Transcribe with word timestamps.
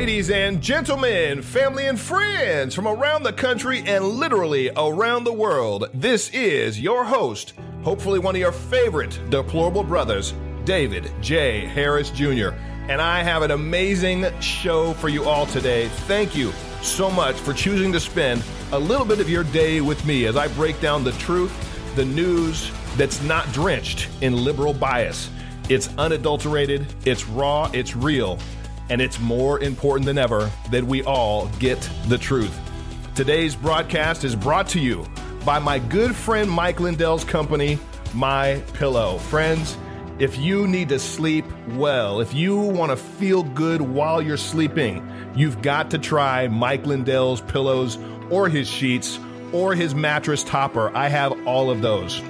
Ladies 0.00 0.30
and 0.30 0.62
gentlemen, 0.62 1.42
family 1.42 1.86
and 1.86 2.00
friends 2.00 2.74
from 2.74 2.88
around 2.88 3.22
the 3.22 3.34
country 3.34 3.82
and 3.84 4.02
literally 4.02 4.70
around 4.74 5.24
the 5.24 5.32
world, 5.32 5.90
this 5.92 6.30
is 6.30 6.80
your 6.80 7.04
host, 7.04 7.52
hopefully 7.82 8.18
one 8.18 8.34
of 8.34 8.40
your 8.40 8.50
favorite 8.50 9.20
deplorable 9.28 9.84
brothers, 9.84 10.32
David 10.64 11.12
J. 11.20 11.66
Harris 11.66 12.08
Jr. 12.08 12.48
And 12.88 13.02
I 13.02 13.22
have 13.22 13.42
an 13.42 13.50
amazing 13.50 14.24
show 14.40 14.94
for 14.94 15.10
you 15.10 15.24
all 15.24 15.44
today. 15.44 15.88
Thank 16.06 16.34
you 16.34 16.50
so 16.80 17.10
much 17.10 17.36
for 17.36 17.52
choosing 17.52 17.92
to 17.92 18.00
spend 18.00 18.42
a 18.72 18.78
little 18.78 19.06
bit 19.06 19.20
of 19.20 19.28
your 19.28 19.44
day 19.44 19.82
with 19.82 20.02
me 20.06 20.24
as 20.24 20.34
I 20.34 20.48
break 20.48 20.80
down 20.80 21.04
the 21.04 21.12
truth, 21.12 21.52
the 21.94 22.06
news 22.06 22.72
that's 22.96 23.22
not 23.24 23.52
drenched 23.52 24.08
in 24.22 24.32
liberal 24.32 24.72
bias. 24.72 25.28
It's 25.68 25.90
unadulterated, 25.98 26.86
it's 27.04 27.28
raw, 27.28 27.70
it's 27.74 27.94
real, 27.94 28.38
and 28.90 29.00
it's 29.00 29.18
more 29.20 29.60
important 29.60 30.04
than 30.04 30.18
ever 30.18 30.50
that 30.70 30.84
we 30.84 31.02
all 31.04 31.46
get 31.58 31.88
the 32.08 32.18
truth. 32.18 32.58
Today's 33.14 33.56
broadcast 33.56 34.24
is 34.24 34.36
brought 34.36 34.68
to 34.68 34.80
you 34.80 35.06
by 35.44 35.58
my 35.58 35.78
good 35.78 36.14
friend 36.14 36.50
Mike 36.50 36.80
Lindell's 36.80 37.24
company, 37.24 37.78
My 38.12 38.62
Pillow. 38.74 39.18
Friends, 39.18 39.78
if 40.18 40.36
you 40.36 40.68
need 40.68 40.90
to 40.90 40.98
sleep 40.98 41.46
well, 41.70 42.20
if 42.20 42.34
you 42.34 42.58
want 42.58 42.90
to 42.90 42.96
feel 42.96 43.42
good 43.42 43.80
while 43.80 44.20
you're 44.20 44.36
sleeping, 44.36 45.08
you've 45.34 45.62
got 45.62 45.90
to 45.92 45.98
try 45.98 46.48
Mike 46.48 46.84
Lindell's 46.84 47.40
pillows 47.40 47.96
or 48.28 48.48
his 48.48 48.68
sheets 48.68 49.18
or 49.52 49.74
his 49.74 49.94
mattress 49.94 50.44
topper. 50.44 50.94
I 50.94 51.08
have 51.08 51.46
all 51.46 51.70
of 51.70 51.80
those. 51.80 52.20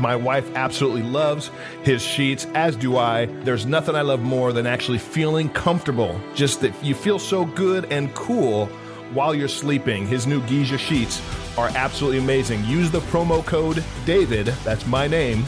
My 0.00 0.14
wife 0.16 0.54
absolutely 0.54 1.02
loves 1.02 1.50
his 1.82 2.02
sheets, 2.02 2.46
as 2.54 2.76
do 2.76 2.96
I. 2.96 3.26
There's 3.26 3.66
nothing 3.66 3.94
I 3.94 4.02
love 4.02 4.20
more 4.20 4.52
than 4.52 4.66
actually 4.66 4.98
feeling 4.98 5.48
comfortable. 5.48 6.20
Just 6.34 6.60
that 6.60 6.72
you 6.84 6.94
feel 6.94 7.18
so 7.18 7.44
good 7.44 7.90
and 7.90 8.14
cool 8.14 8.66
while 9.12 9.34
you're 9.34 9.48
sleeping. 9.48 10.06
His 10.06 10.26
new 10.26 10.40
Giza 10.46 10.78
sheets 10.78 11.22
are 11.56 11.68
absolutely 11.74 12.18
amazing. 12.18 12.64
Use 12.64 12.90
the 12.90 13.00
promo 13.00 13.44
code 13.44 13.82
DAVID, 14.04 14.46
that's 14.64 14.86
my 14.86 15.06
name, 15.06 15.44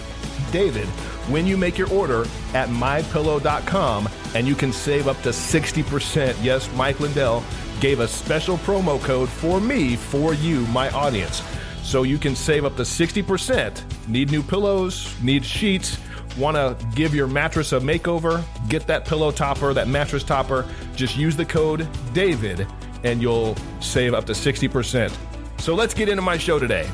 David, 0.51 0.87
when 1.29 1.47
you 1.47 1.57
make 1.57 1.77
your 1.77 1.91
order 1.93 2.23
at 2.55 2.69
mypillow.com 2.69 4.09
and 4.35 4.47
you 4.47 4.55
can 4.55 4.73
save 4.73 5.09
up 5.09 5.21
to 5.23 5.31
60%. 5.31 6.37
Yes, 6.43 6.71
Mike 6.75 7.01
Lindell 7.01 7.45
gave 7.81 8.01
a 8.01 8.09
special 8.09 8.57
promo 8.59 9.01
code 9.03 9.29
for 9.29 9.61
me, 9.61 9.97
for 9.97 10.35
you, 10.35 10.67
my 10.69 10.91
audience. 10.91 11.43
So 11.89 12.03
you 12.03 12.19
can 12.19 12.37
save 12.37 12.67
up 12.67 12.77
to 12.77 12.83
60%. 12.83 14.09
Need 14.09 14.31
new 14.31 14.43
pillows, 14.43 15.19
need 15.23 15.43
sheets, 15.43 15.99
want 16.37 16.55
to 16.55 16.77
give 16.95 17.15
your 17.15 17.27
mattress 17.27 17.73
a 17.73 17.81
makeover, 17.81 18.45
get 18.69 18.87
that 18.89 19.07
pillow 19.07 19.31
topper, 19.31 19.73
that 19.73 19.89
mattress 19.89 20.23
topper, 20.23 20.67
just 20.95 21.17
use 21.17 21.35
the 21.35 21.47
code 21.47 21.89
DAVID 22.13 22.71
and 23.05 23.23
you'll 23.23 23.57
save 23.81 24.13
up 24.13 24.27
to 24.27 24.33
60%. 24.33 25.17
So 25.61 25.75
let's 25.75 25.95
get 25.95 26.11
into 26.11 26.21
my 26.21 26.37
show 26.37 26.59
today. 26.59 26.87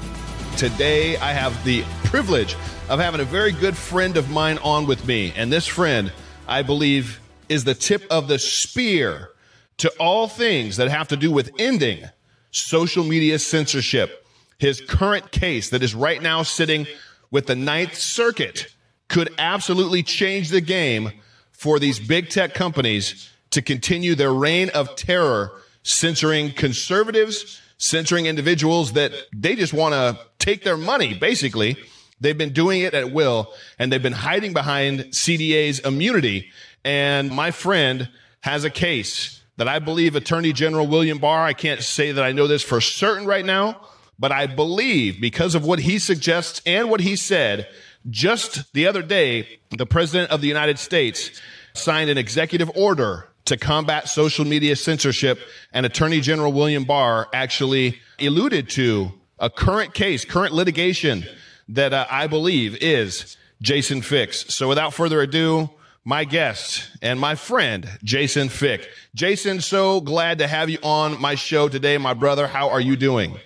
Today, 0.56 1.16
I 1.16 1.32
have 1.32 1.64
the 1.64 1.82
privilege 2.04 2.54
of 2.88 3.00
having 3.00 3.20
a 3.20 3.24
very 3.24 3.50
good 3.50 3.76
friend 3.76 4.16
of 4.16 4.30
mine 4.30 4.58
on 4.58 4.86
with 4.86 5.04
me. 5.08 5.32
And 5.34 5.52
this 5.52 5.66
friend, 5.66 6.12
I 6.46 6.62
believe, 6.62 7.18
is 7.48 7.64
the 7.64 7.74
tip 7.74 8.06
of 8.12 8.28
the 8.28 8.38
spear 8.38 9.30
to 9.78 9.92
all 9.98 10.28
things 10.28 10.76
that 10.76 10.88
have 10.88 11.08
to 11.08 11.16
do 11.16 11.32
with 11.32 11.50
ending 11.58 12.04
social 12.52 13.02
media 13.02 13.40
censorship 13.40 14.20
his 14.58 14.80
current 14.80 15.30
case 15.30 15.70
that 15.70 15.82
is 15.82 15.94
right 15.94 16.22
now 16.22 16.42
sitting 16.42 16.86
with 17.30 17.46
the 17.46 17.56
Ninth 17.56 17.96
Circuit 17.96 18.68
could 19.08 19.32
absolutely 19.38 20.02
change 20.02 20.50
the 20.50 20.60
game 20.60 21.12
for 21.52 21.78
these 21.78 21.98
big 21.98 22.28
tech 22.28 22.54
companies 22.54 23.30
to 23.50 23.62
continue 23.62 24.14
their 24.14 24.32
reign 24.32 24.70
of 24.70 24.96
terror, 24.96 25.52
censoring 25.82 26.52
conservatives, 26.52 27.60
censoring 27.78 28.26
individuals 28.26 28.92
that 28.92 29.12
they 29.32 29.54
just 29.54 29.72
want 29.72 29.94
to 29.94 30.18
take 30.38 30.64
their 30.64 30.76
money, 30.76 31.14
basically. 31.14 31.76
They've 32.20 32.36
been 32.36 32.52
doing 32.52 32.80
it 32.80 32.94
at 32.94 33.12
will 33.12 33.52
and 33.78 33.92
they've 33.92 34.02
been 34.02 34.12
hiding 34.12 34.52
behind 34.52 35.00
CDA's 35.06 35.80
immunity. 35.80 36.50
And 36.84 37.30
my 37.30 37.50
friend 37.50 38.08
has 38.40 38.64
a 38.64 38.70
case 38.70 39.42
that 39.56 39.68
I 39.68 39.78
believe 39.78 40.16
Attorney 40.16 40.52
General 40.52 40.86
William 40.86 41.18
Barr, 41.18 41.44
I 41.44 41.52
can't 41.52 41.82
say 41.82 42.12
that 42.12 42.24
I 42.24 42.32
know 42.32 42.46
this 42.46 42.62
for 42.62 42.80
certain 42.80 43.26
right 43.26 43.44
now, 43.44 43.80
but 44.18 44.32
I 44.32 44.46
believe 44.46 45.20
because 45.20 45.54
of 45.54 45.64
what 45.64 45.80
he 45.80 45.98
suggests 45.98 46.62
and 46.66 46.90
what 46.90 47.00
he 47.00 47.16
said, 47.16 47.68
just 48.10 48.72
the 48.74 48.86
other 48.86 49.02
day, 49.02 49.60
the 49.70 49.86
president 49.86 50.30
of 50.30 50.40
the 50.40 50.48
United 50.48 50.78
States 50.78 51.40
signed 51.74 52.10
an 52.10 52.18
executive 52.18 52.70
order 52.76 53.28
to 53.46 53.56
combat 53.56 54.08
social 54.08 54.44
media 54.44 54.76
censorship 54.76 55.38
and 55.72 55.84
attorney 55.84 56.20
general 56.20 56.52
William 56.52 56.84
Barr 56.84 57.28
actually 57.32 58.00
alluded 58.20 58.70
to 58.70 59.12
a 59.38 59.50
current 59.50 59.92
case, 59.94 60.24
current 60.24 60.54
litigation 60.54 61.24
that 61.68 61.92
uh, 61.92 62.06
I 62.10 62.26
believe 62.26 62.76
is 62.76 63.36
Jason 63.60 64.00
Fyk's. 64.00 64.54
So 64.54 64.68
without 64.68 64.94
further 64.94 65.20
ado, 65.20 65.70
my 66.04 66.24
guest 66.24 66.90
and 67.02 67.18
my 67.18 67.34
friend, 67.34 67.88
Jason 68.02 68.48
Fyk. 68.48 68.86
Jason, 69.14 69.60
so 69.60 70.00
glad 70.00 70.38
to 70.38 70.46
have 70.46 70.68
you 70.68 70.78
on 70.82 71.20
my 71.20 71.34
show 71.34 71.68
today, 71.68 71.96
my 71.96 72.14
brother. 72.14 72.46
How 72.46 72.68
are 72.68 72.80
you 72.80 72.94
doing? 72.94 73.38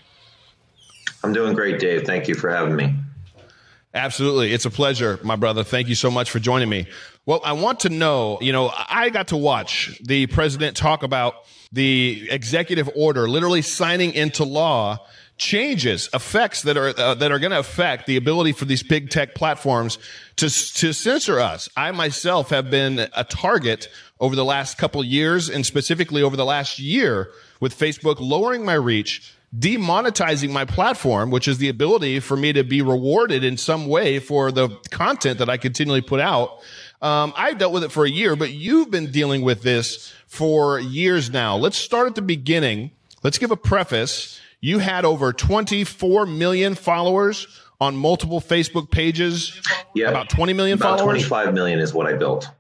I'm 1.23 1.33
doing 1.33 1.55
great, 1.55 1.79
Dave. 1.79 2.05
Thank 2.05 2.29
you 2.29 2.35
for 2.35 2.51
having 2.51 2.77
me. 2.77 2.95
Absolutely. 3.95 4.53
It's 4.53 4.67
a 4.67 4.71
pleasure, 4.71 5.19
my 5.23 5.37
brother. 5.37 5.65
Thank 5.65 5.89
you 5.89 5.95
so 5.95 6.11
much 6.11 6.31
for 6.31 6.39
joining 6.39 6.69
me. 6.69 6.87
Well, 7.27 7.41
I 7.45 7.53
want 7.53 7.81
to 7.81 7.89
know, 7.89 8.39
you 8.41 8.53
know, 8.53 8.71
I 8.75 9.09
got 9.11 9.29
to 9.29 9.37
watch 9.37 9.99
the 10.05 10.27
president 10.27 10.77
talk 10.77 11.03
about 11.03 11.35
the 11.73 12.29
executive 12.31 12.89
order 12.95 13.29
literally 13.29 13.63
signing 13.63 14.13
into 14.15 14.45
law 14.45 14.99
changes, 15.37 16.09
effects 16.13 16.63
that 16.63 16.77
are 16.77 16.89
uh, 16.99 17.15
that 17.15 17.31
are 17.33 17.39
going 17.39 17.53
to 17.53 17.59
affect 17.59 18.07
the 18.07 18.17
ability 18.17 18.53
for 18.53 18.65
these 18.65 18.83
big 18.83 19.09
tech 19.11 19.35
platforms 19.35 19.99
to 20.37 20.49
to 20.49 20.93
censor 20.93 21.41
us. 21.41 21.69
I 21.77 21.91
myself 21.93 22.51
have 22.51 22.71
been 22.71 23.09
a 23.15 23.25
target 23.25 23.89
over 24.21 24.35
the 24.35 24.45
last 24.45 24.79
couple 24.79 25.03
years 25.05 25.49
and 25.49 25.65
specifically 25.65 26.23
over 26.23 26.37
the 26.37 26.45
last 26.45 26.79
year 26.79 27.31
with 27.61 27.79
Facebook 27.79 28.17
lowering 28.21 28.65
my 28.65 28.75
reach 28.75 29.35
demonetizing 29.57 30.51
my 30.51 30.65
platform, 30.65 31.31
which 31.31 31.49
is 31.49 31.59
the 31.59 31.69
ability 31.69 32.21
for 32.21 32.37
me 32.37 32.53
to 32.53 32.63
be 32.63 32.83
rewarded 32.83 33.45
in 33.45 33.57
some 33.57 33.87
way 33.87 34.19
for 34.19 34.53
the 34.53 34.69
content 34.91 35.39
that 35.39 35.49
I 35.49 35.57
continually 35.57 36.03
put 36.03 36.21
out. 36.21 36.59
Um, 37.01 37.33
I've 37.37 37.59
dealt 37.59 37.73
with 37.73 37.85
it 37.85 37.93
for 37.93 38.05
a 38.05 38.11
year, 38.11 38.37
but 38.37 38.51
you've 38.51 38.91
been 38.91 39.11
dealing 39.11 39.43
with 39.43 39.63
this 39.63 40.13
for 40.27 40.79
years 40.81 41.31
now. 41.31 41.57
Let's 41.57 41.77
start 41.77 42.09
at 42.09 42.15
the 42.15 42.23
beginning. 42.23 42.91
Let's 43.23 43.39
give 43.39 43.51
a 43.51 43.57
preface. 43.57 44.41
You 44.61 44.81
had 44.81 45.05
over 45.05 45.33
24 45.33 46.27
million 46.27 46.75
followers 46.75 47.47
on 47.81 47.97
multiple 47.97 48.41
Facebook 48.41 48.91
pages. 48.91 49.61
Yeah. 49.95 50.11
About 50.11 50.29
20 50.29 50.53
million 50.53 50.79
about 50.79 50.99
followers. 50.99 51.27
25 51.29 51.55
million 51.55 51.79
is 51.79 51.95
what 51.95 52.07
I 52.07 52.15
built. 52.15 52.51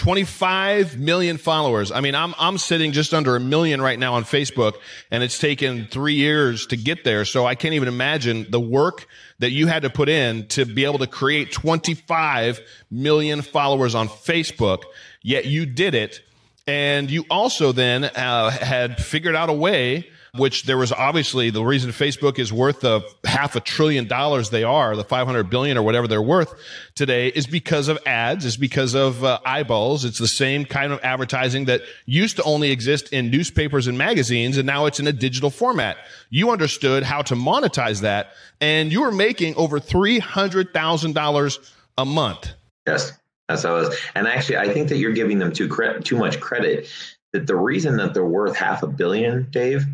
25 0.00 0.98
million 0.98 1.36
followers. 1.36 1.92
I 1.92 2.00
mean, 2.00 2.14
I'm, 2.14 2.34
I'm 2.38 2.56
sitting 2.56 2.92
just 2.92 3.12
under 3.12 3.36
a 3.36 3.40
million 3.40 3.82
right 3.82 3.98
now 3.98 4.14
on 4.14 4.24
Facebook 4.24 4.76
and 5.10 5.22
it's 5.22 5.38
taken 5.38 5.88
three 5.88 6.14
years 6.14 6.64
to 6.68 6.78
get 6.78 7.04
there. 7.04 7.26
So 7.26 7.44
I 7.44 7.54
can't 7.54 7.74
even 7.74 7.86
imagine 7.86 8.46
the 8.48 8.58
work 8.58 9.06
that 9.40 9.50
you 9.50 9.66
had 9.66 9.82
to 9.82 9.90
put 9.90 10.08
in 10.08 10.46
to 10.48 10.64
be 10.64 10.86
able 10.86 11.00
to 11.00 11.06
create 11.06 11.52
25 11.52 12.62
million 12.90 13.42
followers 13.42 13.94
on 13.94 14.08
Facebook. 14.08 14.84
Yet 15.20 15.44
you 15.44 15.66
did 15.66 15.94
it. 15.94 16.22
And 16.66 17.10
you 17.10 17.26
also 17.28 17.72
then 17.72 18.04
uh, 18.04 18.48
had 18.48 19.02
figured 19.02 19.36
out 19.36 19.50
a 19.50 19.52
way 19.52 20.08
which 20.36 20.64
there 20.64 20.76
was 20.76 20.92
obviously 20.92 21.50
the 21.50 21.64
reason 21.64 21.90
Facebook 21.90 22.38
is 22.38 22.52
worth 22.52 22.80
the 22.80 23.02
half 23.24 23.56
a 23.56 23.60
trillion 23.60 24.06
dollars 24.06 24.50
they 24.50 24.64
are, 24.64 24.96
the 24.96 25.04
500 25.04 25.50
billion 25.50 25.76
or 25.76 25.82
whatever 25.82 26.06
they're 26.06 26.22
worth 26.22 26.54
today 26.94 27.28
is 27.28 27.46
because 27.46 27.88
of 27.88 27.98
ads, 28.06 28.44
is 28.44 28.56
because 28.56 28.94
of 28.94 29.24
uh, 29.24 29.38
eyeballs. 29.44 30.04
It's 30.04 30.18
the 30.18 30.28
same 30.28 30.64
kind 30.64 30.92
of 30.92 31.00
advertising 31.02 31.66
that 31.66 31.82
used 32.06 32.36
to 32.36 32.42
only 32.44 32.70
exist 32.70 33.12
in 33.12 33.30
newspapers 33.30 33.86
and 33.86 33.98
magazines, 33.98 34.56
and 34.56 34.66
now 34.66 34.86
it's 34.86 35.00
in 35.00 35.06
a 35.06 35.12
digital 35.12 35.50
format. 35.50 35.96
You 36.30 36.50
understood 36.50 37.02
how 37.02 37.22
to 37.22 37.34
monetize 37.34 38.02
that, 38.02 38.32
and 38.60 38.92
you 38.92 39.02
were 39.02 39.12
making 39.12 39.56
over 39.56 39.80
$300,000 39.80 41.72
a 41.98 42.04
month. 42.04 42.50
Yes. 42.86 43.12
How 43.48 43.56
it 43.56 43.64
was. 43.64 43.98
And 44.14 44.28
actually, 44.28 44.58
I 44.58 44.72
think 44.72 44.88
that 44.90 44.98
you're 44.98 45.12
giving 45.12 45.38
them 45.38 45.52
too 45.52 45.68
cre- 45.68 45.98
too 45.98 46.16
much 46.16 46.38
credit. 46.40 46.88
That 47.32 47.46
the 47.46 47.56
reason 47.56 47.96
that 47.96 48.14
they're 48.14 48.24
worth 48.24 48.56
half 48.56 48.82
a 48.82 48.86
billion, 48.86 49.48
Dave, 49.50 49.84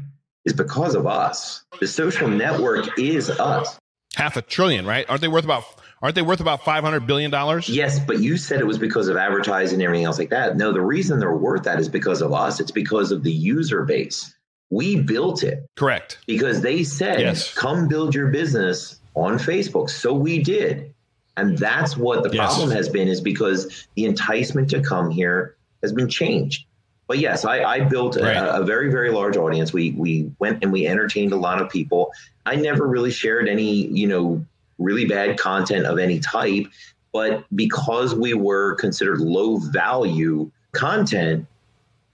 is 0.46 0.54
because 0.54 0.94
of 0.94 1.06
us. 1.06 1.64
The 1.81 1.87
social 1.87 2.28
network 2.28 2.98
is 2.98 3.28
us. 3.28 3.78
Half 4.14 4.37
a 4.37 4.43
trillion, 4.43 4.87
right? 4.87 5.04
Aren't 5.10 5.20
they 5.20 5.28
worth 5.28 5.44
about 5.44 5.64
aren't 6.00 6.14
they 6.14 6.22
worth 6.22 6.40
about 6.40 6.64
500 6.64 7.06
billion 7.06 7.31
dollars? 7.31 7.69
Yes, 7.69 7.98
but 7.98 8.20
you 8.20 8.37
said 8.37 8.60
it 8.60 8.66
was 8.66 8.78
because 8.78 9.08
of 9.08 9.16
advertising 9.16 9.76
and 9.76 9.82
everything 9.82 10.04
else 10.04 10.19
like 10.19 10.31
that. 10.31 10.56
No, 10.56 10.72
the 10.72 10.81
reason 10.81 11.19
they're 11.19 11.37
worth 11.37 11.64
that 11.64 11.81
is 11.81 11.88
because 11.88 12.22
of 12.22 12.32
us. 12.32 12.60
It's 12.60 12.70
because 12.70 13.12
of 13.12 13.22
the 13.25 13.32
user 13.32 13.84
base. 13.84 14.34
We 14.70 15.00
built 15.00 15.43
it. 15.43 15.66
Correct. 15.76 16.19
Because 16.26 16.62
they 16.62 16.84
said, 16.84 17.20
yes. 17.20 17.52
"Come 17.54 17.88
build 17.88 18.14
your 18.14 18.28
business 18.28 19.00
on 19.14 19.38
Facebook." 19.38 19.90
So 19.90 20.14
we 20.14 20.43
did. 20.43 20.94
And 21.37 21.58
that's 21.58 21.96
what 21.96 22.22
the 22.22 22.31
yes. 22.34 22.54
problem 22.54 22.70
has 22.75 22.88
been 22.88 23.08
is 23.08 23.20
because 23.20 23.87
the 23.94 24.06
enticement 24.06 24.70
to 24.70 24.81
come 24.81 25.10
here 25.10 25.56
has 25.82 25.93
been 25.93 26.08
changed. 26.08 26.66
But 27.06 27.19
yes, 27.19 27.44
I, 27.44 27.62
I 27.62 27.81
built 27.81 28.17
right. 28.17 28.37
a, 28.37 28.61
a, 28.61 28.64
very, 28.64 28.91
very 28.91 29.11
large 29.11 29.37
audience. 29.37 29.73
We 29.73 29.93
we 29.93 30.31
went 30.38 30.62
and 30.62 30.73
we 30.73 30.87
entertained 30.87 31.32
a 31.32 31.37
lot 31.37 31.62
of 31.62 31.70
people. 31.70 32.12
I 32.47 32.56
never 32.56 32.87
really 32.87 33.11
shared 33.11 33.49
any, 33.49 33.87
you 33.88 34.08
know, 34.08 34.44
really 34.79 35.05
bad 35.05 35.38
content 35.38 35.87
of 35.87 35.99
any 35.99 36.19
type, 36.20 36.67
but 37.12 37.44
because 37.55 38.14
we 38.14 38.35
were 38.35 38.75
considered 38.75 39.20
low 39.20 39.58
value 39.58 40.50
content, 40.73 41.47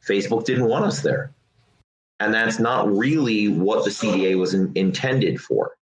Facebook 0.07 0.45
didn't 0.45 0.67
want 0.67 0.85
us 0.85 1.01
there. 1.01 1.33
And 2.21 2.33
that's 2.33 2.61
not 2.61 2.91
really 2.91 3.49
what 3.49 3.85
the 3.85 3.91
CDA 3.91 4.39
was 4.39 4.55
in, 4.55 4.71
intended 4.77 5.41
for. 5.41 5.77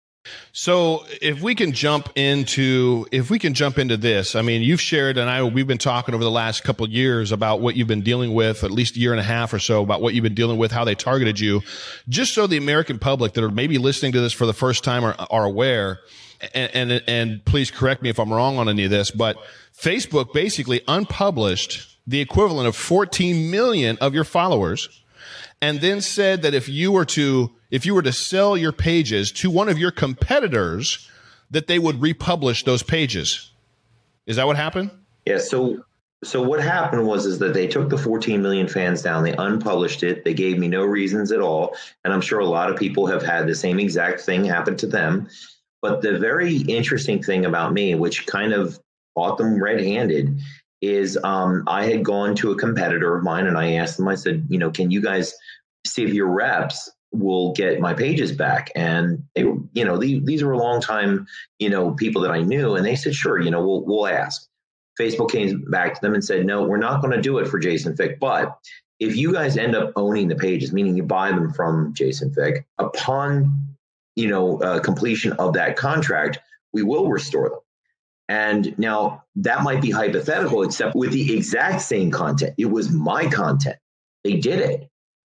So 0.52 1.04
if 1.22 1.40
we 1.40 1.54
can 1.54 1.72
jump 1.72 2.10
into 2.16 3.06
if 3.12 3.30
we 3.30 3.38
can 3.38 3.54
jump 3.54 3.78
into 3.78 3.96
this, 3.96 4.34
I 4.34 4.42
mean, 4.42 4.62
you've 4.62 4.80
shared 4.80 5.16
and 5.16 5.30
I 5.30 5.42
we've 5.44 5.66
been 5.66 5.78
talking 5.78 6.14
over 6.14 6.24
the 6.24 6.30
last 6.30 6.64
couple 6.64 6.88
years 6.88 7.32
about 7.32 7.60
what 7.60 7.76
you've 7.76 7.88
been 7.88 8.02
dealing 8.02 8.34
with, 8.34 8.64
at 8.64 8.70
least 8.70 8.96
a 8.96 8.98
year 8.98 9.12
and 9.12 9.20
a 9.20 9.24
half 9.24 9.52
or 9.52 9.58
so, 9.58 9.82
about 9.82 10.00
what 10.00 10.14
you've 10.14 10.24
been 10.24 10.34
dealing 10.34 10.58
with, 10.58 10.72
how 10.72 10.84
they 10.84 10.94
targeted 10.94 11.38
you, 11.38 11.62
just 12.08 12.34
so 12.34 12.46
the 12.46 12.56
American 12.56 12.98
public 12.98 13.34
that 13.34 13.44
are 13.44 13.50
maybe 13.50 13.78
listening 13.78 14.12
to 14.12 14.20
this 14.20 14.32
for 14.32 14.46
the 14.46 14.52
first 14.52 14.84
time 14.84 15.04
are, 15.04 15.14
are 15.30 15.44
aware. 15.44 16.00
And, 16.54 16.92
and 16.92 17.02
and 17.06 17.44
please 17.44 17.70
correct 17.70 18.02
me 18.02 18.10
if 18.10 18.18
I'm 18.18 18.32
wrong 18.32 18.58
on 18.58 18.68
any 18.68 18.84
of 18.84 18.90
this, 18.90 19.10
but 19.10 19.36
Facebook 19.76 20.32
basically 20.32 20.82
unpublished 20.88 21.98
the 22.06 22.20
equivalent 22.20 22.66
of 22.66 22.74
14 22.74 23.50
million 23.50 23.98
of 24.00 24.14
your 24.14 24.24
followers 24.24 24.88
and 25.60 25.80
then 25.80 26.00
said 26.00 26.42
that 26.42 26.54
if 26.54 26.68
you 26.68 26.92
were 26.92 27.04
to 27.04 27.50
if 27.70 27.84
you 27.84 27.94
were 27.94 28.02
to 28.02 28.12
sell 28.12 28.56
your 28.56 28.72
pages 28.72 29.30
to 29.32 29.50
one 29.50 29.68
of 29.68 29.78
your 29.78 29.90
competitors 29.90 31.08
that 31.50 31.66
they 31.66 31.78
would 31.78 32.00
republish 32.00 32.64
those 32.64 32.82
pages. 32.82 33.50
Is 34.26 34.36
that 34.36 34.46
what 34.46 34.56
happened? 34.56 34.90
Yeah 35.26 35.38
so 35.38 35.84
so 36.24 36.42
what 36.42 36.60
happened 36.60 37.06
was 37.06 37.26
is 37.26 37.38
that 37.38 37.54
they 37.54 37.68
took 37.68 37.90
the 37.90 37.98
14 37.98 38.42
million 38.42 38.66
fans 38.66 39.02
down 39.02 39.22
they 39.22 39.34
unpublished 39.34 40.02
it 40.02 40.24
they 40.24 40.34
gave 40.34 40.58
me 40.58 40.66
no 40.66 40.82
reasons 40.82 41.30
at 41.30 41.40
all 41.40 41.76
and 42.02 42.12
i'm 42.12 42.20
sure 42.20 42.40
a 42.40 42.44
lot 42.44 42.70
of 42.70 42.76
people 42.76 43.06
have 43.06 43.22
had 43.22 43.46
the 43.46 43.54
same 43.54 43.78
exact 43.78 44.20
thing 44.20 44.44
happen 44.44 44.76
to 44.76 44.86
them. 44.86 45.28
But 45.80 46.02
the 46.02 46.18
very 46.18 46.56
interesting 46.56 47.22
thing 47.22 47.44
about 47.44 47.72
me 47.72 47.94
which 47.94 48.26
kind 48.26 48.52
of 48.52 48.78
caught 49.16 49.38
them 49.38 49.62
red-handed 49.62 50.40
is 50.80 51.18
um, 51.24 51.64
I 51.66 51.84
had 51.86 52.04
gone 52.04 52.34
to 52.36 52.52
a 52.52 52.56
competitor 52.56 53.16
of 53.16 53.24
mine 53.24 53.46
and 53.46 53.58
I 53.58 53.72
asked 53.74 53.96
them, 53.96 54.08
I 54.08 54.14
said, 54.14 54.46
you 54.48 54.58
know, 54.58 54.70
can 54.70 54.90
you 54.90 55.00
guys 55.00 55.34
see 55.86 56.04
if 56.04 56.14
your 56.14 56.28
reps 56.28 56.90
will 57.12 57.52
get 57.52 57.80
my 57.80 57.94
pages 57.94 58.32
back? 58.32 58.70
And 58.74 59.24
they, 59.34 59.42
you 59.42 59.84
know, 59.84 59.96
these, 59.96 60.24
these 60.24 60.42
were 60.42 60.52
a 60.52 60.58
long 60.58 60.80
time, 60.80 61.26
you 61.58 61.70
know, 61.70 61.92
people 61.92 62.22
that 62.22 62.30
I 62.30 62.40
knew, 62.40 62.74
and 62.74 62.84
they 62.84 62.96
said, 62.96 63.14
sure, 63.14 63.40
you 63.40 63.50
know, 63.50 63.64
we'll 63.66 63.84
we'll 63.84 64.06
ask. 64.06 64.46
Facebook 65.00 65.30
came 65.30 65.64
back 65.70 65.94
to 65.94 66.00
them 66.00 66.14
and 66.14 66.24
said, 66.24 66.44
no, 66.44 66.64
we're 66.64 66.76
not 66.76 67.00
going 67.00 67.14
to 67.14 67.22
do 67.22 67.38
it 67.38 67.46
for 67.46 67.58
Jason 67.58 67.94
Fyk, 67.94 68.18
but 68.18 68.58
if 68.98 69.16
you 69.16 69.32
guys 69.32 69.56
end 69.56 69.76
up 69.76 69.92
owning 69.96 70.28
the 70.28 70.34
pages, 70.34 70.72
meaning 70.72 70.96
you 70.96 71.04
buy 71.04 71.30
them 71.30 71.52
from 71.52 71.94
Jason 71.94 72.30
Fyk, 72.30 72.64
upon 72.78 73.76
you 74.16 74.28
know 74.28 74.60
uh, 74.60 74.80
completion 74.80 75.32
of 75.34 75.54
that 75.54 75.76
contract, 75.76 76.38
we 76.72 76.82
will 76.82 77.08
restore 77.08 77.48
them. 77.50 77.58
And 78.28 78.78
now 78.78 79.24
that 79.36 79.62
might 79.62 79.80
be 79.80 79.90
hypothetical, 79.90 80.62
except 80.62 80.94
with 80.94 81.12
the 81.12 81.34
exact 81.34 81.80
same 81.80 82.10
content. 82.10 82.54
It 82.58 82.66
was 82.66 82.90
my 82.90 83.26
content. 83.26 83.76
They 84.24 84.34
did 84.34 84.58
it. 84.58 84.90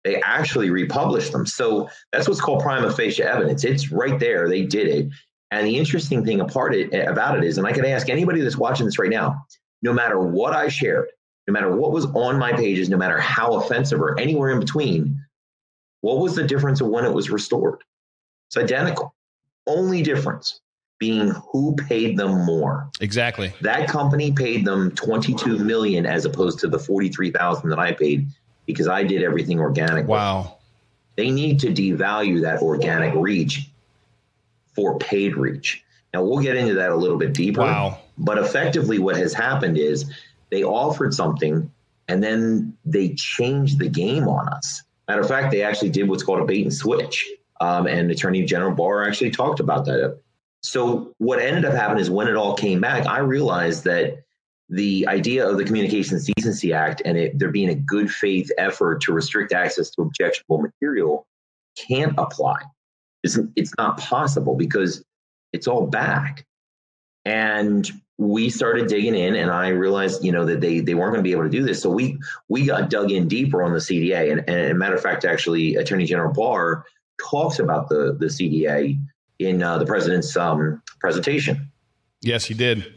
They 0.04 0.22
actually 0.22 0.70
republished 0.70 1.32
them. 1.32 1.46
So 1.46 1.90
that's 2.12 2.28
what's 2.28 2.42
called 2.42 2.64
prima 2.64 2.92
facie 2.92 3.24
evidence. 3.24 3.64
It's 3.64 3.92
right 3.92 4.20
there. 4.20 4.50
They 4.50 4.64
did 4.64 4.88
it. 4.88 5.10
And 5.52 5.68
the 5.68 5.78
interesting 5.78 6.26
thing 6.26 6.40
apart 6.40 6.74
it, 6.74 6.94
eh, 6.94 7.04
about 7.04 7.38
it 7.38 7.44
is, 7.44 7.58
and 7.58 7.68
I 7.68 7.74
can 7.74 7.86
ask 7.86 8.10
anybody 8.10 8.42
that's 8.42 8.58
watching 8.58 8.86
this 8.86 8.98
right 8.98 9.10
now, 9.10 9.46
no 9.82 9.94
matter 9.94 10.20
what 10.20 10.54
I 10.54 10.70
shared, 10.70 11.10
no 11.48 11.54
matter 11.54 11.76
what 11.76 11.92
was 11.92 12.06
on 12.06 12.40
my 12.40 12.54
pages, 12.54 12.90
no 12.90 12.98
matter 12.98 13.20
how 13.20 13.56
offensive 13.56 14.02
or 14.02 14.20
anywhere 14.20 14.52
in 14.52 14.60
between, 14.60 15.20
what 16.02 16.20
was 16.20 16.36
the 16.36 16.44
difference 16.44 16.82
of 16.82 16.88
when 16.88 17.06
it 17.06 17.14
was 17.14 17.30
restored? 17.30 17.84
It's 18.50 18.58
identical. 18.58 19.14
Only 19.68 20.02
difference 20.02 20.62
being 21.00 21.30
who 21.52 21.76
paid 21.76 22.16
them 22.16 22.46
more. 22.46 22.90
Exactly. 23.02 23.52
That 23.62 23.90
company 23.90 24.32
paid 24.32 24.66
them 24.66 24.92
22 24.92 25.58
million 25.58 26.06
as 26.06 26.26
opposed 26.26 26.60
to 26.60 26.68
the 26.68 26.78
43,000 26.78 27.70
that 27.70 27.80
I 27.80 27.92
paid 27.92 28.28
because 28.66 28.88
I 28.88 29.04
did 29.04 29.24
everything 29.24 29.60
organic. 29.60 30.08
Wow. 30.08 30.58
They 31.16 31.30
need 31.30 31.60
to 31.62 31.68
devalue 31.68 32.42
that 32.42 32.62
organic 32.62 33.14
reach 33.16 33.70
for 34.76 34.98
paid 34.98 35.36
reach. 35.36 35.84
Now 36.14 36.24
we'll 36.24 36.40
get 36.40 36.56
into 36.56 36.76
that 36.76 36.92
a 36.92 36.96
little 36.96 37.18
bit 37.18 37.34
deeper. 37.34 37.62
Wow. 37.62 38.00
But 38.18 38.38
effectively 38.38 39.00
what 39.00 39.18
has 39.18 39.34
happened 39.34 39.78
is 39.78 40.12
they 40.50 40.64
offered 40.64 41.14
something 41.14 41.72
and 42.08 42.24
then 42.24 42.78
they 42.86 43.14
changed 43.16 43.80
the 43.80 43.90
game 43.90 44.28
on 44.28 44.48
us. 44.50 44.84
Matter 45.08 45.22
of 45.22 45.28
fact, 45.28 45.52
they 45.52 45.64
actually 45.64 45.90
did 45.90 46.08
what's 46.08 46.24
called 46.24 46.40
a 46.40 46.46
bait 46.46 46.64
and 46.64 46.74
switch. 46.74 47.30
Um, 47.60 47.88
and 47.88 48.10
Attorney 48.10 48.44
General 48.44 48.72
Barr 48.72 49.08
actually 49.08 49.32
talked 49.32 49.60
about 49.60 49.86
that 49.86 50.18
so 50.62 51.14
what 51.18 51.40
ended 51.40 51.66
up 51.66 51.74
happening 51.74 52.02
is 52.02 52.10
when 52.10 52.28
it 52.28 52.36
all 52.36 52.56
came 52.56 52.82
back, 52.82 53.08
I 53.08 53.20
realized 53.20 53.84
that 53.86 54.24
the 54.72 55.06
idea 55.10 55.48
of 55.48 55.58
the 55.58 55.66
Communications 55.66 56.26
Decency 56.26 56.72
Act 56.72 57.02
and 57.04 57.18
it, 57.18 57.38
there 57.38 57.52
being 57.52 57.70
a 57.70 57.76
good 57.76 58.10
faith 58.10 58.50
effort 58.58 59.02
to 59.02 59.14
restrict 59.14 59.52
access 59.52 59.90
to 59.92 60.02
objectionable 60.02 60.60
material 60.60 61.28
can't 61.78 62.14
apply. 62.18 62.62
It's, 63.24 63.38
it's 63.58 63.74
not 63.78 64.00
possible 64.00 64.56
because 64.56 65.04
it's 65.52 65.68
all 65.68 65.88
back. 65.88 66.46
And 67.26 67.90
we 68.18 68.50
started 68.50 68.88
digging 68.88 69.14
in 69.14 69.36
and 69.36 69.52
I 69.52 69.70
realized, 69.70 70.24
you 70.24 70.32
know, 70.32 70.46
that 70.46 70.62
they, 70.62 70.80
they 70.80 70.94
weren't 70.94 71.12
going 71.12 71.24
to 71.24 71.28
be 71.28 71.34
able 71.34 71.44
to 71.44 71.50
do 71.50 71.64
this. 71.64 71.82
So 71.82 71.90
we, 71.90 72.18
we 72.48 72.66
got 72.66 72.90
dug 72.90 73.12
in 73.12 73.28
deeper 73.28 73.62
on 73.64 73.74
the 73.74 73.80
CDA. 73.80 74.32
And, 74.32 74.50
and 74.50 74.80
matter 74.80 74.96
of 74.96 75.02
fact, 75.02 75.26
actually 75.26 75.76
Attorney 75.76 76.06
General 76.06 76.32
Barr 76.32 76.86
talks 77.30 77.60
about 77.60 77.90
the, 77.90 78.16
the 78.18 78.28
CDA 78.28 78.98
in 79.40 79.62
uh, 79.62 79.78
the 79.80 79.86
president's 79.86 80.36
um, 80.38 80.82
presentation. 81.00 81.71
Yes, 82.22 82.46
he 82.46 82.54
did. 82.54 82.94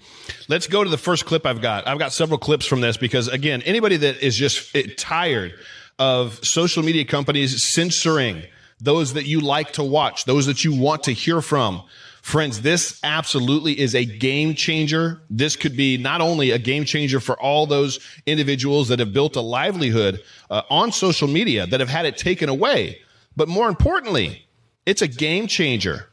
Let's 0.49 0.67
go 0.67 0.85
to 0.85 0.91
the 0.91 0.99
first 0.99 1.25
clip 1.25 1.47
I've 1.47 1.63
got. 1.63 1.87
I've 1.87 1.99
got 1.99 2.13
several 2.13 2.39
clips 2.39 2.67
from 2.67 2.81
this 2.81 2.97
because, 2.97 3.29
again, 3.29 3.63
anybody 3.63 3.97
that 3.97 4.23
is 4.23 4.37
just 4.37 4.77
tired 4.99 5.55
of 5.99 6.45
social 6.45 6.83
media 6.83 7.05
companies 7.05 7.63
censoring 7.63 8.43
those 8.81 9.15
that 9.15 9.27
you 9.27 9.41
like 9.41 9.73
to 9.75 9.83
watch, 9.83 10.25
those 10.25 10.47
that 10.47 10.65
you 10.65 10.75
want 10.75 11.05
to 11.05 11.13
hear 11.13 11.41
from, 11.41 11.83
Friends, 12.25 12.63
this 12.63 12.99
absolutely 13.05 13.79
is 13.79 13.95
a 13.95 14.07
game 14.07 14.55
changer. 14.55 15.21
This 15.29 15.57
could 15.57 15.77
be 15.77 15.99
not 15.99 16.23
only 16.23 16.53
a 16.53 16.59
game 16.59 16.87
changer 16.87 17.21
for 17.21 17.39
all 17.39 17.67
those 17.67 18.01
individuals 18.25 18.89
that 18.89 18.99
have 18.99 19.13
built 19.13 19.37
a 19.37 19.43
livelihood 19.43 20.23
uh, 20.49 20.63
on 20.71 20.91
social 20.91 21.29
media 21.29 21.67
that 21.67 21.81
have 21.81 21.91
had 21.91 22.07
it 22.07 22.17
taken 22.17 22.49
away, 22.49 22.99
but 23.37 23.47
more 23.47 23.69
importantly, 23.69 24.47
it's 24.87 25.03
a 25.03 25.07
game 25.07 25.47
changer 25.47 26.09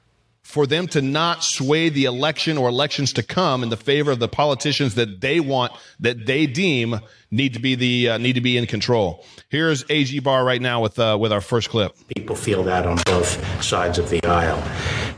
for 0.52 0.68
them 0.68 0.88
to 0.88 1.02
not 1.02 1.44
sway 1.44 1.90
the 1.90 2.06
election 2.06 2.58
or 2.58 2.68
elections 2.68 3.14
to 3.14 3.24
come 3.24 3.64
in 3.64 3.70
the 3.70 3.78
favor 3.78 4.12
of 4.12 4.20
the 4.20 4.28
politicians 4.28 4.96
that 4.96 5.22
they 5.22 5.40
want, 5.40 5.72
that 6.00 6.26
they 6.26 6.46
deem 6.46 7.00
need 7.32 7.54
to 7.54 7.60
be 7.60 7.76
the 7.76 8.10
uh, 8.10 8.18
need 8.18 8.34
to 8.34 8.42
be 8.42 8.58
in 8.58 8.66
control. 8.68 9.26
Here's 9.50 9.86
AG 9.90 10.20
Barr 10.20 10.44
right 10.44 10.62
now 10.62 10.82
with 10.82 11.00
uh, 11.00 11.18
with 11.20 11.32
our 11.32 11.42
first 11.42 11.70
clip. 11.70 11.96
People 12.16 12.36
feel 12.36 12.64
that 12.64 12.86
on 12.86 12.98
both 13.06 13.64
sides 13.64 13.98
of 13.98 14.10
the 14.10 14.24
aisle. 14.26 14.62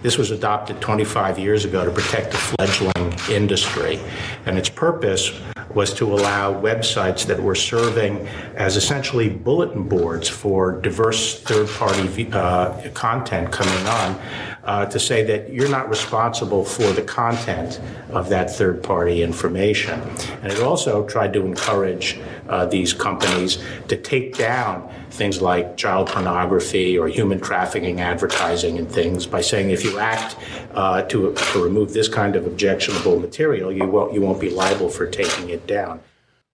This 0.03 0.17
was 0.17 0.31
adopted 0.31 0.81
25 0.81 1.39
years 1.39 1.63
ago 1.63 1.86
to 1.86 1.89
protect 1.89 2.31
the 2.33 2.38
fledgling 2.38 3.13
industry, 3.31 4.01
and 4.45 4.57
its 4.57 4.67
purpose 4.67 5.31
was 5.74 5.93
to 5.93 6.13
allow 6.13 6.53
websites 6.53 7.25
that 7.25 7.41
were 7.41 7.55
serving 7.55 8.27
as 8.55 8.75
essentially 8.75 9.29
bulletin 9.29 9.88
boards 9.88 10.27
for 10.27 10.74
diverse 10.81 11.39
third-party 11.39 12.29
uh, 12.33 12.89
content 12.93 13.50
coming 13.50 13.88
on 13.88 14.22
uh, 14.65 14.86
to 14.86 15.00
say 15.00 15.24
that 15.24 15.51
you're 15.51 15.69
not 15.69 15.89
responsible 15.89 16.65
for 16.65 16.91
the 16.91 17.01
content 17.01 17.79
of 18.10 18.27
that 18.27 18.51
third 18.51 18.83
party 18.83 19.24
information. 19.24 20.01
And 20.41 20.51
it 20.51 20.60
also 20.60 21.07
tried 21.07 21.31
to 21.33 21.45
encourage 21.45 22.19
uh, 22.50 22.65
these 22.65 22.93
companies 22.93 23.57
to 23.88 23.97
take 23.97 24.38
down 24.38 24.89
things 25.09 25.41
like 25.41 25.77
child 25.77 26.07
pornography 26.07 26.97
or 26.97 27.07
human 27.07 27.39
trafficking 27.39 28.01
advertising 28.01 28.77
and 28.77 28.89
things 28.91 29.25
by 29.25 29.41
saying 29.41 29.69
if 29.69 29.83
you 29.83 30.00
act 30.00 30.35
uh, 30.73 31.01
to, 31.03 31.33
to 31.33 31.63
remove 31.63 31.93
this 31.93 32.07
kind 32.07 32.35
of 32.35 32.45
objectionable 32.45 33.19
material, 33.19 33.71
you 33.71 33.85
won't, 33.85 34.13
you 34.13 34.21
won't 34.21 34.41
be 34.41 34.50
liable 34.50 34.89
for 34.89 35.07
taking 35.07 35.50
it 35.50 35.65
down. 35.67 36.00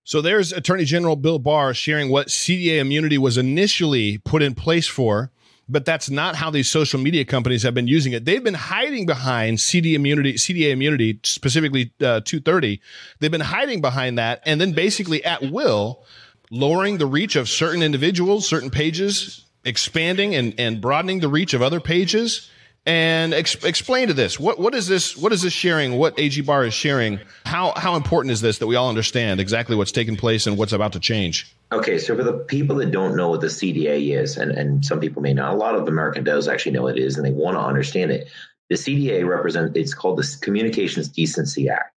So 0.04 0.22
there's 0.22 0.52
Attorney 0.52 0.86
General 0.86 1.16
Bill 1.16 1.38
Barr 1.38 1.74
sharing 1.74 2.10
what 2.10 2.30
CDA 2.30 2.80
immunity 2.80 3.18
was 3.18 3.38
initially 3.38 4.18
put 4.18 4.42
in 4.42 4.56
place 4.56 4.88
for 4.88 5.32
but 5.70 5.86
that's 5.86 6.10
not 6.10 6.36
how 6.36 6.50
these 6.50 6.68
social 6.68 7.00
media 7.00 7.24
companies 7.24 7.64
have 7.64 7.74
been 7.74 7.88
using 7.88 8.12
it. 8.14 8.26
They've 8.26 8.44
been 8.44 8.56
hiding 8.56 9.06
behind 9.06 9.60
CD 9.60 9.94
immunity, 9.94 10.34
CDA 10.34 10.72
immunity, 10.72 11.20
specifically 11.24 11.94
uh, 12.02 12.22
230. 12.22 12.82
They've 13.20 13.32
been 13.32 13.40
hiding 13.40 13.80
behind 13.80 14.18
that, 14.18 14.42
and 14.46 14.60
then 14.60 14.74
basically 14.74 15.24
at 15.24 15.52
will, 15.52 16.04
lowering 16.50 16.98
the 16.98 17.06
reach 17.06 17.36
of 17.36 17.48
certain 17.48 17.84
individuals, 17.84 18.48
certain 18.48 18.72
pages, 18.72 19.46
expanding 19.64 20.36
and, 20.36 20.60
and 20.60 20.82
broadening 20.82 21.20
the 21.20 21.30
reach 21.30 21.54
of 21.54 21.62
other 21.62 21.80
pages. 21.80 22.50
and 22.86 23.34
ex- 23.34 23.62
explain 23.66 24.08
to 24.08 24.14
this 24.14 24.40
what 24.40 24.58
what 24.58 24.74
is 24.74 24.88
this 24.88 25.18
what 25.18 25.34
is 25.34 25.42
this 25.42 25.52
sharing 25.52 25.98
what 25.98 26.18
AG 26.18 26.40
Barr 26.42 26.66
is 26.66 26.74
sharing 26.74 27.20
how 27.46 27.74
how 27.76 27.96
important 27.96 28.32
is 28.32 28.40
this 28.40 28.60
that 28.60 28.68
we 28.68 28.76
all 28.76 28.88
understand 28.88 29.42
exactly 29.42 29.76
what's 29.76 29.92
taking 29.92 30.16
place 30.16 30.48
and 30.48 30.58
what's 30.58 30.72
about 30.72 30.94
to 30.94 31.00
change 31.00 31.54
okay 31.72 31.98
so 31.98 32.16
for 32.16 32.24
the 32.24 32.34
people 32.34 32.76
that 32.78 32.92
don't 32.92 33.16
know 33.16 33.30
what 33.30 33.42
the 33.42 33.48
CDA 33.48 34.20
is 34.20 34.38
and 34.38 34.52
and 34.52 34.84
some 34.84 35.00
people 35.00 35.22
may 35.22 35.34
not 35.34 35.54
a 35.54 35.58
lot 35.58 35.76
of 35.76 35.88
American 35.88 36.24
does 36.24 36.48
actually 36.48 36.72
know 36.72 36.84
what 36.84 36.98
it 36.98 37.04
is 37.04 37.18
and 37.18 37.26
they 37.26 37.32
want 37.32 37.56
to 37.56 37.62
understand 37.62 38.12
it. 38.12 38.30
The 38.70 38.76
CDA 38.76 39.28
represents 39.28 39.76
it's 39.76 39.94
called 39.94 40.18
the 40.18 40.38
Communications 40.42 41.10
Decency 41.10 41.70
Act. 41.70 41.94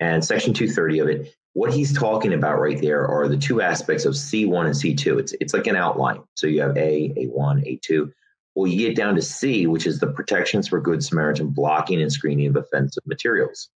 And 0.00 0.24
section 0.24 0.54
230 0.54 0.98
of 1.00 1.08
it 1.08 1.34
what 1.54 1.72
he's 1.72 1.96
talking 1.96 2.32
about 2.32 2.60
right 2.60 2.80
there 2.80 3.06
are 3.06 3.26
the 3.26 3.36
two 3.36 3.60
aspects 3.60 4.04
of 4.04 4.14
C1 4.14 4.66
and 4.66 4.74
C2 4.74 5.18
it's 5.18 5.34
it's 5.40 5.54
like 5.54 5.66
an 5.66 5.76
outline. 5.76 6.22
So 6.34 6.46
you 6.46 6.60
have 6.60 6.76
A 6.76 7.12
A1 7.16 7.80
A2 7.80 8.12
well, 8.58 8.66
you 8.66 8.88
get 8.88 8.96
down 8.96 9.14
to 9.14 9.22
C, 9.22 9.68
which 9.68 9.86
is 9.86 10.00
the 10.00 10.08
protections 10.08 10.66
for 10.66 10.80
Good 10.80 11.04
Samaritan 11.04 11.50
blocking 11.50 12.02
and 12.02 12.12
screening 12.12 12.48
of 12.48 12.56
offensive 12.56 13.04
materials. 13.06 13.68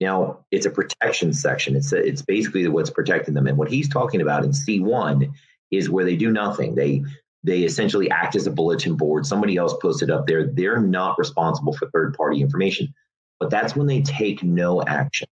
Now, 0.00 0.44
it's 0.50 0.66
a 0.66 0.70
protection 0.70 1.32
section. 1.32 1.76
It's 1.76 1.92
a, 1.92 1.96
it's 1.96 2.22
basically 2.22 2.66
what's 2.68 2.90
protecting 2.90 3.34
them. 3.34 3.46
And 3.46 3.56
what 3.56 3.70
he's 3.70 3.88
talking 3.88 4.20
about 4.20 4.44
in 4.44 4.50
C1 4.50 5.32
is 5.70 5.88
where 5.88 6.04
they 6.04 6.16
do 6.16 6.30
nothing. 6.30 6.74
They 6.74 7.04
they 7.44 7.62
essentially 7.62 8.10
act 8.10 8.34
as 8.34 8.46
a 8.46 8.50
bulletin 8.50 8.96
board. 8.96 9.24
Somebody 9.24 9.56
else 9.56 9.74
it 10.02 10.10
up 10.10 10.26
there. 10.26 10.48
They're 10.48 10.80
not 10.80 11.18
responsible 11.18 11.72
for 11.72 11.88
third 11.90 12.14
party 12.14 12.40
information, 12.40 12.92
but 13.38 13.50
that's 13.50 13.76
when 13.76 13.86
they 13.86 14.02
take 14.02 14.42
no 14.42 14.82
action. 14.82 15.28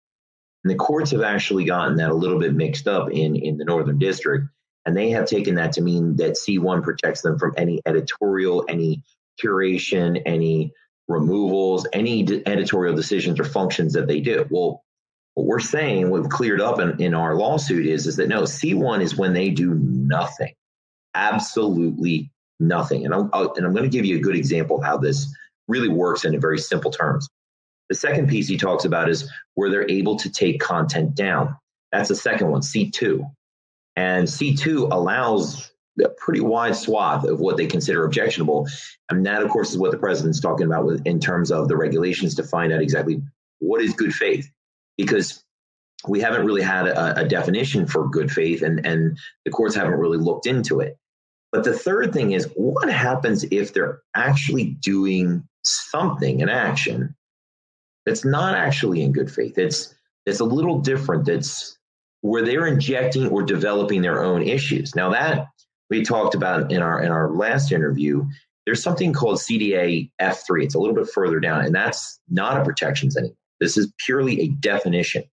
And 0.63 0.71
the 0.71 0.77
courts 0.77 1.11
have 1.13 1.23
actually 1.23 1.65
gotten 1.65 1.97
that 1.97 2.11
a 2.11 2.15
little 2.15 2.39
bit 2.39 2.55
mixed 2.55 2.87
up 2.87 3.11
in 3.11 3.35
in 3.37 3.57
the 3.57 3.65
Northern 3.65 3.99
District 3.99 4.47
and 4.85 4.97
they 4.97 5.11
have 5.11 5.27
taken 5.27 5.55
that 5.57 5.73
to 5.73 5.81
mean 5.81 6.17
that 6.17 6.33
C1 6.33 6.83
protects 6.83 7.23
them 7.23 7.39
from 7.39 7.55
any 7.57 7.81
editorial, 7.87 8.65
any 8.69 9.03
curation, 9.43 10.21
any 10.27 10.73
removals, 11.13 11.87
any 11.93 12.23
d- 12.23 12.43
editorial 12.47 12.95
decisions 12.95 13.39
or 13.39 13.45
functions 13.45 13.93
that 13.93 14.09
they 14.09 14.21
do. 14.21 14.47
Well, 14.51 14.83
what 15.35 15.47
we're 15.47 15.61
saying, 15.61 16.11
we've 16.11 16.29
cleared 16.29 16.61
up 16.61 16.79
in, 16.79 17.01
in 17.01 17.15
our 17.15 17.37
lawsuit 17.37 17.87
is, 17.87 18.07
is 18.07 18.17
that 18.17 18.29
no, 18.29 18.43
C1 18.43 19.03
is 19.03 19.17
when 19.17 19.33
they 19.33 19.51
do 19.51 19.75
nothing, 19.75 20.53
absolutely 21.15 22.31
nothing. 22.61 23.05
And, 23.05 23.15
I'm, 23.15 23.31
and 23.33 23.67
I'm 23.67 23.73
going 23.73 23.85
to 23.85 23.89
give 23.89 24.05
you 24.05 24.17
a 24.17 24.21
good 24.21 24.37
example 24.37 24.79
of 24.79 24.85
how 24.85 24.99
this 24.99 25.33
really 25.69 25.89
works 25.89 26.25
in 26.25 26.39
very 26.41 26.59
simple 26.59 26.91
terms. 26.91 27.29
The 27.89 27.95
second 27.95 28.29
piece 28.29 28.49
he 28.49 28.57
talks 28.57 28.85
about 28.85 29.09
is 29.09 29.31
where 29.55 29.71
they're 29.71 29.91
able 29.91 30.17
to 30.17 30.31
take 30.31 30.61
content 30.61 31.15
down. 31.15 31.57
That's 31.93 32.09
the 32.09 32.15
second 32.15 32.51
one, 32.51 32.63
C2. 32.63 33.23
And 33.97 34.27
C2 34.27 34.91
allows 34.91 35.72
a 36.03 36.09
pretty 36.09 36.41
wide 36.41 36.77
swath 36.77 37.25
of 37.25 37.41
what 37.41 37.57
they 37.57 37.67
consider 37.67 38.05
objectionable. 38.05 38.67
And 39.11 39.27
that, 39.27 39.43
of 39.43 39.51
course, 39.51 39.71
is 39.71 39.79
what 39.79 39.91
the 39.91 39.99
president's 39.99 40.41
talking 40.41 40.67
about 40.67 40.87
with, 40.87 41.07
in 41.07 41.21
terms 41.21 41.51
of 41.51 41.69
the 41.69 41.77
regulations 41.77 42.35
to 42.37 42.45
find 42.45 42.73
out 42.73 42.81
exactly 42.81 43.23
what 43.59 43.83
is 43.83 43.93
good 43.93 44.15
faith. 44.15 44.51
Because 44.97 45.45
we 46.09 46.21
haven't 46.21 46.47
really 46.47 46.63
had 46.63 46.87
a, 46.87 47.21
a 47.21 47.29
definition 47.29 47.87
for 47.87 48.09
good 48.09 48.31
faith, 48.31 48.63
and, 48.63 48.85
and 48.87 49.19
the 49.45 49.51
courts 49.51 49.75
haven't 49.75 49.99
really 49.99 50.19
looked 50.19 50.47
into 50.47 50.81
it. 50.81 50.97
But 51.53 51.65
the 51.65 51.79
third 51.79 52.13
thing 52.13 52.33
is 52.33 52.51
what 52.57 52.91
happens 52.91 53.45
if 53.51 53.73
they're 53.73 54.01
actually 54.17 54.65
doing 54.65 55.47
something, 55.63 56.43
an 56.43 56.49
action, 56.49 57.15
that's 58.07 58.25
not 58.25 58.55
actually 58.55 59.03
in 59.03 59.13
good 59.13 59.31
faith? 59.31 59.59
It's, 59.59 59.95
it's 60.27 60.41
a 60.41 60.45
little 60.45 60.81
different. 60.81 61.27
That's 61.27 61.79
where 62.23 62.43
they're 62.43 62.67
injecting 62.67 63.29
or 63.29 63.43
developing 63.43 64.03
their 64.03 64.25
own 64.25 64.43
issues. 64.43 64.95
Now 64.97 65.11
that 65.11 65.49
we 65.93 66.03
talked 66.03 66.35
about 66.35 66.73
in 66.73 66.81
our 66.81 67.03
in 67.03 67.11
our 67.11 67.31
last 67.31 67.71
interview, 67.71 68.25
there's 68.65 68.83
something 68.83 69.13
called 69.13 69.37
CDA 69.37 70.11
F3. 70.21 70.65
It's 70.65 70.75
a 70.75 70.79
little 70.79 70.95
bit 70.95 71.09
further 71.13 71.39
down, 71.39 71.65
and 71.65 71.75
that's 71.75 72.19
not 72.31 72.59
a 72.59 72.65
protections 72.65 73.17
anymore. 73.17 73.37
This 73.61 73.77
is 73.77 73.93
purely 73.99 74.41
a 74.41 74.49
definition. 74.49 75.25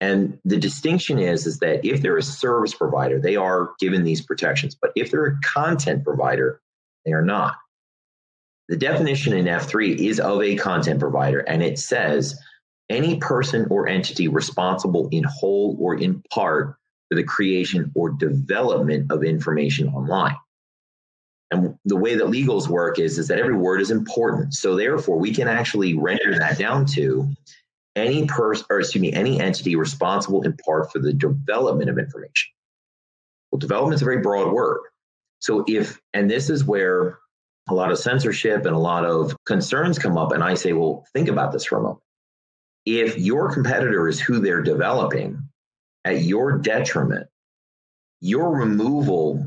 And 0.00 0.38
the 0.44 0.56
distinction 0.56 1.18
is, 1.18 1.46
is 1.46 1.58
that 1.58 1.84
if 1.84 2.00
they're 2.00 2.16
a 2.16 2.22
service 2.22 2.74
provider, 2.74 3.20
they 3.20 3.36
are 3.36 3.70
given 3.78 4.04
these 4.04 4.20
protections. 4.20 4.74
But 4.74 4.92
if 4.96 5.10
they're 5.10 5.26
a 5.26 5.40
content 5.42 6.04
provider, 6.04 6.60
they 7.04 7.12
are 7.12 7.24
not. 7.24 7.54
The 8.68 8.76
definition 8.76 9.32
in 9.32 9.44
F3 9.44 9.96
is 9.96 10.20
of 10.20 10.42
a 10.42 10.56
content 10.56 11.00
provider, 11.00 11.40
and 11.40 11.62
it 11.62 11.78
says 11.78 12.38
any 12.88 13.18
person 13.18 13.66
or 13.70 13.88
entity 13.88 14.28
responsible 14.28 15.08
in 15.12 15.24
whole 15.24 15.76
or 15.78 15.96
in 15.96 16.22
part 16.32 16.76
the 17.10 17.22
creation 17.22 17.92
or 17.94 18.10
development 18.10 19.10
of 19.12 19.24
information 19.24 19.88
online. 19.88 20.36
And 21.50 21.78
the 21.84 21.96
way 21.96 22.16
that 22.16 22.26
legals 22.26 22.68
work 22.68 22.98
is, 22.98 23.18
is 23.18 23.28
that 23.28 23.38
every 23.38 23.56
word 23.56 23.80
is 23.80 23.92
important. 23.92 24.54
So 24.54 24.74
therefore, 24.74 25.18
we 25.18 25.32
can 25.32 25.46
actually 25.46 25.94
render 25.94 26.36
that 26.38 26.58
down 26.58 26.86
to 26.86 27.32
any 27.94 28.26
person, 28.26 28.66
or 28.68 28.80
excuse 28.80 29.00
me, 29.00 29.12
any 29.12 29.40
entity 29.40 29.76
responsible 29.76 30.42
in 30.42 30.56
part 30.56 30.90
for 30.90 30.98
the 30.98 31.12
development 31.12 31.88
of 31.88 31.98
information. 31.98 32.50
Well, 33.50 33.60
development 33.60 33.94
is 33.94 34.02
a 34.02 34.06
very 34.06 34.18
broad 34.18 34.52
word. 34.52 34.80
So 35.38 35.64
if, 35.68 36.00
and 36.12 36.28
this 36.28 36.50
is 36.50 36.64
where 36.64 37.18
a 37.68 37.74
lot 37.74 37.92
of 37.92 37.98
censorship 37.98 38.66
and 38.66 38.74
a 38.74 38.78
lot 38.78 39.04
of 39.04 39.36
concerns 39.46 39.98
come 39.98 40.18
up, 40.18 40.32
and 40.32 40.42
I 40.42 40.54
say, 40.54 40.72
well, 40.72 41.06
think 41.12 41.28
about 41.28 41.52
this 41.52 41.64
for 41.64 41.78
a 41.78 41.82
moment 41.82 42.00
if 42.86 43.18
your 43.18 43.52
competitor 43.52 44.08
is 44.08 44.20
who 44.20 44.38
they're 44.38 44.62
developing 44.62 45.45
at 46.06 46.22
your 46.22 46.56
detriment, 46.58 47.26
your 48.20 48.50
removal 48.50 49.44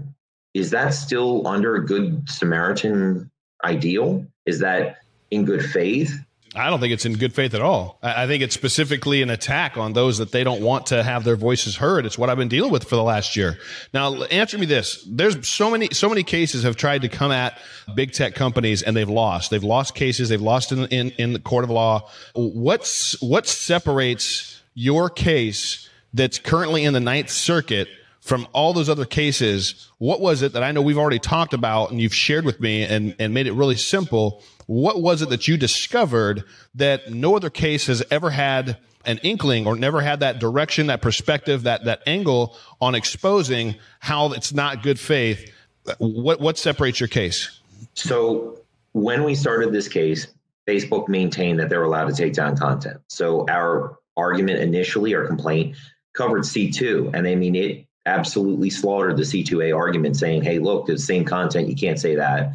is 0.53 0.71
that 0.71 0.93
still 0.93 1.47
under 1.47 1.75
a 1.75 1.85
good 1.85 2.27
Samaritan 2.29 3.31
ideal? 3.63 4.25
Is 4.45 4.59
that 4.59 4.97
in 5.31 5.45
good 5.45 5.63
faith? 5.63 6.13
I 6.55 6.69
don't 6.69 6.79
think 6.79 6.91
it's 6.91 7.05
in 7.05 7.13
good 7.13 7.33
faith 7.33 7.53
at 7.53 7.61
all. 7.61 7.99
I 8.01 8.25
think 8.25 8.41
it's 8.41 8.55
specifically 8.55 9.21
an 9.21 9.29
attack 9.29 9.77
on 9.77 9.93
those 9.93 10.17
that 10.17 10.31
they 10.31 10.43
don't 10.43 10.61
want 10.61 10.87
to 10.87 11.03
have 11.03 11.23
their 11.23 11.35
voices 11.35 11.75
heard. 11.75 12.07
It's 12.07 12.17
what 12.17 12.31
I've 12.31 12.37
been 12.37 12.47
dealing 12.47 12.71
with 12.71 12.85
for 12.85 12.95
the 12.95 13.03
last 13.03 13.35
year. 13.35 13.59
Now, 13.93 14.23
answer 14.23 14.57
me 14.57 14.65
this. 14.65 15.07
There's 15.07 15.47
so 15.47 15.69
many, 15.69 15.89
so 15.91 16.09
many 16.09 16.23
cases 16.23 16.63
have 16.63 16.75
tried 16.75 17.03
to 17.03 17.09
come 17.09 17.31
at 17.31 17.59
big 17.93 18.13
tech 18.13 18.33
companies 18.33 18.81
and 18.81 18.97
they've 18.97 19.07
lost. 19.07 19.51
They've 19.51 19.63
lost 19.63 19.93
cases. 19.93 20.29
They've 20.29 20.41
lost 20.41 20.71
in, 20.71 20.85
in, 20.87 21.11
in 21.11 21.33
the 21.33 21.39
court 21.39 21.63
of 21.63 21.69
law. 21.69 22.09
What's, 22.33 23.21
what 23.21 23.45
separates 23.45 24.59
your 24.73 25.11
case 25.11 25.87
that's 26.13 26.39
currently 26.39 26.83
in 26.83 26.93
the 26.93 26.99
ninth 26.99 27.29
circuit 27.29 27.87
from 28.21 28.47
all 28.53 28.73
those 28.73 28.89
other 28.89 29.05
cases? 29.05 29.87
What 29.97 30.21
was 30.21 30.41
it 30.41 30.53
that 30.53 30.63
I 30.63 30.71
know 30.71 30.81
we've 30.81 30.97
already 30.97 31.19
talked 31.19 31.53
about 31.53 31.91
and 31.91 32.01
you've 32.01 32.15
shared 32.15 32.45
with 32.45 32.59
me 32.59 32.83
and, 32.83 33.15
and 33.19 33.33
made 33.33 33.47
it 33.47 33.53
really 33.53 33.75
simple? 33.75 34.43
What 34.67 35.01
was 35.01 35.21
it 35.21 35.29
that 35.29 35.47
you 35.47 35.57
discovered 35.57 36.43
that 36.75 37.11
no 37.11 37.35
other 37.35 37.49
case 37.49 37.87
has 37.87 38.03
ever 38.11 38.29
had 38.29 38.77
an 39.05 39.17
inkling 39.19 39.65
or 39.65 39.75
never 39.75 40.01
had 40.01 40.19
that 40.19 40.39
direction, 40.39 40.87
that 40.87 41.01
perspective, 41.01 41.63
that, 41.63 41.85
that 41.85 42.01
angle 42.05 42.55
on 42.81 42.95
exposing 42.95 43.75
how 43.99 44.33
it's 44.33 44.53
not 44.53 44.83
good 44.83 44.99
faith? 44.99 45.51
What, 45.97 46.39
what 46.39 46.57
separates 46.57 46.99
your 46.99 47.07
case? 47.07 47.59
So 47.93 48.59
when 48.91 49.23
we 49.23 49.35
started 49.35 49.71
this 49.71 49.87
case, 49.87 50.27
Facebook 50.67 51.07
maintained 51.07 51.59
that 51.59 51.69
they're 51.69 51.83
allowed 51.83 52.09
to 52.09 52.13
take 52.13 52.33
down 52.33 52.55
content. 52.55 52.99
So 53.07 53.47
our 53.49 53.97
argument 54.15 54.59
initially, 54.59 55.15
our 55.15 55.25
complaint 55.25 55.75
covered 56.15 56.43
C2. 56.43 57.13
And 57.13 57.27
I 57.27 57.35
mean, 57.35 57.55
it 57.55 57.85
absolutely 58.05 58.69
slaughtered 58.69 59.17
the 59.17 59.23
C2A 59.23 59.75
argument 59.75 60.17
saying, 60.17 60.43
hey, 60.43 60.59
look, 60.59 60.87
the 60.87 60.97
same 60.97 61.25
content, 61.25 61.69
you 61.69 61.75
can't 61.75 61.99
say 61.99 62.15
that. 62.15 62.53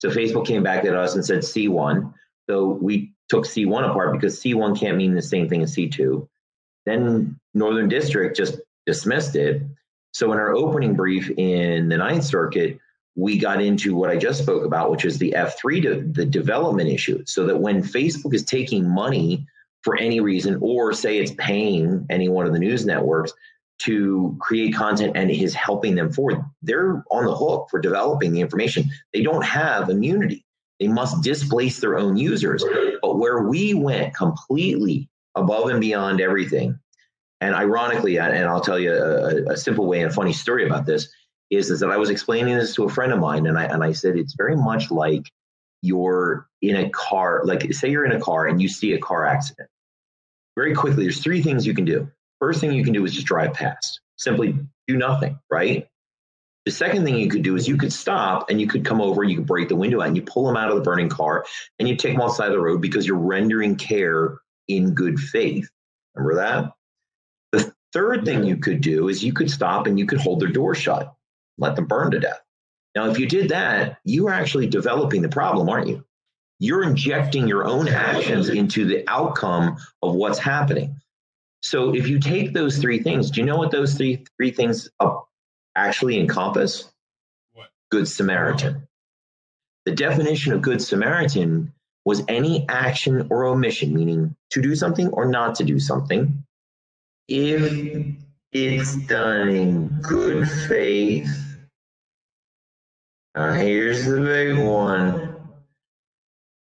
So 0.00 0.10
Facebook 0.10 0.46
came 0.46 0.62
back 0.62 0.84
at 0.84 0.94
us 0.94 1.14
and 1.14 1.24
said 1.24 1.38
C1. 1.38 2.12
So 2.48 2.78
we 2.80 3.12
took 3.28 3.44
C1 3.44 3.88
apart 3.88 4.12
because 4.12 4.40
C1 4.40 4.78
can't 4.78 4.96
mean 4.96 5.14
the 5.14 5.22
same 5.22 5.48
thing 5.48 5.62
as 5.62 5.74
C2. 5.74 6.28
Then 6.84 7.38
Northern 7.54 7.88
District 7.88 8.36
just 8.36 8.60
dismissed 8.84 9.36
it. 9.36 9.62
So 10.12 10.32
in 10.32 10.38
our 10.38 10.54
opening 10.54 10.94
brief 10.94 11.30
in 11.30 11.88
the 11.88 11.96
Ninth 11.96 12.24
Circuit, 12.24 12.78
we 13.16 13.38
got 13.38 13.62
into 13.62 13.94
what 13.94 14.10
I 14.10 14.16
just 14.16 14.42
spoke 14.42 14.64
about, 14.64 14.90
which 14.90 15.04
is 15.04 15.18
the 15.18 15.34
F3 15.36 15.82
to 15.82 16.12
the 16.12 16.24
development 16.24 16.90
issue. 16.90 17.24
So 17.26 17.46
that 17.46 17.58
when 17.58 17.82
Facebook 17.82 18.34
is 18.34 18.44
taking 18.44 18.88
money 18.88 19.46
for 19.86 19.96
any 19.96 20.18
reason, 20.18 20.58
or 20.60 20.92
say 20.92 21.18
it's 21.18 21.30
paying 21.38 22.04
any 22.10 22.28
one 22.28 22.44
of 22.44 22.52
the 22.52 22.58
news 22.58 22.84
networks, 22.84 23.32
to 23.78 24.36
create 24.40 24.74
content 24.74 25.12
and 25.14 25.30
is 25.30 25.54
helping 25.54 25.94
them 25.94 26.12
forward, 26.12 26.42
they're 26.60 27.04
on 27.08 27.24
the 27.24 27.36
hook 27.36 27.68
for 27.70 27.78
developing 27.78 28.32
the 28.32 28.40
information. 28.40 28.90
They 29.12 29.22
don't 29.22 29.44
have 29.44 29.88
immunity. 29.88 30.44
They 30.80 30.88
must 30.88 31.22
displace 31.22 31.78
their 31.78 31.96
own 31.96 32.16
users. 32.16 32.64
But 33.00 33.18
where 33.18 33.44
we 33.44 33.74
went 33.74 34.12
completely 34.12 35.08
above 35.36 35.68
and 35.68 35.80
beyond 35.80 36.20
everything, 36.20 36.76
and 37.40 37.54
ironically, 37.54 38.18
and 38.18 38.48
I'll 38.48 38.60
tell 38.60 38.80
you 38.80 38.92
a, 38.92 39.52
a 39.52 39.56
simple 39.56 39.86
way 39.86 40.00
and 40.00 40.10
a 40.10 40.14
funny 40.14 40.32
story 40.32 40.66
about 40.66 40.84
this 40.84 41.08
is, 41.50 41.70
is 41.70 41.78
that 41.78 41.90
I 41.92 41.96
was 41.96 42.10
explaining 42.10 42.56
this 42.56 42.74
to 42.74 42.84
a 42.84 42.88
friend 42.88 43.12
of 43.12 43.20
mine, 43.20 43.46
and 43.46 43.56
I 43.56 43.66
and 43.66 43.84
I 43.84 43.92
said 43.92 44.16
it's 44.16 44.34
very 44.34 44.56
much 44.56 44.90
like 44.90 45.30
you're 45.82 46.48
in 46.60 46.74
a 46.74 46.90
car, 46.90 47.42
like 47.44 47.72
say 47.72 47.88
you're 47.88 48.04
in 48.04 48.16
a 48.16 48.20
car 48.20 48.48
and 48.48 48.60
you 48.60 48.68
see 48.68 48.94
a 48.94 48.98
car 48.98 49.26
accident. 49.26 49.68
Very 50.56 50.74
quickly, 50.74 51.04
there's 51.04 51.22
three 51.22 51.42
things 51.42 51.66
you 51.66 51.74
can 51.74 51.84
do 51.84 52.10
First 52.40 52.60
thing 52.60 52.72
you 52.72 52.84
can 52.84 52.92
do 52.92 53.04
is 53.04 53.14
just 53.14 53.26
drive 53.26 53.54
past. 53.54 54.00
Simply 54.16 54.58
do 54.86 54.96
nothing, 54.96 55.38
right? 55.50 55.88
The 56.64 56.72
second 56.72 57.04
thing 57.04 57.16
you 57.16 57.28
could 57.28 57.42
do 57.42 57.56
is 57.56 57.68
you 57.68 57.76
could 57.76 57.92
stop 57.92 58.50
and 58.50 58.60
you 58.60 58.66
could 58.66 58.84
come 58.84 59.00
over, 59.00 59.22
you 59.22 59.36
could 59.36 59.46
break 59.46 59.68
the 59.68 59.76
window 59.76 60.00
out 60.00 60.08
and 60.08 60.16
you 60.16 60.22
pull 60.22 60.46
them 60.46 60.56
out 60.56 60.70
of 60.70 60.76
the 60.76 60.82
burning 60.82 61.08
car 61.08 61.44
and 61.78 61.88
you 61.88 61.96
take 61.96 62.14
them 62.14 62.22
outside 62.22 62.46
of 62.46 62.52
the 62.52 62.60
road 62.60 62.82
because 62.82 63.06
you're 63.06 63.16
rendering 63.16 63.76
care 63.76 64.38
in 64.68 64.94
good 64.94 65.18
faith. 65.18 65.68
Remember 66.14 66.42
that? 66.42 66.72
The 67.52 67.72
third 67.92 68.24
thing 68.24 68.44
you 68.44 68.56
could 68.56 68.80
do 68.80 69.08
is 69.08 69.22
you 69.22 69.32
could 69.32 69.50
stop 69.50 69.86
and 69.86 69.98
you 69.98 70.06
could 70.06 70.20
hold 70.20 70.40
their 70.40 70.48
door 70.48 70.74
shut, 70.74 71.14
let 71.56 71.76
them 71.76 71.86
burn 71.86 72.10
to 72.10 72.18
death. 72.18 72.40
Now, 72.96 73.10
if 73.10 73.18
you 73.18 73.26
did 73.26 73.50
that, 73.50 73.98
you 74.04 74.26
are 74.28 74.32
actually 74.32 74.66
developing 74.66 75.22
the 75.22 75.28
problem, 75.28 75.68
aren't 75.68 75.88
you? 75.88 76.04
You're 76.58 76.84
injecting 76.84 77.46
your 77.48 77.66
own 77.66 77.88
actions 77.88 78.48
into 78.48 78.86
the 78.86 79.04
outcome 79.08 79.76
of 80.02 80.14
what's 80.14 80.38
happening. 80.38 81.00
So 81.60 81.94
if 81.94 82.08
you 82.08 82.18
take 82.18 82.52
those 82.52 82.78
three 82.78 83.02
things, 83.02 83.30
do 83.30 83.40
you 83.40 83.46
know 83.46 83.56
what 83.56 83.70
those 83.70 83.94
three 83.94 84.24
three 84.36 84.52
things 84.52 84.88
uh, 85.00 85.16
actually 85.74 86.18
encompass? 86.18 86.90
What? 87.52 87.68
Good 87.90 88.08
Samaritan. 88.08 88.86
The 89.84 89.92
definition 89.92 90.52
of 90.52 90.62
Good 90.62 90.80
Samaritan 90.80 91.72
was 92.04 92.22
any 92.28 92.66
action 92.68 93.26
or 93.30 93.44
omission, 93.44 93.92
meaning 93.92 94.36
to 94.50 94.62
do 94.62 94.76
something 94.76 95.08
or 95.08 95.26
not 95.26 95.56
to 95.56 95.64
do 95.64 95.80
something, 95.80 96.44
if 97.28 98.16
it's 98.52 98.96
done 99.06 99.48
in 99.48 99.88
good 100.02 100.48
faith. 100.48 101.28
Now, 103.34 103.52
here's 103.52 104.06
the 104.06 104.20
big 104.20 104.56
one 104.56 105.25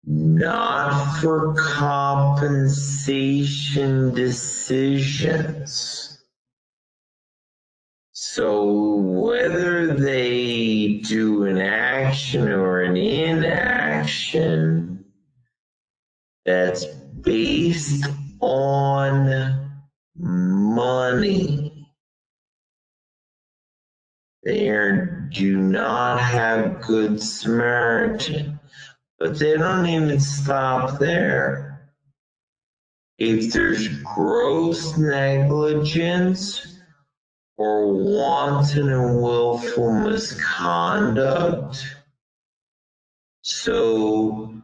not 0.04 1.20
for 1.20 1.54
compensation 1.54 4.14
decisions. 4.14 6.06
So 8.12 8.96
whether 8.96 9.94
they 9.94 11.00
do 11.04 11.44
an 11.44 11.58
action 11.58 12.48
or 12.48 12.82
an 12.82 12.96
inaction 12.96 15.04
that's 16.46 16.84
based 16.84 18.06
on 18.40 19.70
money, 20.16 21.86
they 24.44 24.70
do 25.32 25.58
not 25.58 26.20
have 26.20 26.80
good 26.82 27.22
Samaritan. 27.22 28.59
But 29.20 29.38
they 29.38 29.56
don't 29.56 29.86
even 29.86 30.18
stop 30.18 30.98
there. 30.98 31.90
If 33.18 33.52
there's 33.52 33.86
gross 34.02 34.96
negligence, 34.96 36.70
or 37.60 37.92
wanton 37.92 38.90
and 38.90 39.20
willful 39.20 39.92
misconduct. 39.92 41.84
So, 43.42 44.54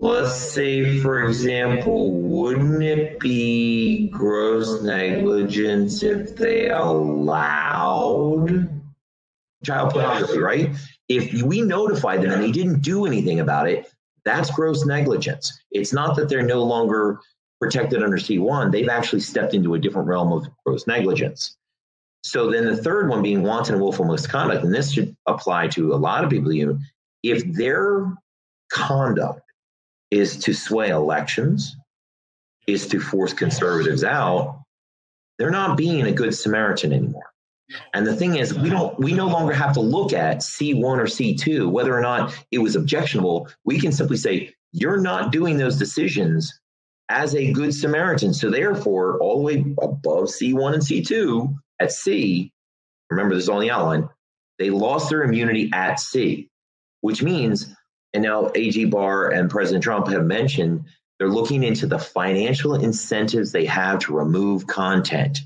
let's 0.00 0.34
say, 0.34 0.98
for 0.98 1.22
example, 1.22 2.10
wouldn't 2.10 2.82
it 2.82 3.20
be 3.20 4.08
gross 4.08 4.82
negligence 4.82 6.02
if 6.02 6.34
they 6.34 6.68
allowed 6.68 8.68
child 9.64 9.92
pornography, 9.92 10.38
right? 10.38 10.70
If 11.08 11.42
we 11.42 11.60
notified 11.60 12.22
them 12.22 12.30
and 12.32 12.42
they 12.42 12.52
didn't 12.52 12.80
do 12.80 13.06
anything 13.06 13.40
about 13.40 13.68
it, 13.68 13.92
that's 14.24 14.50
gross 14.50 14.86
negligence. 14.86 15.52
It's 15.70 15.92
not 15.92 16.16
that 16.16 16.28
they're 16.28 16.42
no 16.42 16.62
longer 16.62 17.20
protected 17.60 18.02
under 18.02 18.16
C1, 18.16 18.72
they've 18.72 18.88
actually 18.88 19.20
stepped 19.20 19.54
into 19.54 19.74
a 19.74 19.78
different 19.78 20.08
realm 20.08 20.32
of 20.32 20.46
gross 20.66 20.86
negligence. 20.86 21.56
So 22.22 22.50
then 22.50 22.64
the 22.64 22.76
third 22.76 23.08
one 23.08 23.22
being 23.22 23.42
wanton 23.42 23.74
and 23.74 23.82
willful 23.82 24.06
misconduct, 24.06 24.64
and 24.64 24.74
this 24.74 24.92
should 24.92 25.14
apply 25.26 25.68
to 25.68 25.94
a 25.94 25.96
lot 25.96 26.24
of 26.24 26.30
people. 26.30 26.78
If 27.22 27.54
their 27.54 28.12
conduct 28.72 29.42
is 30.10 30.38
to 30.38 30.54
sway 30.54 30.88
elections, 30.88 31.76
is 32.66 32.86
to 32.88 33.00
force 33.00 33.32
conservatives 33.32 34.04
out, 34.04 34.62
they're 35.38 35.50
not 35.50 35.76
being 35.76 36.06
a 36.06 36.12
good 36.12 36.34
Samaritan 36.34 36.92
anymore. 36.92 37.33
And 37.94 38.06
the 38.06 38.14
thing 38.14 38.36
is, 38.36 38.52
we 38.54 38.68
don't 38.68 38.98
we 38.98 39.12
no 39.12 39.26
longer 39.26 39.52
have 39.52 39.72
to 39.74 39.80
look 39.80 40.12
at 40.12 40.38
C1 40.38 40.82
or 40.82 41.04
C2, 41.04 41.70
whether 41.70 41.96
or 41.96 42.02
not 42.02 42.34
it 42.50 42.58
was 42.58 42.76
objectionable. 42.76 43.48
We 43.64 43.80
can 43.80 43.92
simply 43.92 44.16
say, 44.16 44.54
you're 44.72 45.00
not 45.00 45.32
doing 45.32 45.56
those 45.56 45.78
decisions 45.78 46.60
as 47.08 47.34
a 47.34 47.52
good 47.52 47.74
Samaritan. 47.74 48.34
So 48.34 48.50
therefore, 48.50 49.18
all 49.20 49.38
the 49.38 49.42
way 49.42 49.74
above 49.80 50.24
C1 50.24 50.74
and 50.74 50.82
C2, 50.82 51.54
at 51.80 51.92
C, 51.92 52.52
remember 53.10 53.34
this 53.34 53.44
is 53.44 53.50
on 53.50 53.60
the 53.60 53.70
outline, 53.70 54.08
they 54.58 54.70
lost 54.70 55.10
their 55.10 55.22
immunity 55.22 55.70
at 55.72 56.00
C, 56.00 56.48
which 57.00 57.22
means, 57.22 57.74
and 58.12 58.22
now 58.22 58.50
AG 58.54 58.84
Barr 58.86 59.30
and 59.30 59.50
President 59.50 59.82
Trump 59.82 60.08
have 60.08 60.24
mentioned 60.24 60.84
they're 61.18 61.28
looking 61.28 61.62
into 61.62 61.86
the 61.86 61.98
financial 61.98 62.74
incentives 62.74 63.52
they 63.52 63.66
have 63.66 63.98
to 64.00 64.16
remove 64.16 64.66
content. 64.66 65.40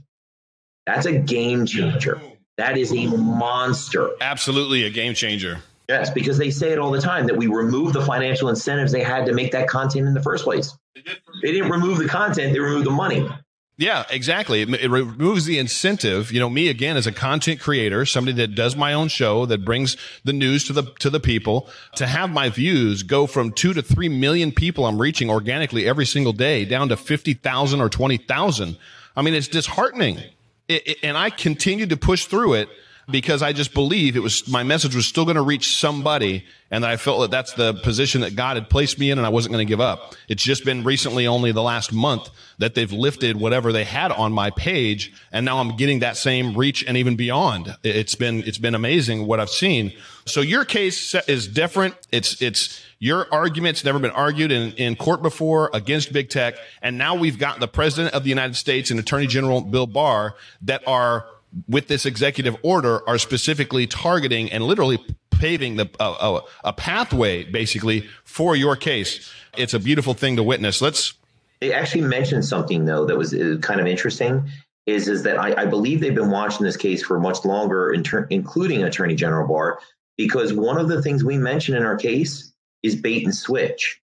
That's 0.89 1.05
a 1.05 1.13
game 1.13 1.67
changer. 1.67 2.19
That 2.57 2.79
is 2.79 2.93
a 2.95 3.07
monster. 3.09 4.09
Absolutely 4.23 4.85
a 4.85 4.91
game 4.91 5.13
changer. 5.13 5.59
Yes, 5.87 6.09
because 6.09 6.39
they 6.39 6.49
say 6.51 6.73
it 6.73 6.79
all 6.79 6.91
the 6.91 7.01
time 7.01 7.27
that 7.27 7.37
we 7.37 7.47
remove 7.47 7.93
the 7.93 8.01
financial 8.01 8.49
incentives 8.49 8.91
they 8.91 9.03
had 9.03 9.27
to 9.27 9.35
make 9.35 9.53
that 9.53 9.69
content 9.69 10.07
in 10.07 10.15
the 10.15 10.23
first 10.23 10.45
place. 10.45 10.75
They 10.95 11.53
didn't 11.53 11.71
remove 11.71 11.99
the 11.99 12.09
content, 12.09 12.55
they 12.55 12.59
removed 12.59 12.87
the 12.87 12.91
money. 12.91 13.29
Yeah, 13.77 14.07
exactly. 14.11 14.63
It, 14.63 14.71
it, 14.71 14.89
removes 14.89 15.45
the 15.45 15.59
incentive. 15.59 16.33
You 16.33 16.41
know, 16.41 16.49
me 16.49 16.69
again 16.69 16.97
as 16.97 17.07
a 17.07 17.13
content 17.13 17.61
creator, 17.61 18.07
somebody 18.07 18.39
that 18.39 18.55
does 18.55 18.75
my 18.75 18.95
own 18.95 19.09
show, 19.09 19.45
that 19.45 19.67
brings 19.67 19.99
the 20.25 20.33
news 20.33 20.65
to 20.69 20.73
the 20.73 20.85
to 21.01 21.11
the 21.11 21.21
people, 21.21 21.69
to 21.97 22.07
have 22.07 22.31
my 22.31 22.49
views 22.49 23.03
go 23.03 23.27
from 23.27 23.53
two 23.53 23.75
to 23.75 23.83
three 23.83 24.09
million 24.09 24.53
people 24.53 24.87
I'm 24.87 25.01
reaching 25.01 25.29
organically 25.29 25.87
every 25.87 26.07
single 26.07 26.33
day 26.33 26.65
down 26.65 26.89
to 26.89 26.97
fifty 26.97 27.35
thousand 27.35 27.83
or 27.83 27.91
twenty 27.91 28.17
thousand. 28.17 28.79
I 29.15 29.21
mean, 29.21 29.35
it's 29.35 29.49
disheartening. 29.49 30.23
It, 30.69 30.99
and 31.03 31.17
I 31.17 31.31
continued 31.31 31.91
to 31.91 31.97
push 31.97 32.27
through 32.27 32.55
it 32.55 32.69
because 33.11 33.43
I 33.43 33.53
just 33.53 33.73
believe 33.73 34.17
it 34.17 34.21
was 34.21 34.47
my 34.49 34.63
message 34.63 34.95
was 34.95 35.07
still 35.07 35.25
going 35.25 35.37
to 35.37 35.43
reach 35.43 35.75
somebody 35.77 36.45
and 36.71 36.85
I 36.85 36.99
felt 36.99 37.23
that 37.23 37.31
that's 37.31 37.55
the 37.55 37.73
position 37.73 38.21
that 38.21 38.37
God 38.37 38.57
had 38.57 38.69
placed 38.69 38.99
me 38.99 39.11
in 39.11 39.19
and 39.19 39.27
I 39.27 39.31
wasn't 39.31 39.55
going 39.55 39.67
to 39.67 39.71
give 39.71 39.81
up. 39.81 40.15
It's 40.29 40.43
just 40.43 40.65
been 40.65 40.85
recently 40.85 41.27
only 41.27 41.51
the 41.53 41.63
last 41.63 41.93
month 41.93 42.29
that 42.59 42.75
they've 42.75 42.93
lifted 42.93 43.37
whatever 43.37 43.73
they 43.73 43.85
had 43.85 44.13
on 44.13 44.33
my 44.33 44.51
page 44.51 45.13
and 45.33 45.47
now 45.47 45.59
I'm 45.59 45.77
getting 45.77 46.01
that 46.01 46.19
same 46.19 46.55
reach 46.55 46.85
and 46.85 46.97
even 46.97 47.17
beyond. 47.17 47.75
It's 47.83 48.15
been 48.15 48.43
it's 48.45 48.59
been 48.59 48.75
amazing 48.75 49.27
what 49.27 49.41
I've 49.41 49.51
seen. 49.51 49.93
So 50.27 50.43
your 50.43 50.67
case 50.67 51.15
is 51.27 51.49
different. 51.49 51.95
It's 52.13 52.43
it's 52.43 52.83
your 53.01 53.33
argument's 53.33 53.85
never 53.85 53.99
been 53.99 54.11
argued 54.11 54.51
in, 54.51 54.73
in 54.73 54.97
court 54.97 55.23
before 55.23 55.71
against 55.73 56.13
big 56.13 56.29
tech 56.29 56.55
and 56.83 56.99
now 56.99 57.15
we've 57.15 57.39
got 57.39 57.61
the 57.61 57.69
president 57.69 58.15
of 58.15 58.25
the 58.25 58.31
United 58.31 58.55
States 58.55 58.91
and 58.91 58.99
Attorney 58.99 59.27
General 59.27 59.61
Bill 59.61 59.87
Barr 59.87 60.35
that 60.63 60.87
are 60.87 61.27
with 61.69 61.89
this 61.89 62.07
executive 62.07 62.57
order 62.63 63.07
are 63.09 63.19
specifically 63.19 63.87
targeting 63.87 64.51
and 64.53 64.65
literally 64.65 64.99
paving 65.31 65.77
the 65.77 65.89
uh, 66.01 66.41
a 66.65 66.73
pathway 66.73 67.45
basically 67.45 68.09
for 68.25 68.57
your 68.57 68.77
case. 68.77 69.33
It's 69.57 69.75
a 69.75 69.79
beautiful 69.79 70.15
thing 70.15 70.37
to 70.37 70.43
witness. 70.43 70.81
Let's. 70.81 71.15
They 71.61 71.73
actually 71.73 72.03
mentioned 72.03 72.45
something 72.45 72.85
though 72.85 73.05
that 73.07 73.17
was 73.17 73.35
uh, 73.35 73.59
kind 73.61 73.81
of 73.81 73.87
interesting. 73.87 74.49
Is 74.87 75.09
is 75.09 75.23
that 75.25 75.39
I, 75.39 75.63
I 75.63 75.67
believe 75.67 76.01
they've 76.01 76.15
been 76.15 76.31
watching 76.31 76.65
this 76.65 76.77
case 76.77 77.03
for 77.03 77.21
much 77.21 77.45
longer, 77.45 77.93
including 78.31 78.83
Attorney 78.83 79.15
General 79.15 79.47
Barr, 79.47 79.81
because 80.17 80.53
one 80.53 80.79
of 80.79 80.89
the 80.89 81.03
things 81.03 81.25
we 81.25 81.37
mentioned 81.37 81.77
in 81.77 81.85
our 81.85 81.97
case 81.97 82.53
is 82.83 82.97
bait 82.97 83.25
and 83.25 83.35
switch. 83.35 84.01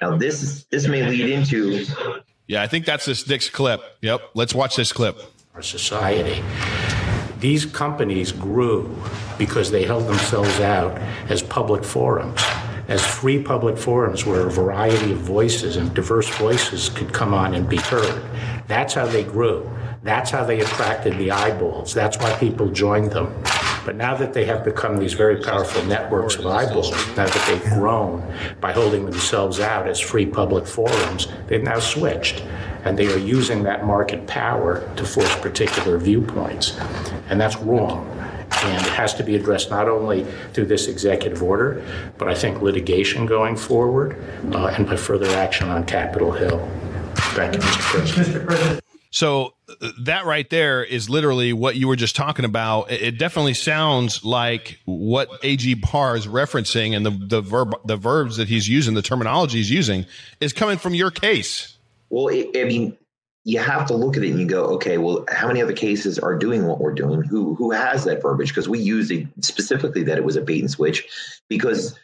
Now 0.00 0.16
this 0.16 0.64
this 0.70 0.86
may 0.88 1.06
lead 1.06 1.30
into. 1.30 1.84
Yeah, 2.46 2.62
I 2.62 2.66
think 2.66 2.86
that's 2.86 3.04
this 3.04 3.26
next 3.28 3.50
clip. 3.50 3.80
Yep, 4.02 4.20
let's 4.34 4.54
watch 4.54 4.76
this 4.76 4.92
clip 4.92 5.16
our 5.54 5.62
society. 5.62 6.42
These 7.38 7.66
companies 7.66 8.32
grew 8.32 8.96
because 9.36 9.70
they 9.70 9.84
held 9.84 10.06
themselves 10.06 10.60
out 10.60 10.96
as 11.28 11.42
public 11.42 11.84
forums, 11.84 12.40
as 12.88 13.04
free 13.04 13.42
public 13.42 13.76
forums 13.76 14.24
where 14.24 14.46
a 14.46 14.50
variety 14.50 15.12
of 15.12 15.18
voices 15.18 15.76
and 15.76 15.92
diverse 15.92 16.28
voices 16.38 16.88
could 16.88 17.12
come 17.12 17.34
on 17.34 17.52
and 17.54 17.68
be 17.68 17.76
heard. 17.76 18.22
That's 18.66 18.94
how 18.94 19.06
they 19.06 19.24
grew. 19.24 19.70
That's 20.02 20.30
how 20.30 20.44
they 20.44 20.60
attracted 20.60 21.18
the 21.18 21.30
eyeballs. 21.32 21.92
That's 21.92 22.16
why 22.16 22.32
people 22.38 22.70
joined 22.70 23.12
them. 23.12 23.34
But 23.84 23.96
now 23.96 24.16
that 24.16 24.32
they 24.32 24.44
have 24.44 24.64
become 24.64 24.96
these 24.96 25.14
very 25.14 25.40
powerful 25.40 25.84
networks 25.84 26.36
of 26.36 26.46
eyeballs, 26.46 26.90
now 27.16 27.26
that 27.26 27.44
they've 27.46 27.72
grown 27.72 28.22
by 28.60 28.72
holding 28.72 29.04
themselves 29.04 29.60
out 29.60 29.88
as 29.88 29.98
free 29.98 30.26
public 30.26 30.66
forums, 30.66 31.28
they've 31.48 31.62
now 31.62 31.80
switched 31.80 32.42
and 32.84 32.98
they 32.98 33.12
are 33.12 33.18
using 33.18 33.62
that 33.62 33.84
market 33.84 34.26
power 34.26 34.88
to 34.96 35.04
force 35.04 35.34
particular 35.36 35.98
viewpoints. 35.98 36.78
And 37.28 37.40
that's 37.40 37.56
wrong. 37.58 38.08
And 38.64 38.86
it 38.86 38.92
has 38.92 39.14
to 39.14 39.24
be 39.24 39.34
addressed 39.34 39.70
not 39.70 39.88
only 39.88 40.26
through 40.52 40.66
this 40.66 40.86
executive 40.88 41.42
order, 41.42 41.84
but 42.18 42.28
I 42.28 42.34
think 42.34 42.60
litigation 42.60 43.26
going 43.26 43.56
forward 43.56 44.22
uh, 44.52 44.66
and 44.66 44.86
by 44.86 44.96
further 44.96 45.28
action 45.30 45.68
on 45.68 45.84
Capitol 45.84 46.32
Hill. 46.32 46.58
Thank 47.34 47.54
you, 47.54 47.60
Mr. 47.60 47.80
President. 47.80 48.28
Mr. 48.28 48.46
President. 48.46 48.81
So 49.12 49.52
uh, 49.68 49.90
that 50.00 50.24
right 50.24 50.48
there 50.48 50.82
is 50.82 51.08
literally 51.10 51.52
what 51.52 51.76
you 51.76 51.86
were 51.86 51.96
just 51.96 52.16
talking 52.16 52.46
about. 52.46 52.90
It 52.90 53.18
definitely 53.18 53.54
sounds 53.54 54.24
like 54.24 54.80
what 54.86 55.28
AG 55.42 55.74
Barr 55.74 56.16
is 56.16 56.26
referencing 56.26 56.96
and 56.96 57.04
the, 57.04 57.10
the 57.10 57.40
verb, 57.42 57.74
the 57.84 57.96
verbs 57.96 58.38
that 58.38 58.48
he's 58.48 58.66
using, 58.68 58.94
the 58.94 59.02
terminology 59.02 59.58
he's 59.58 59.70
using 59.70 60.06
is 60.40 60.54
coming 60.54 60.78
from 60.78 60.94
your 60.94 61.10
case. 61.10 61.76
Well, 62.08 62.28
it, 62.28 62.56
I 62.56 62.64
mean, 62.64 62.96
you 63.44 63.58
have 63.58 63.86
to 63.88 63.94
look 63.94 64.16
at 64.16 64.22
it 64.22 64.30
and 64.30 64.40
you 64.40 64.46
go, 64.46 64.64
okay, 64.64 64.96
well, 64.96 65.26
how 65.28 65.46
many 65.46 65.60
other 65.60 65.74
cases 65.74 66.18
are 66.18 66.38
doing 66.38 66.66
what 66.66 66.80
we're 66.80 66.94
doing? 66.94 67.22
Who 67.22 67.54
who 67.54 67.70
has 67.70 68.04
that 68.04 68.22
verbiage? 68.22 68.48
Because 68.48 68.68
we 68.68 68.78
used 68.78 69.10
it 69.10 69.26
specifically 69.40 70.04
that 70.04 70.16
it 70.16 70.24
was 70.24 70.36
a 70.36 70.40
bait 70.40 70.60
and 70.60 70.70
switch. 70.70 71.06
Because 71.48 71.98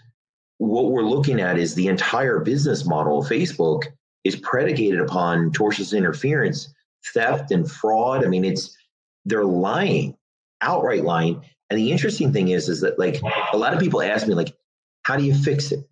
what 0.58 0.90
we're 0.90 1.02
looking 1.02 1.40
at 1.40 1.56
is 1.56 1.74
the 1.74 1.86
entire 1.86 2.40
business 2.40 2.84
model 2.84 3.20
of 3.20 3.28
Facebook 3.28 3.84
is 4.24 4.36
predicated 4.36 5.00
upon 5.00 5.52
tortious 5.52 5.96
interference, 5.96 6.74
theft, 7.12 7.50
and 7.50 7.70
fraud. 7.70 8.24
I 8.24 8.28
mean, 8.28 8.44
it's 8.44 8.76
they're 9.24 9.44
lying, 9.44 10.16
outright 10.60 11.04
lying. 11.04 11.44
And 11.70 11.78
the 11.78 11.92
interesting 11.92 12.32
thing 12.32 12.48
is, 12.48 12.68
is 12.68 12.80
that 12.80 12.98
like 12.98 13.20
a 13.52 13.56
lot 13.56 13.74
of 13.74 13.80
people 13.80 14.02
ask 14.02 14.26
me, 14.26 14.34
like, 14.34 14.56
how 15.02 15.16
do 15.16 15.24
you 15.24 15.34
fix 15.34 15.72
it? 15.72 15.86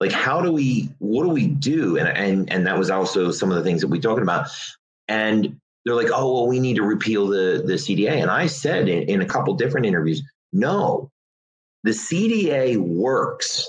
Like, 0.00 0.12
how 0.12 0.40
do 0.40 0.52
we? 0.52 0.90
What 0.98 1.24
do 1.24 1.30
we 1.30 1.46
do? 1.46 1.98
And 1.98 2.08
and 2.08 2.52
and 2.52 2.66
that 2.66 2.78
was 2.78 2.90
also 2.90 3.30
some 3.30 3.50
of 3.50 3.56
the 3.56 3.64
things 3.64 3.80
that 3.82 3.88
we 3.88 4.00
talking 4.00 4.22
about. 4.22 4.48
And 5.08 5.60
they're 5.84 5.94
like, 5.94 6.10
oh, 6.12 6.32
well, 6.32 6.46
we 6.46 6.60
need 6.60 6.76
to 6.76 6.82
repeal 6.82 7.26
the, 7.26 7.62
the 7.64 7.74
CDA. 7.74 8.20
And 8.20 8.30
I 8.30 8.46
said 8.46 8.88
in, 8.88 9.08
in 9.08 9.20
a 9.22 9.26
couple 9.26 9.54
different 9.54 9.86
interviews, 9.86 10.22
no, 10.52 11.10
the 11.84 11.90
CDA 11.90 12.76
works 12.76 13.68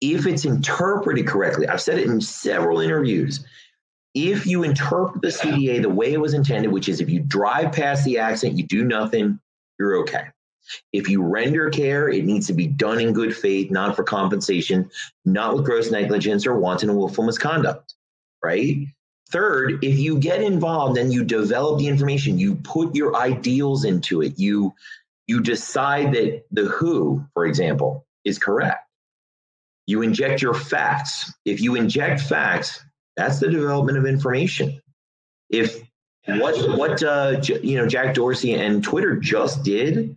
if 0.00 0.26
it's 0.26 0.44
interpreted 0.44 1.26
correctly. 1.26 1.68
I've 1.68 1.82
said 1.82 1.98
it 1.98 2.06
in 2.06 2.20
several 2.20 2.80
interviews. 2.80 3.44
If 4.14 4.46
you 4.46 4.64
interpret 4.64 5.22
the 5.22 5.28
CDA 5.28 5.82
the 5.82 5.88
way 5.88 6.12
it 6.12 6.20
was 6.20 6.34
intended, 6.34 6.72
which 6.72 6.88
is 6.88 7.00
if 7.00 7.08
you 7.08 7.20
drive 7.20 7.72
past 7.72 8.04
the 8.04 8.18
accident, 8.18 8.58
you 8.58 8.66
do 8.66 8.84
nothing, 8.84 9.38
you're 9.78 9.98
okay. 9.98 10.24
If 10.92 11.08
you 11.08 11.22
render 11.22 11.70
care, 11.70 12.08
it 12.08 12.24
needs 12.24 12.46
to 12.48 12.52
be 12.52 12.66
done 12.66 13.00
in 13.00 13.12
good 13.12 13.36
faith, 13.36 13.70
not 13.70 13.96
for 13.96 14.04
compensation, 14.04 14.90
not 15.24 15.54
with 15.54 15.64
gross 15.64 15.90
negligence 15.90 16.46
or 16.46 16.58
wanton 16.58 16.90
and 16.90 16.98
willful 16.98 17.24
misconduct, 17.24 17.94
right? 18.42 18.86
Third, 19.30 19.84
if 19.84 19.98
you 19.98 20.18
get 20.18 20.42
involved 20.42 20.98
and 20.98 21.12
you 21.12 21.24
develop 21.24 21.78
the 21.78 21.86
information, 21.86 22.38
you 22.38 22.56
put 22.56 22.94
your 22.96 23.16
ideals 23.16 23.84
into 23.84 24.22
it, 24.22 24.38
you 24.38 24.74
you 25.28 25.40
decide 25.40 26.12
that 26.14 26.42
the 26.50 26.64
WHO, 26.64 27.24
for 27.34 27.46
example, 27.46 28.04
is 28.24 28.36
correct. 28.36 28.84
You 29.86 30.02
inject 30.02 30.42
your 30.42 30.54
facts. 30.54 31.32
If 31.44 31.60
you 31.60 31.76
inject 31.76 32.20
facts, 32.20 32.84
that's 33.16 33.40
the 33.40 33.50
development 33.50 33.98
of 33.98 34.06
information. 34.06 34.80
If 35.48 35.80
what 36.26 36.78
what 36.78 37.02
uh, 37.02 37.40
you 37.62 37.76
know 37.76 37.86
Jack 37.86 38.14
Dorsey 38.14 38.54
and 38.54 38.82
Twitter 38.84 39.16
just 39.16 39.62
did 39.64 40.16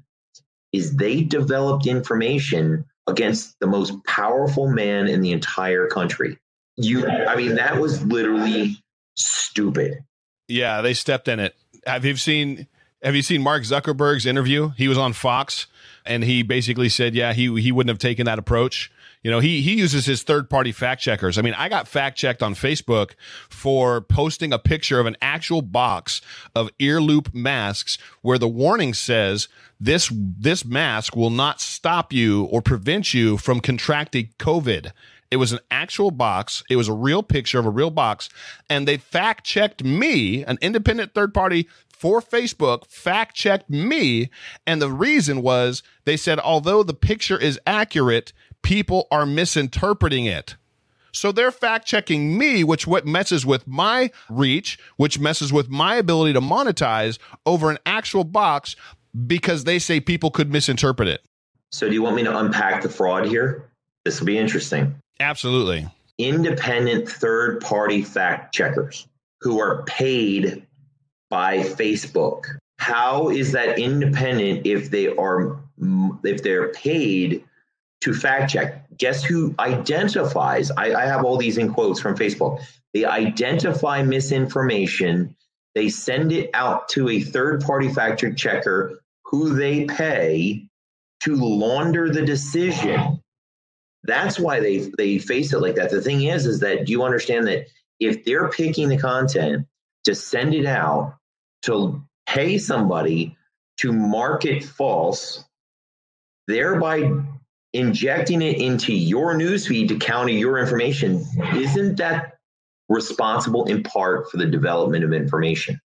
is 0.71 0.95
they 0.95 1.21
developed 1.21 1.88
information 1.88 2.86
against 3.08 3.60
the 3.60 3.67
most 3.67 3.93
powerful 4.06 4.67
man 4.67 5.08
in 5.08 5.21
the 5.21 5.32
entire 5.32 5.88
country. 5.88 6.38
You, 6.75 7.08
I 7.08 7.36
mean, 7.36 7.56
that 7.56 7.79
was 7.79 8.03
literally 8.03 8.77
stupid. 9.15 10.03
Yeah, 10.47 10.82
they 10.82 10.93
stepped 10.93 11.27
in 11.27 11.39
it. 11.39 11.56
Have 11.86 12.06
you 12.06 12.15
seen 12.15 12.67
have 13.03 13.15
you 13.15 13.21
seen 13.21 13.41
Mark 13.41 13.63
Zuckerberg's 13.63 14.25
interview? 14.25 14.69
He 14.69 14.88
was 14.88 14.97
on 14.97 15.13
Fox 15.13 15.67
and 16.06 16.23
he 16.23 16.43
basically 16.43 16.89
said, 16.89 17.15
yeah, 17.15 17.34
he 17.34 17.62
he 17.62 17.71
wouldn't 17.71 17.89
have 17.89 17.99
taken 17.99 18.25
that 18.25 18.39
approach. 18.39 18.91
You 19.23 19.31
know, 19.31 19.39
he 19.39 19.62
he 19.62 19.75
uses 19.75 20.05
his 20.05 20.21
third 20.21 20.49
party 20.49 20.71
fact 20.71 21.01
checkers. 21.01 21.38
I 21.38 21.41
mean, 21.41 21.55
I 21.55 21.69
got 21.69 21.88
fact 21.88 22.17
checked 22.17 22.43
on 22.43 22.53
Facebook 22.53 23.12
for 23.49 24.01
posting 24.01 24.51
a 24.51 24.59
picture 24.59 24.99
of 24.99 25.05
an 25.05 25.15
actual 25.21 25.62
box 25.62 26.21
of 26.53 26.69
ear 26.77 27.01
loop 27.01 27.33
masks 27.33 27.97
where 28.21 28.38
the 28.38 28.49
warning 28.49 28.93
says 28.93 29.47
this 29.79 30.12
this 30.13 30.65
mask 30.65 31.15
will 31.15 31.29
not 31.29 31.62
stop 31.62 32.12
you 32.12 32.43
or 32.45 32.62
prevent 32.62 33.13
you 33.13 33.38
from 33.38 33.62
contracting 33.62 34.29
COVID. 34.39 34.91
It 35.31 35.38
was 35.38 35.51
an 35.51 35.59
actual 35.71 36.12
box. 36.12 36.62
It 36.69 36.75
was 36.75 36.88
a 36.88 36.93
real 36.93 37.23
picture 37.23 37.57
of 37.57 37.65
a 37.65 37.71
real 37.71 37.89
box. 37.89 38.29
And 38.69 38.88
they 38.88 38.97
fact 38.97 39.43
checked 39.43 39.83
me, 39.83 40.43
an 40.43 40.59
independent 40.62 41.15
third 41.15 41.33
party 41.33 41.67
for 41.88 42.21
Facebook, 42.21 42.86
fact 42.86 43.36
checked 43.36 43.67
me. 43.67 44.29
And 44.67 44.79
the 44.79 44.91
reason 44.91 45.41
was 45.41 45.81
they 46.05 46.17
said, 46.17 46.38
although 46.38 46.83
the 46.83 46.93
picture 46.93 47.39
is 47.39 47.59
accurate, 47.65 48.31
people 48.63 49.08
are 49.12 49.26
misinterpreting 49.26 50.26
it. 50.26 50.56
So 51.12 51.32
they're 51.32 51.52
fact 51.52 51.86
checking 51.86 52.38
me, 52.38 52.63
which 52.63 52.88
what 52.88 53.06
messes 53.06 53.45
with 53.45 53.67
my 53.67 54.10
reach, 54.30 54.80
which 54.97 55.19
messes 55.19 55.54
with 55.54 55.69
my 55.69 55.95
ability 55.95 56.34
to 56.34 56.41
monetize 56.41 57.19
over 57.45 57.69
an 57.69 57.78
actual 57.86 58.23
box 58.23 58.76
because 59.28 59.63
they 59.63 59.78
say 59.78 59.99
people 59.99 60.32
could 60.32 60.52
misinterpret 60.52 61.08
it. 61.08 61.21
So 61.71 61.88
do 61.88 61.93
you 61.93 62.02
want 62.02 62.15
me 62.15 62.23
to 62.23 62.36
unpack 62.36 62.82
the 62.82 62.89
fraud 62.89 63.28
here? 63.28 63.69
This 64.06 64.19
will 64.19 64.28
be 64.28 64.39
interesting. 64.39 64.95
Absolutely. 65.19 65.88
Independent 66.17 67.08
third 67.08 67.62
party 67.62 68.02
fact 68.02 68.54
checkers 68.54 69.08
who 69.41 69.60
are 69.60 69.84
paid 69.84 70.65
by 71.30 71.60
Facebook. 71.60 72.45
How 72.80 73.30
is 73.30 73.52
that 73.52 73.78
independent 73.78 74.65
if 74.65 74.89
they 74.89 75.08
are 75.08 75.60
if 76.23 76.43
they're 76.43 76.69
paid 76.69 77.43
to 78.03 78.13
fact 78.13 78.51
check? 78.51 78.85
Guess 78.97 79.23
who 79.23 79.53
identifies? 79.59 80.71
I, 80.71 80.93
I 80.93 81.05
have 81.05 81.25
all 81.25 81.37
these 81.37 81.57
in 81.57 81.73
quotes 81.73 81.99
from 81.99 82.15
Facebook. 82.15 82.61
They 82.93 83.05
identify 83.05 84.03
misinformation. 84.03 85.35
They 85.75 85.89
send 85.89 86.31
it 86.31 86.51
out 86.53 86.89
to 86.89 87.09
a 87.09 87.21
third 87.21 87.61
party 87.61 87.89
fact 87.89 88.23
checker 88.37 88.99
who 89.25 89.55
they 89.55 89.85
pay 89.85 90.67
to 91.21 91.35
launder 91.35 92.09
the 92.09 92.25
decision 92.25 93.19
that's 94.03 94.37
why 94.37 94.59
they 94.59 94.91
they 94.97 95.17
face 95.17 95.53
it 95.53 95.61
like 95.61 95.75
that. 95.75 95.89
The 95.89 96.01
thing 96.01 96.23
is, 96.23 96.45
is 96.45 96.59
that 96.59 96.85
do 96.85 96.91
you 96.91 97.03
understand 97.03 97.47
that 97.47 97.67
if 97.99 98.25
they're 98.25 98.49
picking 98.49 98.89
the 98.89 98.97
content 98.97 99.67
to 100.03 100.13
send 100.13 100.53
it 100.53 100.65
out 100.65 101.15
to 101.63 102.03
pay 102.25 102.57
somebody 102.57 103.37
to 103.77 103.93
market 103.93 104.63
false, 104.63 105.43
thereby 106.47 107.11
injecting 107.73 108.41
it 108.41 108.57
into 108.57 108.93
your 108.93 109.33
newsfeed 109.33 109.88
to 109.89 109.97
counter 109.97 110.31
your 110.31 110.59
information, 110.59 111.25
isn't 111.55 111.97
that 111.97 112.38
responsible 112.89 113.65
in 113.65 113.83
part 113.83 114.29
for 114.29 114.38
the 114.38 114.45
development 114.45 115.03
of 115.03 115.13
information? 115.13 115.79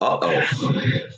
Uh 0.00 0.18
oh. 0.20 1.08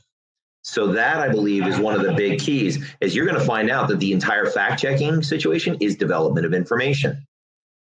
So 0.63 0.89
that 0.89 1.19
I 1.19 1.29
believe 1.29 1.67
is 1.67 1.79
one 1.79 1.95
of 1.95 2.03
the 2.03 2.13
big 2.13 2.41
keys 2.41 2.85
is 3.01 3.15
you're 3.15 3.25
going 3.25 3.39
to 3.39 3.47
find 3.47 3.71
out 3.71 3.89
that 3.89 4.01
the 4.01 4.13
entire 4.13 4.47
fact 4.47 4.81
checking 4.81 5.23
situation 5.23 5.77
is 5.81 5.95
development 5.95 6.45
of 6.45 6.53
information. 6.53 7.25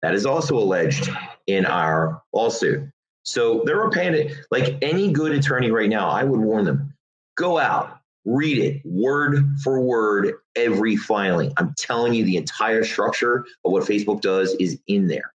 That 0.01 0.13
is 0.13 0.25
also 0.25 0.57
alleged 0.57 1.09
in 1.47 1.65
our 1.65 2.21
lawsuit. 2.33 2.89
So 3.23 3.63
they're 3.65 3.89
paying 3.89 4.13
it 4.13 4.37
like 4.51 4.77
any 4.81 5.11
good 5.11 5.31
attorney 5.31 5.71
right 5.71 5.89
now. 5.89 6.09
I 6.09 6.23
would 6.23 6.39
warn 6.39 6.65
them 6.65 6.93
go 7.37 7.57
out, 7.57 7.96
read 8.27 8.57
it 8.57 8.81
word 8.85 9.57
for 9.63 9.81
word, 9.81 10.33
every 10.55 10.95
filing. 10.95 11.53
I'm 11.57 11.73
telling 11.77 12.13
you, 12.13 12.25
the 12.25 12.37
entire 12.37 12.83
structure 12.83 13.45
of 13.65 13.71
what 13.71 13.83
Facebook 13.83 14.21
does 14.21 14.53
is 14.55 14.79
in 14.87 15.07
there. 15.07 15.33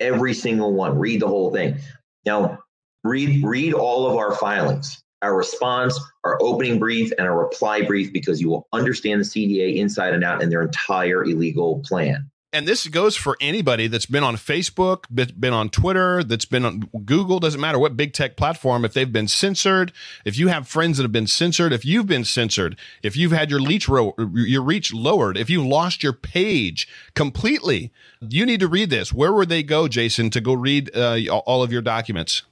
Every 0.00 0.34
single 0.34 0.74
one. 0.74 0.98
Read 0.98 1.20
the 1.20 1.28
whole 1.28 1.52
thing. 1.52 1.78
Now, 2.26 2.58
read 3.04 3.44
read 3.44 3.72
all 3.72 4.10
of 4.10 4.16
our 4.16 4.34
filings 4.34 5.02
our 5.22 5.36
response, 5.36 5.98
our 6.24 6.36
opening 6.42 6.80
brief, 6.80 7.12
and 7.16 7.28
our 7.28 7.38
reply 7.38 7.80
brief 7.82 8.12
because 8.12 8.40
you 8.40 8.50
will 8.50 8.66
understand 8.72 9.20
the 9.20 9.24
CDA 9.24 9.76
inside 9.76 10.14
and 10.14 10.24
out 10.24 10.42
and 10.42 10.50
their 10.50 10.62
entire 10.62 11.24
illegal 11.24 11.80
plan. 11.86 12.28
And 12.54 12.68
this 12.68 12.86
goes 12.86 13.16
for 13.16 13.38
anybody 13.40 13.86
that's 13.86 14.04
been 14.04 14.22
on 14.22 14.36
Facebook, 14.36 15.04
been 15.10 15.54
on 15.54 15.70
Twitter, 15.70 16.22
that's 16.22 16.44
been 16.44 16.66
on 16.66 16.80
Google, 17.06 17.40
doesn't 17.40 17.60
matter 17.60 17.78
what 17.78 17.96
big 17.96 18.12
tech 18.12 18.36
platform. 18.36 18.84
If 18.84 18.92
they've 18.92 19.10
been 19.10 19.26
censored, 19.26 19.90
if 20.26 20.38
you 20.38 20.48
have 20.48 20.68
friends 20.68 20.98
that 20.98 21.04
have 21.04 21.12
been 21.12 21.26
censored, 21.26 21.72
if 21.72 21.86
you've 21.86 22.06
been 22.06 22.24
censored, 22.24 22.76
if 23.02 23.16
you've 23.16 23.32
had 23.32 23.50
your 23.50 23.62
reach, 23.62 23.88
ro- 23.88 24.14
your 24.34 24.60
reach 24.60 24.92
lowered, 24.92 25.38
if 25.38 25.48
you've 25.48 25.64
lost 25.64 26.02
your 26.02 26.12
page 26.12 26.86
completely, 27.14 27.90
you 28.20 28.44
need 28.44 28.60
to 28.60 28.68
read 28.68 28.90
this. 28.90 29.14
Where 29.14 29.32
would 29.32 29.48
they 29.48 29.62
go, 29.62 29.88
Jason, 29.88 30.28
to 30.28 30.40
go 30.42 30.52
read 30.52 30.94
uh, 30.94 31.20
all 31.30 31.62
of 31.62 31.72
your 31.72 31.82
documents? 31.82 32.42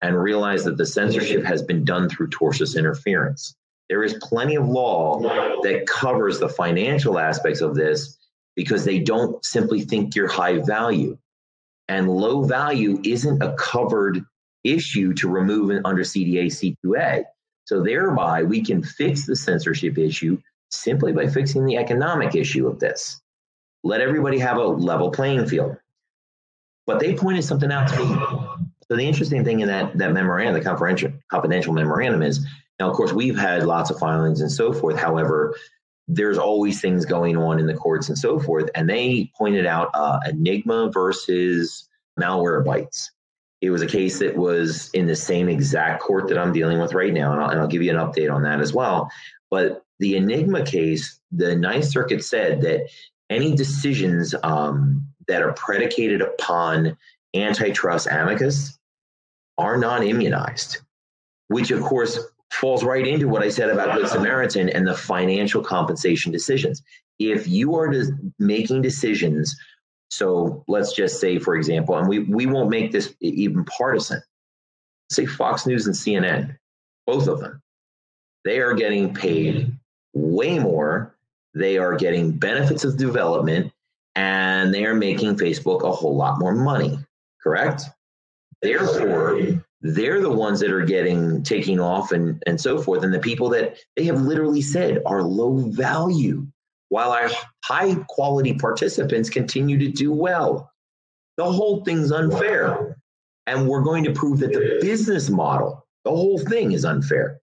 and 0.01 0.21
realize 0.21 0.63
that 0.63 0.77
the 0.77 0.85
censorship 0.85 1.43
has 1.43 1.61
been 1.61 1.83
done 1.83 2.09
through 2.09 2.29
tortious 2.29 2.77
interference. 2.77 3.55
There 3.93 4.03
is 4.03 4.15
plenty 4.23 4.55
of 4.55 4.67
law 4.67 5.19
that 5.61 5.85
covers 5.85 6.39
the 6.39 6.49
financial 6.49 7.19
aspects 7.19 7.61
of 7.61 7.75
this 7.75 8.17
because 8.55 8.83
they 8.83 8.97
don't 8.97 9.45
simply 9.45 9.81
think 9.81 10.15
you're 10.15 10.27
high 10.27 10.57
value. 10.57 11.15
And 11.87 12.09
low 12.09 12.41
value 12.41 12.99
isn't 13.03 13.43
a 13.43 13.53
covered 13.53 14.25
issue 14.63 15.13
to 15.13 15.29
remove 15.29 15.79
under 15.85 16.01
CDA 16.01 16.47
C2A. 16.47 17.25
So 17.65 17.83
thereby 17.83 18.41
we 18.41 18.63
can 18.63 18.81
fix 18.81 19.27
the 19.27 19.35
censorship 19.35 19.99
issue 19.99 20.41
simply 20.71 21.11
by 21.11 21.27
fixing 21.27 21.63
the 21.63 21.77
economic 21.77 22.33
issue 22.33 22.65
of 22.65 22.79
this 22.79 23.21
let 23.83 24.01
everybody 24.01 24.39
have 24.39 24.57
a 24.57 24.65
level 24.65 25.11
playing 25.11 25.45
field. 25.45 25.77
But 26.87 26.99
they 26.99 27.13
pointed 27.13 27.43
something 27.43 27.71
out 27.71 27.89
to 27.89 27.99
me. 27.99 28.15
So 28.87 28.95
the 28.95 29.07
interesting 29.07 29.43
thing 29.43 29.59
in 29.59 29.67
that 29.67 29.95
that 29.99 30.13
memorandum, 30.13 30.55
the 30.55 30.61
confidential 30.61 31.11
confidential 31.29 31.73
memorandum, 31.73 32.23
is 32.23 32.43
now 32.83 32.89
of 32.89 32.97
course 32.97 33.13
we've 33.13 33.37
had 33.37 33.65
lots 33.65 33.89
of 33.89 33.97
filings 33.97 34.41
and 34.41 34.51
so 34.51 34.73
forth. 34.73 34.97
However, 34.97 35.55
there's 36.07 36.37
always 36.37 36.81
things 36.81 37.05
going 37.05 37.37
on 37.37 37.59
in 37.59 37.67
the 37.67 37.73
courts 37.73 38.09
and 38.09 38.17
so 38.17 38.39
forth. 38.39 38.69
And 38.75 38.89
they 38.89 39.31
pointed 39.37 39.65
out 39.65 39.89
uh, 39.93 40.19
Enigma 40.27 40.91
versus 40.91 41.87
Malwarebytes. 42.19 43.09
It 43.61 43.69
was 43.69 43.81
a 43.81 43.87
case 43.87 44.19
that 44.19 44.35
was 44.35 44.89
in 44.89 45.05
the 45.05 45.15
same 45.15 45.47
exact 45.47 46.01
court 46.03 46.27
that 46.27 46.37
I'm 46.37 46.51
dealing 46.51 46.81
with 46.81 46.93
right 46.93 47.13
now, 47.13 47.31
and 47.31 47.41
I'll, 47.41 47.49
and 47.49 47.59
I'll 47.61 47.67
give 47.67 47.81
you 47.81 47.91
an 47.91 48.05
update 48.05 48.29
on 48.29 48.43
that 48.43 48.59
as 48.59 48.73
well. 48.73 49.09
But 49.49 49.85
the 49.99 50.17
Enigma 50.17 50.65
case, 50.65 51.21
the 51.31 51.55
Ninth 51.55 51.85
Circuit 51.85 52.25
said 52.25 52.61
that 52.63 52.89
any 53.29 53.55
decisions 53.55 54.35
um, 54.43 55.07
that 55.29 55.41
are 55.41 55.53
predicated 55.53 56.19
upon 56.19 56.97
antitrust 57.33 58.09
animus 58.09 58.77
are 59.57 59.77
non 59.77 60.03
immunized, 60.03 60.79
which 61.47 61.71
of 61.71 61.81
course 61.81 62.19
falls 62.53 62.83
right 62.83 63.05
into 63.05 63.27
what 63.27 63.43
I 63.43 63.49
said 63.49 63.69
about 63.69 63.97
Good 63.97 64.07
Samaritan 64.07 64.69
and 64.69 64.87
the 64.87 64.95
financial 64.95 65.63
compensation 65.63 66.31
decisions. 66.31 66.81
If 67.19 67.47
you 67.47 67.75
are 67.75 67.93
making 68.39 68.81
decisions, 68.81 69.55
so 70.09 70.63
let's 70.67 70.93
just 70.93 71.19
say, 71.19 71.39
for 71.39 71.55
example, 71.55 71.97
and 71.97 72.07
we, 72.07 72.19
we 72.19 72.45
won't 72.45 72.69
make 72.69 72.91
this 72.91 73.13
even 73.21 73.65
partisan, 73.65 74.21
say 75.09 75.25
Fox 75.25 75.65
News 75.65 75.87
and 75.87 75.95
CNN, 75.95 76.57
both 77.05 77.27
of 77.27 77.39
them, 77.39 77.61
they 78.43 78.59
are 78.59 78.73
getting 78.73 79.13
paid 79.13 79.71
way 80.13 80.59
more 80.59 81.13
they 81.53 81.77
are 81.77 81.95
getting 81.95 82.31
benefits 82.31 82.83
of 82.83 82.97
development 82.97 83.71
and 84.15 84.73
they 84.73 84.85
are 84.85 84.95
making 84.95 85.35
Facebook 85.35 85.83
a 85.83 85.91
whole 85.91 86.15
lot 86.15 86.39
more 86.39 86.53
money, 86.53 86.99
correct? 87.41 87.83
Therefore, 88.61 89.63
they're 89.83 90.21
the 90.21 90.31
ones 90.31 90.61
that 90.61 90.71
are 90.71 90.85
getting 90.85 91.43
taking 91.43 91.79
off 91.79 92.13
and, 92.13 92.41
and 92.47 92.59
so 92.59 92.81
forth. 92.81 93.03
And 93.03 93.13
the 93.13 93.19
people 93.19 93.49
that 93.49 93.77
they 93.95 94.05
have 94.05 94.21
literally 94.21 94.61
said 94.61 95.01
are 95.05 95.21
low 95.21 95.57
value, 95.57 96.47
while 96.89 97.11
our 97.11 97.29
high 97.65 97.95
quality 98.07 98.53
participants 98.53 99.29
continue 99.29 99.77
to 99.77 99.89
do 99.89 100.11
well. 100.11 100.71
The 101.35 101.51
whole 101.51 101.83
thing's 101.83 102.11
unfair. 102.11 102.97
And 103.45 103.67
we're 103.67 103.81
going 103.81 104.05
to 104.05 104.13
prove 104.13 104.39
that 104.39 104.53
the 104.53 104.79
business 104.79 105.29
model, 105.29 105.85
the 106.05 106.11
whole 106.11 106.39
thing 106.39 106.71
is 106.71 106.85
unfair. 106.85 107.41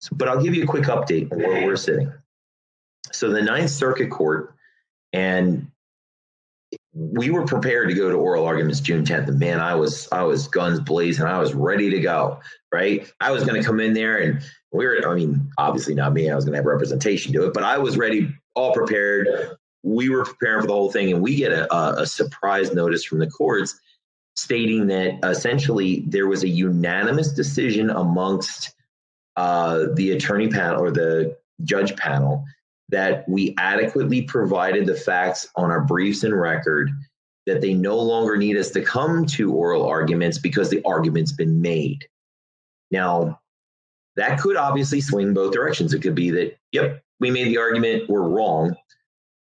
So, 0.00 0.16
but 0.16 0.28
I'll 0.28 0.42
give 0.42 0.54
you 0.54 0.64
a 0.64 0.66
quick 0.66 0.84
update 0.84 1.30
on 1.30 1.38
where 1.38 1.66
we're 1.66 1.76
sitting. 1.76 2.10
So 3.12 3.28
the 3.30 3.42
Ninth 3.42 3.70
Circuit 3.70 4.10
Court, 4.10 4.54
and 5.12 5.69
we 7.00 7.30
were 7.30 7.46
prepared 7.46 7.88
to 7.88 7.94
go 7.94 8.10
to 8.10 8.16
oral 8.16 8.44
arguments 8.44 8.78
June 8.78 9.04
10th. 9.04 9.28
And 9.28 9.38
man, 9.38 9.58
I 9.58 9.74
was 9.74 10.06
I 10.12 10.22
was 10.22 10.46
guns 10.48 10.80
blazing. 10.80 11.24
I 11.24 11.38
was 11.38 11.54
ready 11.54 11.88
to 11.88 12.00
go. 12.00 12.38
Right. 12.72 13.10
I 13.20 13.30
was 13.30 13.42
going 13.42 13.60
to 13.60 13.66
come 13.66 13.80
in 13.80 13.94
there 13.94 14.18
and 14.18 14.42
we 14.72 14.86
were, 14.86 14.98
I 15.08 15.14
mean, 15.14 15.50
obviously 15.58 15.94
not 15.94 16.12
me. 16.12 16.30
I 16.30 16.34
was 16.34 16.44
going 16.44 16.52
to 16.52 16.58
have 16.58 16.66
representation 16.66 17.32
to 17.32 17.46
it, 17.46 17.54
but 17.54 17.64
I 17.64 17.78
was 17.78 17.96
ready, 17.96 18.32
all 18.54 18.72
prepared. 18.72 19.28
We 19.82 20.10
were 20.10 20.24
preparing 20.24 20.60
for 20.60 20.66
the 20.68 20.74
whole 20.74 20.92
thing, 20.92 21.12
and 21.12 21.22
we 21.22 21.34
get 21.34 21.52
a, 21.52 22.00
a 22.00 22.06
surprise 22.06 22.72
notice 22.72 23.04
from 23.04 23.18
the 23.18 23.26
courts 23.26 23.80
stating 24.36 24.86
that 24.86 25.18
essentially 25.24 26.04
there 26.06 26.28
was 26.28 26.44
a 26.44 26.48
unanimous 26.48 27.32
decision 27.32 27.90
amongst 27.90 28.74
uh, 29.36 29.86
the 29.94 30.12
attorney 30.12 30.48
panel 30.48 30.82
or 30.82 30.90
the 30.90 31.36
judge 31.64 31.96
panel 31.96 32.44
that 32.90 33.28
we 33.28 33.54
adequately 33.58 34.22
provided 34.22 34.86
the 34.86 34.94
facts 34.94 35.48
on 35.56 35.70
our 35.70 35.80
briefs 35.80 36.24
and 36.24 36.38
record 36.38 36.90
that 37.46 37.60
they 37.60 37.74
no 37.74 37.98
longer 37.98 38.36
need 38.36 38.56
us 38.56 38.70
to 38.70 38.82
come 38.82 39.24
to 39.26 39.52
oral 39.52 39.86
arguments 39.86 40.38
because 40.38 40.70
the 40.70 40.82
argument's 40.84 41.32
been 41.32 41.60
made. 41.60 42.06
Now, 42.90 43.40
that 44.16 44.40
could 44.40 44.56
obviously 44.56 45.00
swing 45.00 45.32
both 45.32 45.52
directions. 45.52 45.94
It 45.94 46.02
could 46.02 46.14
be 46.14 46.30
that, 46.30 46.56
yep, 46.72 47.02
we 47.20 47.30
made 47.30 47.48
the 47.48 47.58
argument, 47.58 48.08
we're 48.08 48.28
wrong. 48.28 48.76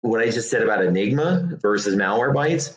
What 0.02 0.20
I 0.20 0.30
just 0.30 0.50
said 0.50 0.62
about 0.62 0.84
Enigma 0.84 1.58
versus 1.60 1.94
malware 1.94 2.32
Malwarebytes, 2.32 2.76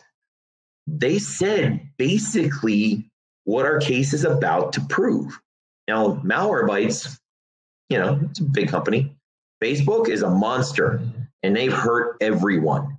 they 0.86 1.18
said 1.18 1.80
basically 1.96 3.10
what 3.44 3.66
our 3.66 3.78
case 3.78 4.12
is 4.12 4.24
about 4.24 4.72
to 4.74 4.80
prove. 4.82 5.38
Now, 5.88 6.16
malware 6.16 6.68
Malwarebytes, 6.68 7.18
you 7.88 7.98
know, 7.98 8.20
it's 8.30 8.40
a 8.40 8.44
big 8.44 8.68
company. 8.68 9.14
Facebook 9.64 10.08
is 10.10 10.20
a 10.20 10.28
monster 10.28 11.00
and 11.42 11.56
they've 11.56 11.72
hurt 11.72 12.18
everyone. 12.20 12.98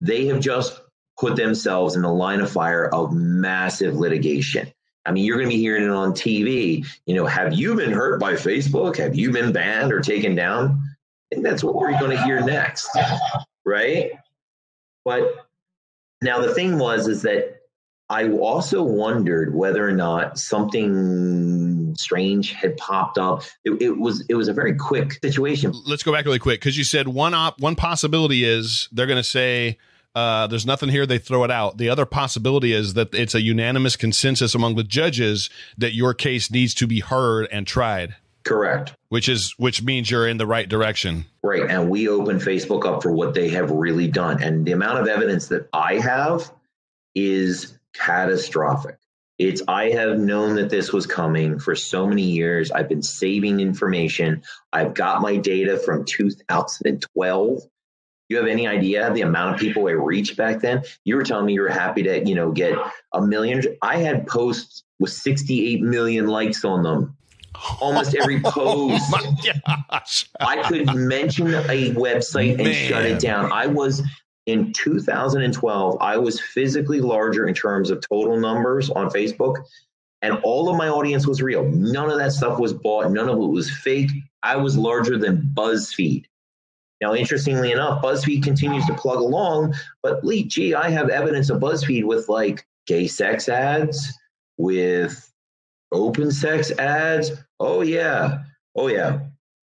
They 0.00 0.26
have 0.26 0.40
just 0.40 0.80
put 1.18 1.36
themselves 1.36 1.94
in 1.94 2.02
the 2.02 2.12
line 2.12 2.40
of 2.40 2.50
fire 2.50 2.86
of 2.86 3.12
massive 3.12 3.94
litigation. 3.94 4.72
I 5.04 5.12
mean, 5.12 5.24
you're 5.24 5.36
going 5.36 5.50
to 5.50 5.54
be 5.54 5.60
hearing 5.60 5.84
it 5.84 5.90
on 5.90 6.12
TV. 6.12 6.86
You 7.04 7.14
know, 7.16 7.26
have 7.26 7.52
you 7.52 7.74
been 7.74 7.92
hurt 7.92 8.18
by 8.18 8.32
Facebook? 8.32 8.96
Have 8.96 9.14
you 9.14 9.30
been 9.30 9.52
banned 9.52 9.92
or 9.92 10.00
taken 10.00 10.34
down? 10.34 10.80
I 11.30 11.34
think 11.34 11.46
that's 11.46 11.62
what 11.62 11.74
we're 11.74 11.98
going 11.98 12.16
to 12.16 12.22
hear 12.24 12.40
next, 12.40 12.88
right? 13.66 14.12
But 15.04 15.46
now 16.22 16.40
the 16.40 16.54
thing 16.54 16.78
was 16.78 17.08
is 17.08 17.22
that 17.22 17.60
I 18.08 18.30
also 18.30 18.82
wondered 18.82 19.54
whether 19.54 19.86
or 19.86 19.92
not 19.92 20.38
something 20.38 21.75
strange 21.98 22.52
had 22.52 22.76
popped 22.76 23.18
up. 23.18 23.42
It, 23.64 23.80
it, 23.82 23.98
was 23.98 24.24
it 24.28 24.34
was 24.34 24.48
a 24.48 24.52
very 24.52 24.74
quick 24.74 25.18
situation. 25.22 25.72
Let's 25.86 26.02
go 26.02 26.12
back 26.12 26.24
really 26.24 26.38
quick 26.38 26.60
because 26.60 26.76
you 26.76 26.84
said 26.84 27.08
one 27.08 27.34
op 27.34 27.60
one 27.60 27.76
possibility 27.76 28.44
is 28.44 28.88
they're 28.92 29.06
going 29.06 29.16
to 29.16 29.24
say 29.24 29.78
uh, 30.16 30.46
there's 30.46 30.64
nothing 30.64 30.88
here. 30.88 31.04
They 31.04 31.18
throw 31.18 31.44
it 31.44 31.50
out. 31.50 31.76
The 31.76 31.90
other 31.90 32.06
possibility 32.06 32.72
is 32.72 32.94
that 32.94 33.14
it's 33.14 33.34
a 33.34 33.42
unanimous 33.42 33.96
consensus 33.96 34.54
among 34.54 34.76
the 34.76 34.82
judges 34.82 35.50
that 35.76 35.92
your 35.92 36.14
case 36.14 36.50
needs 36.50 36.72
to 36.74 36.86
be 36.86 37.00
heard 37.00 37.48
and 37.52 37.66
tried. 37.66 38.16
Correct. 38.42 38.94
Which 39.10 39.28
is 39.28 39.54
which 39.58 39.82
means 39.82 40.10
you're 40.10 40.26
in 40.26 40.38
the 40.38 40.46
right 40.46 40.68
direction. 40.68 41.26
Right. 41.42 41.68
And 41.68 41.90
we 41.90 42.08
open 42.08 42.38
Facebook 42.38 42.86
up 42.86 43.02
for 43.02 43.12
what 43.12 43.34
they 43.34 43.50
have 43.50 43.70
really 43.70 44.08
done. 44.08 44.42
And 44.42 44.64
the 44.64 44.72
amount 44.72 45.00
of 45.00 45.06
evidence 45.06 45.48
that 45.48 45.68
I 45.74 45.94
have 45.94 46.50
is 47.14 47.76
catastrophic. 47.92 48.96
It's 49.38 49.62
I 49.68 49.90
have 49.90 50.18
known 50.18 50.56
that 50.56 50.70
this 50.70 50.92
was 50.92 51.06
coming 51.06 51.58
for 51.58 51.74
so 51.74 52.06
many 52.06 52.22
years. 52.22 52.70
I've 52.70 52.88
been 52.88 53.02
saving 53.02 53.60
information. 53.60 54.42
I've 54.72 54.94
got 54.94 55.20
my 55.20 55.36
data 55.36 55.78
from 55.78 56.04
2012. 56.04 57.62
You 58.28 58.36
have 58.38 58.46
any 58.46 58.66
idea 58.66 59.12
the 59.12 59.20
amount 59.20 59.54
of 59.54 59.60
people 59.60 59.86
I 59.86 59.92
reached 59.92 60.36
back 60.36 60.60
then? 60.60 60.82
You 61.04 61.16
were 61.16 61.22
telling 61.22 61.46
me 61.46 61.52
you 61.52 61.62
were 61.62 61.68
happy 61.68 62.02
to, 62.04 62.26
you 62.26 62.34
know, 62.34 62.50
get 62.50 62.76
a 63.12 63.20
million. 63.20 63.62
I 63.82 63.98
had 63.98 64.26
posts 64.26 64.82
with 64.98 65.12
68 65.12 65.82
million 65.82 66.26
likes 66.26 66.64
on 66.64 66.82
them. 66.82 67.16
Almost 67.80 68.14
every 68.14 68.40
post. 68.40 68.56
Oh 68.58 68.88
my 69.10 69.52
gosh. 69.90 70.28
I 70.40 70.62
could 70.62 70.94
mention 70.94 71.48
a 71.54 71.92
website 71.92 72.54
and 72.54 72.64
Man. 72.64 72.88
shut 72.88 73.04
it 73.04 73.20
down. 73.20 73.52
I 73.52 73.66
was 73.66 74.02
in 74.46 74.72
2012, 74.72 75.98
I 76.00 76.16
was 76.16 76.40
physically 76.40 77.00
larger 77.00 77.46
in 77.46 77.54
terms 77.54 77.90
of 77.90 78.00
total 78.08 78.38
numbers 78.38 78.90
on 78.90 79.10
Facebook, 79.10 79.56
and 80.22 80.38
all 80.44 80.68
of 80.68 80.76
my 80.76 80.88
audience 80.88 81.26
was 81.26 81.42
real. 81.42 81.64
None 81.64 82.10
of 82.10 82.18
that 82.18 82.32
stuff 82.32 82.58
was 82.58 82.72
bought, 82.72 83.10
none 83.10 83.28
of 83.28 83.38
it 83.38 83.46
was 83.46 83.70
fake. 83.70 84.10
I 84.42 84.56
was 84.56 84.78
larger 84.78 85.18
than 85.18 85.50
BuzzFeed. 85.54 86.24
Now, 87.00 87.14
interestingly 87.14 87.72
enough, 87.72 88.02
BuzzFeed 88.02 88.42
continues 88.42 88.86
to 88.86 88.94
plug 88.94 89.18
along, 89.18 89.74
but 90.02 90.24
Lee, 90.24 90.44
gee, 90.44 90.74
I 90.74 90.88
have 90.90 91.10
evidence 91.10 91.50
of 91.50 91.60
BuzzFeed 91.60 92.04
with 92.04 92.28
like 92.28 92.66
gay 92.86 93.06
sex 93.06 93.48
ads, 93.48 94.16
with 94.56 95.30
open 95.92 96.30
sex 96.30 96.70
ads. 96.78 97.32
Oh 97.60 97.82
yeah, 97.82 98.44
oh 98.76 98.86
yeah. 98.86 99.25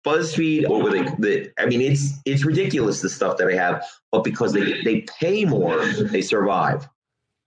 BuzzFeed, 0.05 0.65
over 0.65 0.89
the, 0.89 1.15
the 1.19 1.51
I 1.57 1.65
mean, 1.65 1.81
it's 1.81 2.13
it's 2.25 2.45
ridiculous 2.45 3.01
the 3.01 3.09
stuff 3.09 3.37
that 3.37 3.47
I 3.47 3.55
have, 3.55 3.83
but 4.11 4.23
because 4.23 4.53
they 4.53 4.81
they 4.83 5.01
pay 5.19 5.45
more, 5.45 5.85
they 5.85 6.21
survive. 6.21 6.87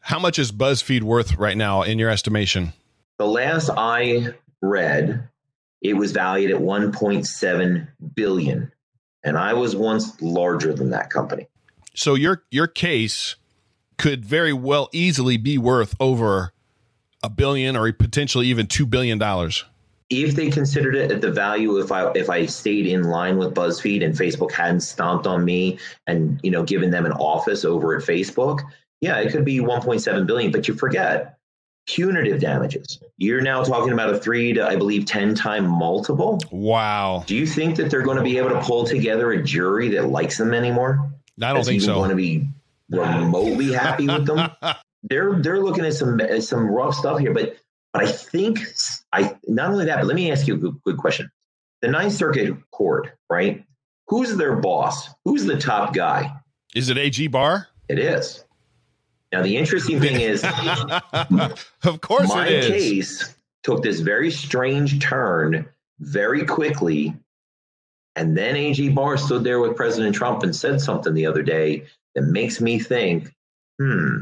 How 0.00 0.18
much 0.18 0.38
is 0.38 0.52
BuzzFeed 0.52 1.02
worth 1.02 1.36
right 1.36 1.56
now 1.56 1.82
in 1.82 1.98
your 1.98 2.10
estimation? 2.10 2.72
The 3.18 3.26
last 3.26 3.70
I 3.76 4.34
read, 4.60 5.28
it 5.80 5.94
was 5.94 6.12
valued 6.12 6.50
at 6.50 6.60
1.7 6.60 7.88
billion, 8.14 8.72
and 9.22 9.38
I 9.38 9.54
was 9.54 9.76
once 9.76 10.20
larger 10.20 10.74
than 10.74 10.90
that 10.90 11.10
company. 11.10 11.46
So 11.94 12.14
your 12.14 12.42
your 12.50 12.66
case 12.66 13.36
could 13.98 14.24
very 14.24 14.52
well 14.52 14.88
easily 14.92 15.36
be 15.36 15.56
worth 15.56 15.94
over 16.00 16.52
a 17.22 17.30
billion 17.30 17.76
or 17.76 17.92
potentially 17.92 18.48
even 18.48 18.66
two 18.66 18.86
billion 18.86 19.18
dollars. 19.18 19.64
If 20.12 20.36
they 20.36 20.50
considered 20.50 20.94
it 20.94 21.10
at 21.10 21.22
the 21.22 21.30
value, 21.30 21.78
if 21.78 21.90
I 21.90 22.10
if 22.12 22.28
I 22.28 22.46
stayed 22.46 22.86
in 22.86 23.04
line 23.04 23.38
with 23.38 23.54
BuzzFeed 23.54 24.04
and 24.04 24.14
Facebook 24.14 24.52
hadn't 24.52 24.80
stomped 24.80 25.26
on 25.26 25.44
me 25.44 25.78
and 26.06 26.38
you 26.42 26.50
know 26.50 26.62
given 26.62 26.90
them 26.90 27.06
an 27.06 27.12
office 27.12 27.64
over 27.64 27.96
at 27.96 28.02
Facebook, 28.02 28.60
yeah, 29.00 29.18
it 29.18 29.32
could 29.32 29.44
be 29.44 29.58
1.7 29.58 30.26
billion. 30.26 30.52
But 30.52 30.68
you 30.68 30.74
forget 30.74 31.38
punitive 31.86 32.40
damages. 32.40 33.00
You're 33.16 33.40
now 33.40 33.64
talking 33.64 33.92
about 33.92 34.14
a 34.14 34.18
three 34.18 34.52
to 34.52 34.66
I 34.66 34.76
believe 34.76 35.06
10 35.06 35.34
time 35.34 35.66
multiple. 35.66 36.40
Wow. 36.50 37.24
Do 37.26 37.34
you 37.34 37.46
think 37.46 37.76
that 37.76 37.90
they're 37.90 38.02
going 38.02 38.18
to 38.18 38.22
be 38.22 38.36
able 38.36 38.50
to 38.50 38.60
pull 38.60 38.84
together 38.84 39.32
a 39.32 39.42
jury 39.42 39.88
that 39.90 40.08
likes 40.08 40.36
them 40.38 40.52
anymore? 40.52 41.10
I 41.42 41.54
don't 41.54 41.64
think 41.64 41.80
so. 41.80 41.94
Going 41.94 42.10
to 42.10 42.16
be 42.16 42.46
remotely 42.90 43.72
happy 43.72 44.06
with 44.06 44.26
them. 44.26 44.50
they're 45.02 45.40
they're 45.40 45.60
looking 45.60 45.84
at 45.86 45.94
some 45.94 46.20
some 46.40 46.70
rough 46.70 46.94
stuff 46.94 47.18
here, 47.18 47.32
but 47.32 47.56
but 47.92 48.04
I 48.04 48.12
think 48.12 48.60
I 49.12 49.31
not 49.46 49.70
only 49.70 49.84
that, 49.86 49.96
but 49.96 50.06
let 50.06 50.16
me 50.16 50.30
ask 50.30 50.46
you 50.46 50.54
a 50.54 50.58
good, 50.58 50.74
good 50.84 50.96
question. 50.96 51.30
The 51.80 51.88
Ninth 51.88 52.12
Circuit 52.12 52.54
Court, 52.70 53.10
right? 53.28 53.64
Who's 54.08 54.36
their 54.36 54.56
boss? 54.56 55.08
Who's 55.24 55.44
the 55.44 55.58
top 55.58 55.94
guy? 55.94 56.32
Is 56.74 56.88
it 56.88 56.98
AG 56.98 57.26
Barr? 57.28 57.68
It 57.88 57.98
is. 57.98 58.44
Now 59.32 59.42
the 59.42 59.56
interesting 59.56 60.00
thing 60.00 60.20
is, 60.20 60.44
of 61.84 62.00
course, 62.00 62.28
my 62.28 62.46
case 62.46 63.34
took 63.62 63.82
this 63.82 64.00
very 64.00 64.30
strange 64.30 65.00
turn 65.00 65.66
very 66.00 66.44
quickly, 66.44 67.14
and 68.14 68.36
then 68.36 68.56
AG 68.56 68.88
Barr 68.90 69.16
stood 69.16 69.44
there 69.44 69.60
with 69.60 69.76
President 69.76 70.14
Trump 70.14 70.42
and 70.42 70.54
said 70.54 70.80
something 70.80 71.14
the 71.14 71.26
other 71.26 71.42
day 71.42 71.84
that 72.14 72.22
makes 72.22 72.60
me 72.60 72.78
think, 72.78 73.32
hmm, 73.80 74.18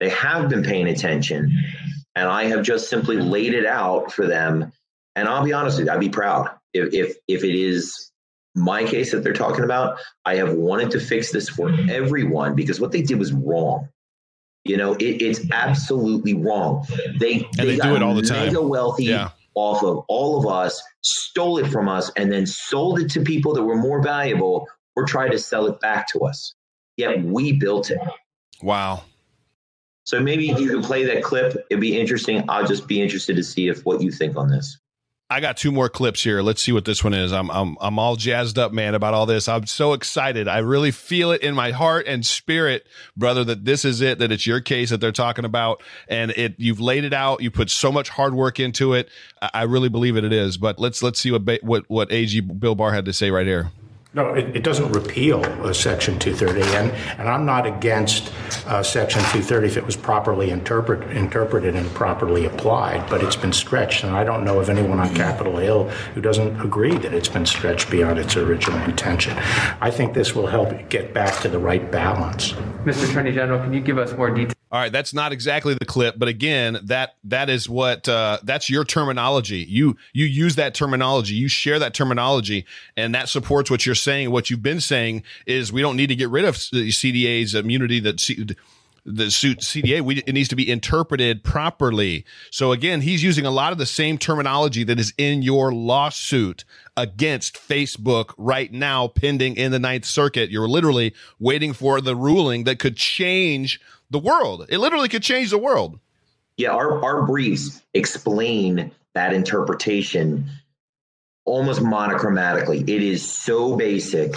they 0.00 0.08
have 0.08 0.48
been 0.48 0.62
paying 0.62 0.88
attention. 0.88 1.52
And 2.16 2.28
I 2.28 2.44
have 2.44 2.62
just 2.62 2.88
simply 2.88 3.16
laid 3.16 3.54
it 3.54 3.66
out 3.66 4.12
for 4.12 4.26
them. 4.26 4.72
And 5.16 5.28
I'll 5.28 5.44
be 5.44 5.52
honest 5.52 5.78
with 5.78 5.86
you, 5.86 5.92
I'd 5.92 6.00
be 6.00 6.08
proud 6.08 6.50
if, 6.72 6.92
if, 6.92 7.16
if 7.28 7.44
it 7.44 7.54
is 7.54 8.10
my 8.54 8.84
case 8.84 9.10
that 9.12 9.24
they're 9.24 9.32
talking 9.32 9.64
about. 9.64 9.98
I 10.24 10.36
have 10.36 10.54
wanted 10.54 10.92
to 10.92 11.00
fix 11.00 11.32
this 11.32 11.48
for 11.48 11.70
everyone 11.90 12.54
because 12.54 12.80
what 12.80 12.92
they 12.92 13.02
did 13.02 13.18
was 13.18 13.32
wrong. 13.32 13.88
You 14.64 14.76
know, 14.76 14.94
it, 14.94 15.20
it's 15.20 15.40
absolutely 15.52 16.34
wrong. 16.34 16.86
They, 17.18 17.34
and 17.34 17.68
they, 17.68 17.76
they 17.76 17.76
do 17.76 17.96
it 17.96 18.02
all 18.02 18.14
the 18.14 18.22
time. 18.22 18.46
Mega 18.46 18.62
wealthy 18.62 19.04
yeah. 19.04 19.30
off 19.54 19.82
of 19.82 20.04
all 20.08 20.38
of 20.38 20.46
us, 20.46 20.82
stole 21.02 21.58
it 21.58 21.66
from 21.70 21.88
us, 21.88 22.10
and 22.16 22.32
then 22.32 22.46
sold 22.46 23.00
it 23.00 23.10
to 23.10 23.20
people 23.20 23.52
that 23.54 23.62
were 23.62 23.76
more 23.76 24.02
valuable 24.02 24.66
or 24.96 25.04
tried 25.04 25.32
to 25.32 25.38
sell 25.38 25.66
it 25.66 25.80
back 25.80 26.08
to 26.12 26.20
us. 26.20 26.54
Yet 26.96 27.22
we 27.22 27.52
built 27.52 27.90
it. 27.90 27.98
Wow. 28.62 29.02
So 30.04 30.20
maybe 30.20 30.46
you 30.46 30.68
can 30.68 30.82
play 30.82 31.04
that 31.04 31.22
clip. 31.22 31.56
It'd 31.70 31.80
be 31.80 31.98
interesting. 31.98 32.44
I'll 32.48 32.66
just 32.66 32.86
be 32.86 33.00
interested 33.00 33.36
to 33.36 33.42
see 33.42 33.68
if 33.68 33.84
what 33.84 34.02
you 34.02 34.10
think 34.10 34.36
on 34.36 34.48
this. 34.48 34.78
I 35.30 35.40
got 35.40 35.56
two 35.56 35.72
more 35.72 35.88
clips 35.88 36.22
here. 36.22 36.42
Let's 36.42 36.62
see 36.62 36.70
what 36.70 36.84
this 36.84 37.02
one 37.02 37.14
is. 37.14 37.32
I'm 37.32 37.50
I'm 37.50 37.78
I'm 37.80 37.98
all 37.98 38.14
jazzed 38.14 38.58
up, 38.58 38.72
man, 38.72 38.94
about 38.94 39.14
all 39.14 39.24
this. 39.24 39.48
I'm 39.48 39.66
so 39.66 39.94
excited. 39.94 40.46
I 40.48 40.58
really 40.58 40.90
feel 40.90 41.32
it 41.32 41.40
in 41.40 41.54
my 41.54 41.70
heart 41.70 42.06
and 42.06 42.26
spirit, 42.26 42.86
brother, 43.16 43.42
that 43.44 43.64
this 43.64 43.86
is 43.86 44.02
it, 44.02 44.18
that 44.18 44.30
it's 44.30 44.46
your 44.46 44.60
case 44.60 44.90
that 44.90 45.00
they're 45.00 45.12
talking 45.12 45.46
about. 45.46 45.82
And 46.08 46.30
it 46.32 46.54
you've 46.58 46.78
laid 46.78 47.04
it 47.04 47.14
out. 47.14 47.42
You 47.42 47.50
put 47.50 47.70
so 47.70 47.90
much 47.90 48.10
hard 48.10 48.34
work 48.34 48.60
into 48.60 48.92
it. 48.92 49.08
I, 49.40 49.62
really 49.62 49.88
believe 49.88 50.16
it 50.16 50.24
it 50.24 50.32
is. 50.32 50.58
But 50.58 50.78
let's 50.78 51.02
let's 51.02 51.18
see 51.18 51.30
what 51.30 51.48
what 51.62 51.84
what 51.88 52.12
AG 52.12 52.38
Bill 52.40 52.74
Barr 52.74 52.92
had 52.92 53.06
to 53.06 53.12
say 53.14 53.30
right 53.30 53.46
here. 53.46 53.72
No, 54.14 54.32
it, 54.32 54.54
it 54.54 54.62
doesn't 54.62 54.92
repeal 54.92 55.44
uh, 55.44 55.72
Section 55.72 56.20
230, 56.20 56.76
and, 56.76 56.92
and 57.18 57.28
I'm 57.28 57.44
not 57.44 57.66
against 57.66 58.32
uh, 58.68 58.80
Section 58.80 59.20
230 59.22 59.66
if 59.66 59.76
it 59.76 59.84
was 59.84 59.96
properly 59.96 60.50
interpret, 60.50 61.10
interpreted 61.16 61.74
and 61.74 61.90
properly 61.94 62.44
applied, 62.46 63.10
but 63.10 63.24
it's 63.24 63.34
been 63.34 63.52
stretched, 63.52 64.04
and 64.04 64.14
I 64.14 64.22
don't 64.22 64.44
know 64.44 64.60
of 64.60 64.70
anyone 64.70 65.00
on 65.00 65.12
Capitol 65.16 65.56
Hill 65.56 65.88
who 66.14 66.20
doesn't 66.20 66.60
agree 66.60 66.96
that 66.98 67.12
it's 67.12 67.26
been 67.26 67.44
stretched 67.44 67.90
beyond 67.90 68.20
its 68.20 68.36
original 68.36 68.78
intention. 68.84 69.36
I 69.80 69.90
think 69.90 70.14
this 70.14 70.32
will 70.32 70.46
help 70.46 70.88
get 70.90 71.12
back 71.12 71.40
to 71.40 71.48
the 71.48 71.58
right 71.58 71.90
balance. 71.90 72.52
Mr. 72.84 73.10
Attorney 73.10 73.32
General, 73.32 73.58
can 73.64 73.72
you 73.72 73.80
give 73.80 73.98
us 73.98 74.16
more 74.16 74.30
details? 74.30 74.54
All 74.72 74.80
right, 74.80 74.90
that's 74.90 75.14
not 75.14 75.32
exactly 75.32 75.74
the 75.74 75.84
clip, 75.84 76.18
but 76.18 76.26
again, 76.26 76.80
that 76.84 77.14
that 77.24 77.48
is 77.48 77.68
what 77.68 78.08
uh, 78.08 78.38
that's 78.42 78.68
your 78.68 78.84
terminology. 78.84 79.64
You 79.68 79.96
you 80.12 80.24
use 80.24 80.56
that 80.56 80.74
terminology, 80.74 81.34
you 81.34 81.46
share 81.46 81.78
that 81.78 81.94
terminology, 81.94 82.66
and 82.96 83.14
that 83.14 83.28
supports 83.28 83.70
what 83.70 83.86
you're 83.86 83.94
saying. 83.94 84.32
What 84.32 84.50
you've 84.50 84.62
been 84.62 84.80
saying 84.80 85.22
is 85.46 85.72
we 85.72 85.80
don't 85.80 85.96
need 85.96 86.08
to 86.08 86.16
get 86.16 86.28
rid 86.28 86.44
of 86.44 86.56
the 86.72 86.88
CDA's 86.88 87.54
immunity 87.54 88.00
that 88.00 88.18
C- 88.18 88.46
the 89.04 89.30
suit 89.30 89.60
CDA. 89.60 90.00
We, 90.00 90.22
it 90.26 90.32
needs 90.32 90.48
to 90.48 90.56
be 90.56 90.68
interpreted 90.68 91.44
properly. 91.44 92.24
So 92.50 92.72
again, 92.72 93.02
he's 93.02 93.22
using 93.22 93.46
a 93.46 93.50
lot 93.50 93.72
of 93.72 93.78
the 93.78 93.86
same 93.86 94.18
terminology 94.18 94.82
that 94.84 94.98
is 94.98 95.12
in 95.18 95.42
your 95.42 95.72
lawsuit 95.72 96.64
against 96.96 97.56
Facebook 97.56 98.32
right 98.38 98.72
now, 98.72 99.08
pending 99.08 99.56
in 99.56 99.72
the 99.72 99.78
Ninth 99.78 100.04
Circuit. 100.04 100.50
You're 100.50 100.68
literally 100.68 101.14
waiting 101.38 101.72
for 101.72 102.00
the 102.00 102.16
ruling 102.16 102.64
that 102.64 102.78
could 102.78 102.96
change 102.96 103.80
the 104.14 104.18
world. 104.20 104.66
It 104.70 104.78
literally 104.78 105.08
could 105.08 105.22
change 105.22 105.50
the 105.50 105.58
world. 105.58 105.98
Yeah, 106.56 106.70
our, 106.70 107.02
our 107.04 107.26
briefs 107.26 107.82
explain 107.92 108.92
that 109.14 109.32
interpretation 109.34 110.48
almost 111.44 111.80
monochromatically. 111.80 112.88
It 112.88 113.02
is 113.02 113.28
so 113.28 113.76
basic, 113.76 114.34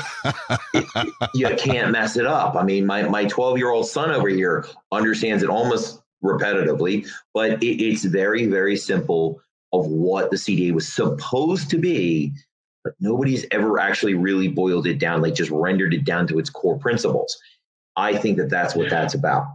it, 0.74 1.08
you 1.34 1.56
can't 1.58 1.92
mess 1.92 2.18
it 2.18 2.26
up. 2.26 2.56
I 2.56 2.64
mean, 2.64 2.86
my 2.86 3.04
my 3.04 3.26
12 3.26 3.58
year 3.58 3.70
old 3.70 3.88
son 3.88 4.12
over 4.12 4.28
here 4.28 4.66
understands 4.92 5.44
it 5.44 5.50
almost 5.50 6.02
repetitively, 6.24 7.08
but 7.34 7.64
it, 7.64 7.82
it's 7.82 8.04
very, 8.04 8.48
very 8.48 8.76
simple 8.76 9.40
of 9.74 9.86
what 9.86 10.32
the 10.32 10.38
CDA 10.38 10.74
was 10.74 10.92
supposed 10.92 11.70
to 11.70 11.78
be. 11.78 12.34
But 12.84 12.94
nobody's 13.00 13.46
ever 13.52 13.80
actually 13.80 14.16
really 14.16 14.48
boiled 14.48 14.88
it 14.88 14.98
down, 14.98 15.22
like 15.22 15.36
just 15.36 15.52
rendered 15.52 15.94
it 15.94 16.04
down 16.04 16.28
to 16.28 16.40
its 16.40 16.50
core 16.50 16.80
principles. 16.80 17.38
I 17.96 18.16
think 18.16 18.38
that 18.38 18.50
that's 18.50 18.76
what 18.76 18.90
that's 18.90 19.14
about. 19.14 19.48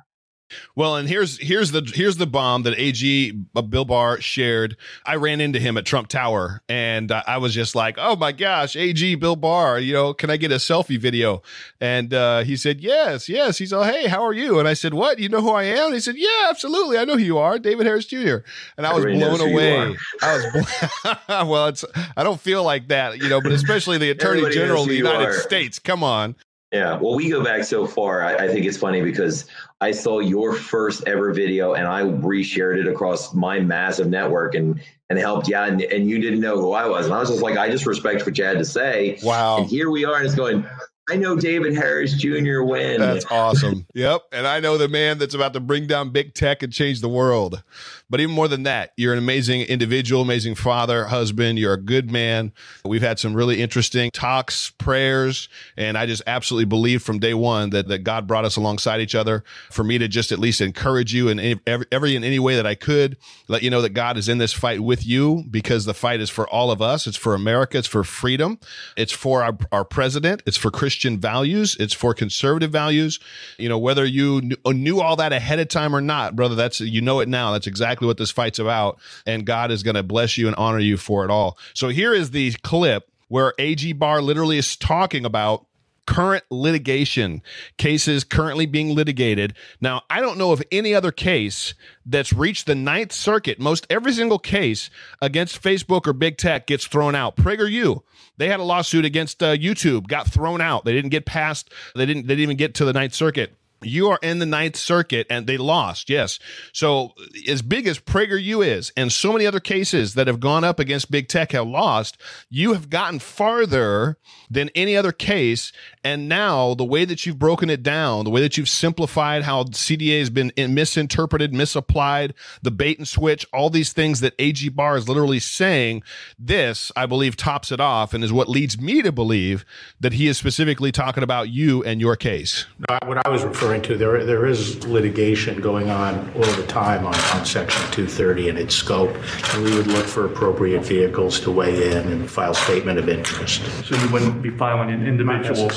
Well, 0.75 0.97
and 0.97 1.09
here's 1.09 1.39
here's 1.39 1.71
the 1.71 1.91
here's 1.95 2.17
the 2.17 2.27
bomb 2.27 2.63
that 2.63 2.79
AG 2.79 3.33
uh, 3.55 3.63
Bill 3.63 3.85
Barr 3.85 4.21
shared. 4.21 4.77
I 5.05 5.17
ran 5.17 5.41
into 5.41 5.59
him 5.59 5.77
at 5.77 5.85
Trump 5.85 6.09
Tower, 6.09 6.63
and 6.69 7.11
uh, 7.11 7.23
I 7.27 7.39
was 7.39 7.55
just 7.55 7.75
like, 7.75 7.97
"Oh 7.99 8.17
my 8.17 8.33
gosh, 8.33 8.77
AG 8.77 9.15
Bill 9.17 9.37
Barr, 9.37 9.79
you 9.79 9.93
know, 9.93 10.15
can 10.15 10.31
I 10.31 10.37
get 10.37 10.53
a 10.53 10.57
selfie 10.57 10.99
video?" 10.99 11.43
And 11.81 12.13
uh, 12.15 12.41
he 12.45 12.57
said, 12.57 12.81
"Yes, 12.81 13.29
yes." 13.29 13.59
He's 13.59 13.73
all, 13.73 13.85
"Hey, 13.85 14.07
how 14.09 14.25
are 14.25 14.33
you?" 14.33 14.59
And 14.59 14.69
I 14.69 14.75
said, 14.75 14.95
"What? 14.95 15.19
You 15.19 15.29
know 15.29 15.41
who 15.41 15.51
I 15.51 15.65
am?" 15.65 15.87
And 15.87 15.95
he 15.95 16.01
said, 16.01 16.17
"Yeah, 16.17 16.49
absolutely. 16.49 16.99
I 16.99 17.05
know 17.05 17.15
who 17.15 17.23
you 17.25 17.39
are, 17.39 17.59
David 17.59 17.87
Harris 17.87 18.07
Jr." 18.07 18.39
And 18.77 18.87
I 18.87 18.95
was 18.95 19.05
blown 19.05 19.41
away. 19.41 19.97
I 20.23 20.37
was 20.37 20.47
blown- 20.53 21.17
well. 21.49 21.67
It's 21.69 21.85
I 22.17 22.25
don't 22.25 22.41
feel 22.41 22.63
like 22.65 22.89
that, 22.89 23.19
you 23.19 23.29
know, 23.29 23.41
but 23.41 23.53
especially 23.53 23.99
the 23.99 24.11
Attorney 24.11 24.39
Everybody 24.41 24.55
General 24.55 24.83
of 24.83 24.89
the 24.89 24.97
United 24.97 25.35
States. 25.35 25.79
Come 25.79 26.03
on. 26.05 26.37
Yeah, 26.73 26.99
well, 26.99 27.15
we 27.15 27.29
go 27.29 27.45
back 27.45 27.65
so 27.65 27.87
far. 27.87 28.25
I, 28.25 28.47
I, 28.47 28.49
think 28.49 28.65
it's 28.65 28.79
funny 28.79 29.03
because 29.03 29.45
I 29.83 29.91
saw 29.91 30.21
your 30.21 30.55
first 30.55 31.07
ever 31.07 31.31
video 31.35 31.75
and 31.75 31.87
I 31.87 32.01
reshared 32.03 32.79
it 32.79 32.89
across 32.89 33.35
my 33.35 33.61
massive 33.61 34.09
network 34.09 34.55
and 34.55 34.81
and 35.11 35.19
helped 35.19 35.49
you 35.49 35.55
out, 35.55 35.69
and, 35.69 35.83
and 35.83 36.09
you 36.09 36.19
didn't 36.19 36.41
know 36.41 36.59
who 36.59 36.73
I 36.73 36.87
was, 36.87 37.05
and 37.05 37.15
I 37.15 37.19
was 37.19 37.29
just 37.29 37.43
like, 37.43 37.59
I 37.59 37.69
just 37.69 37.85
respect 37.85 38.25
what 38.25 38.39
you 38.39 38.45
had 38.45 38.57
to 38.57 38.65
say. 38.65 39.19
Wow. 39.23 39.59
And 39.59 39.67
here 39.67 39.91
we 39.91 40.07
are, 40.07 40.17
and 40.17 40.25
it's 40.25 40.35
going. 40.35 40.67
I 41.11 41.17
know 41.17 41.35
David 41.37 41.75
Harris 41.75 42.15
Jr. 42.15 42.63
When 42.63 43.01
That's 43.01 43.27
awesome. 43.27 43.87
yep. 43.93 44.23
And 44.31 44.47
I 44.47 44.61
know 44.61 44.79
the 44.79 44.89
man 44.89 45.19
that's 45.19 45.35
about 45.35 45.53
to 45.55 45.61
bring 45.61 45.89
down 45.89 46.11
big 46.11 46.33
tech 46.33 46.63
and 46.63 46.73
change 46.73 47.01
the 47.01 47.09
world. 47.09 47.63
But 48.09 48.21
even 48.21 48.35
more 48.35 48.47
than 48.47 48.63
that, 48.65 48.93
you're 48.97 49.13
an 49.13 49.19
amazing 49.19 49.63
individual, 49.63 50.23
amazing 50.23 50.55
father, 50.55 51.07
husband. 51.07 51.59
You're 51.59 51.73
a 51.73 51.81
good 51.81 52.11
man. 52.11 52.53
We've 52.85 53.03
had 53.03 53.19
some 53.19 53.35
really 53.35 53.61
interesting 53.61 54.11
talks, 54.13 54.71
prayers, 54.71 55.49
and 55.77 55.99
I 55.99 56.07
just 56.07 56.23
absolutely 56.27 56.67
believe 56.67 57.03
from 57.03 57.19
day 57.19 57.35
one 57.35 57.71
that, 57.71 57.89
that 57.89 58.05
God 58.05 58.29
brought 58.29 58.45
us 58.45 58.57
alongside 58.57 59.01
each 59.01 59.17
other 59.17 59.43
for 59.71 59.83
me 59.83 59.99
to 59.99 60.07
just 60.07 60.31
at 60.31 60.39
least 60.39 60.61
encourage 60.61 61.13
you 61.13 61.29
in 61.29 61.61
every, 61.67 61.87
every 61.91 62.15
in 62.15 62.23
any 62.23 62.39
way 62.39 62.55
that 62.57 62.67
I 62.67 62.77
could, 62.77 63.17
let 63.49 63.63
you 63.63 63.71
know 63.71 63.83
that 63.83 63.91
God 63.91 64.17
is 64.17 64.29
in 64.29 64.39
this 64.39 64.53
fight 64.53 64.81
with 64.81 65.05
you 65.05 65.45
because 65.51 65.85
the 65.85 65.95
fight 65.95 66.21
is 66.21 66.31
for 66.31 66.49
all 66.49 66.71
of 66.71 66.81
us. 66.81 67.09
It's 67.09 67.17
for 67.17 67.35
America. 67.35 67.79
It's 67.79 67.89
for 67.89 68.05
freedom. 68.05 68.61
It's 68.97 69.13
for 69.13 69.43
our, 69.43 69.59
our 69.73 69.85
president. 69.85 70.43
It's 70.47 70.57
for 70.57 70.71
Christian 70.71 70.92
Christian 70.93 71.19
values. 71.19 71.75
It's 71.81 71.95
for 71.95 72.13
conservative 72.13 72.71
values. 72.71 73.19
You 73.57 73.71
know, 73.71 73.79
whether 73.79 74.05
you 74.05 74.43
knew, 74.43 74.57
uh, 74.67 74.73
knew 74.73 75.01
all 75.01 75.17
that 75.17 75.33
ahead 75.33 75.59
of 75.59 75.69
time 75.69 75.97
or 75.97 76.03
not, 76.03 76.37
brother, 76.37 76.55
that's 76.55 76.81
you 76.81 77.01
know 77.01 77.21
it 77.21 77.31
now. 77.31 77.53
That's 77.53 77.67
exactly 77.67 78.07
what 78.07 78.19
this 78.19 78.31
fight's 78.31 78.59
about, 78.59 79.01
and 79.25 79.47
God 79.47 79.71
is 79.71 79.83
going 79.83 79.95
to 79.95 80.03
bless 80.03 80.37
you 80.37 80.49
and 80.49 80.57
honor 80.57 80.81
you 80.81 80.99
for 80.99 81.25
it 81.25 81.31
all. 81.31 81.57
So 81.73 81.89
here 81.89 82.13
is 82.13 82.33
the 82.33 82.53
clip 82.63 83.11
where 83.29 83.55
AG 83.59 83.91
Barr 83.95 84.21
literally 84.21 84.59
is 84.59 84.77
talking 84.77 85.25
about 85.25 85.65
current 86.07 86.45
litigation 86.51 87.43
cases 87.79 88.25
currently 88.25 88.67
being 88.67 88.95
litigated. 88.95 89.55
Now, 89.81 90.03
I 90.11 90.21
don't 90.21 90.39
know 90.39 90.53
of 90.53 90.63
any 90.71 90.95
other 90.95 91.13
case 91.13 91.75
that's 92.05 92.33
reached 92.33 92.67
the 92.67 92.75
Ninth 92.75 93.13
Circuit. 93.13 93.59
Most 93.59 93.87
every 93.89 94.13
single 94.13 94.39
case 94.39 94.91
against 95.21 95.63
Facebook 95.63 96.07
or 96.07 96.13
big 96.13 96.37
tech 96.37 96.67
gets 96.67 96.87
thrown 96.87 97.15
out. 97.15 97.37
PragerU, 97.37 98.03
they 98.37 98.49
had 98.49 98.61
a 98.61 98.65
lawsuit 98.65 99.05
against 99.05 99.43
uh, 99.43 99.57
YouTube, 99.57 100.09
got 100.09 100.27
thrown 100.27 100.61
out. 100.61 100.85
They 100.85 100.93
didn't 100.93 101.11
get 101.11 101.27
past. 101.27 101.73
They 101.95 102.07
didn't. 102.07 102.27
They 102.27 102.35
didn't 102.35 102.43
even 102.43 102.57
get 102.57 102.75
to 102.77 102.85
the 102.85 102.93
Ninth 102.93 103.15
Circuit 103.15 103.55
you 103.83 104.09
are 104.09 104.19
in 104.23 104.39
the 104.39 104.47
ninth 104.47 104.77
circuit 104.77 105.27
and 105.31 105.47
they 105.47 105.57
lost 105.57 106.11
yes. 106.11 106.39
So 106.73 107.13
as 107.49 107.63
big 107.63 107.87
as 107.87 107.99
prageru 107.99 108.67
is 108.67 108.93
and 108.97 109.13
so 109.13 109.33
many 109.33 109.47
other 109.47 109.61
cases 109.61 110.15
that 110.15 110.27
have 110.27 110.41
gone 110.41 110.65
up 110.65 110.79
against 110.79 111.11
big 111.11 111.29
tech 111.29 111.53
have 111.53 111.67
lost 111.67 112.19
you 112.51 112.73
have 112.75 112.91
gotten 112.91 113.19
farther 113.19 114.19
than 114.51 114.69
any 114.75 114.97
other 114.97 115.13
case 115.13 115.73
and 116.05 116.29
now 116.29 116.75
the 116.75 116.85
way 116.85 117.05
that 117.05 117.25
you've 117.25 117.39
broken 117.39 117.71
it 117.71 117.83
down 117.83 118.25
the 118.25 118.31
way 118.31 118.41
that 118.41 118.57
you've 118.57 118.69
simplified 118.69 119.43
how 119.43 119.65
cda 119.65 120.19
has 120.19 120.31
been 120.31 120.53
misinterpreted 120.57 121.55
misapplied 121.55 122.35
the 122.63 122.71
bait 122.71 122.99
and 122.99 123.09
switch 123.09 123.47
all 123.53 123.71
these 123.71 123.93
things 123.93 124.21
that 124.21 124.35
ag 124.39 124.75
barr 124.75 124.97
is 124.97 125.09
literally 125.09 125.39
saying 125.39 126.03
this 126.39 126.93
i 126.97 127.07
believe 127.07 127.37
tops 127.37 127.73
it 127.73 127.81
off 127.81 128.13
and 128.13 128.23
is 128.23 128.33
what 128.33 128.49
leads 128.49 128.81
me 128.81 129.03
to 129.03 129.13
believe 129.13 129.65
that 130.01 130.13
he 130.13 130.29
is 130.29 130.37
specifically 130.37 130.93
talking 130.93 131.23
about 131.23 131.49
you 131.49 131.83
and 131.85 132.01
your 132.01 132.17
case. 132.17 132.67
What 133.05 133.27
i 133.27 133.31
was 133.31 133.45
referring 133.45 133.72
referring 133.73 133.83
to, 133.83 133.97
there 133.97 134.25
there 134.25 134.47
is 134.47 134.85
litigation 134.87 135.61
going 135.61 135.91
on 135.91 136.31
all 136.35 136.53
the 136.57 136.67
time 136.67 137.07
on, 137.07 137.15
on 137.15 137.45
Section 137.45 137.81
230 137.93 138.51
and 138.51 138.59
its 138.59 138.75
scope, 138.75 139.15
and 139.55 139.65
we 139.65 139.75
would 139.75 139.87
look 139.87 140.07
for 140.07 140.27
appropriate 140.27 140.85
vehicles 140.85 141.41
to 141.41 141.51
weigh 141.51 141.93
in 141.93 142.09
and 142.09 142.31
file 142.31 142.55
statement 142.55 142.99
of 142.99 143.09
interest. 143.09 143.63
So 143.85 143.97
you 143.97 144.13
wouldn't 144.13 144.43
be 144.43 144.51
filing 144.51 144.91
an 144.91 145.07
individual? 145.07 145.71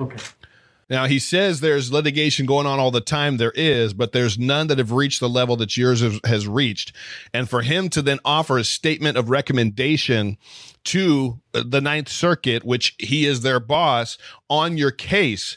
Okay. 0.00 0.16
Now 0.88 1.06
he 1.06 1.18
says 1.18 1.60
there's 1.60 1.92
litigation 1.92 2.44
going 2.44 2.66
on 2.66 2.78
all 2.78 2.90
the 2.90 3.00
time. 3.00 3.38
There 3.38 3.52
is, 3.54 3.94
but 3.94 4.12
there's 4.12 4.38
none 4.38 4.66
that 4.66 4.78
have 4.78 4.92
reached 4.92 5.20
the 5.20 5.28
level 5.28 5.56
that 5.56 5.76
yours 5.76 6.02
has 6.24 6.46
reached. 6.46 6.92
And 7.32 7.48
for 7.48 7.62
him 7.62 7.88
to 7.90 8.02
then 8.02 8.18
offer 8.24 8.58
a 8.58 8.64
statement 8.64 9.16
of 9.16 9.30
recommendation 9.30 10.36
to 10.84 11.40
the 11.52 11.80
Ninth 11.80 12.08
Circuit, 12.08 12.64
which 12.64 12.94
he 12.98 13.24
is 13.24 13.40
their 13.40 13.60
boss, 13.60 14.18
on 14.50 14.76
your 14.76 14.90
case, 14.90 15.56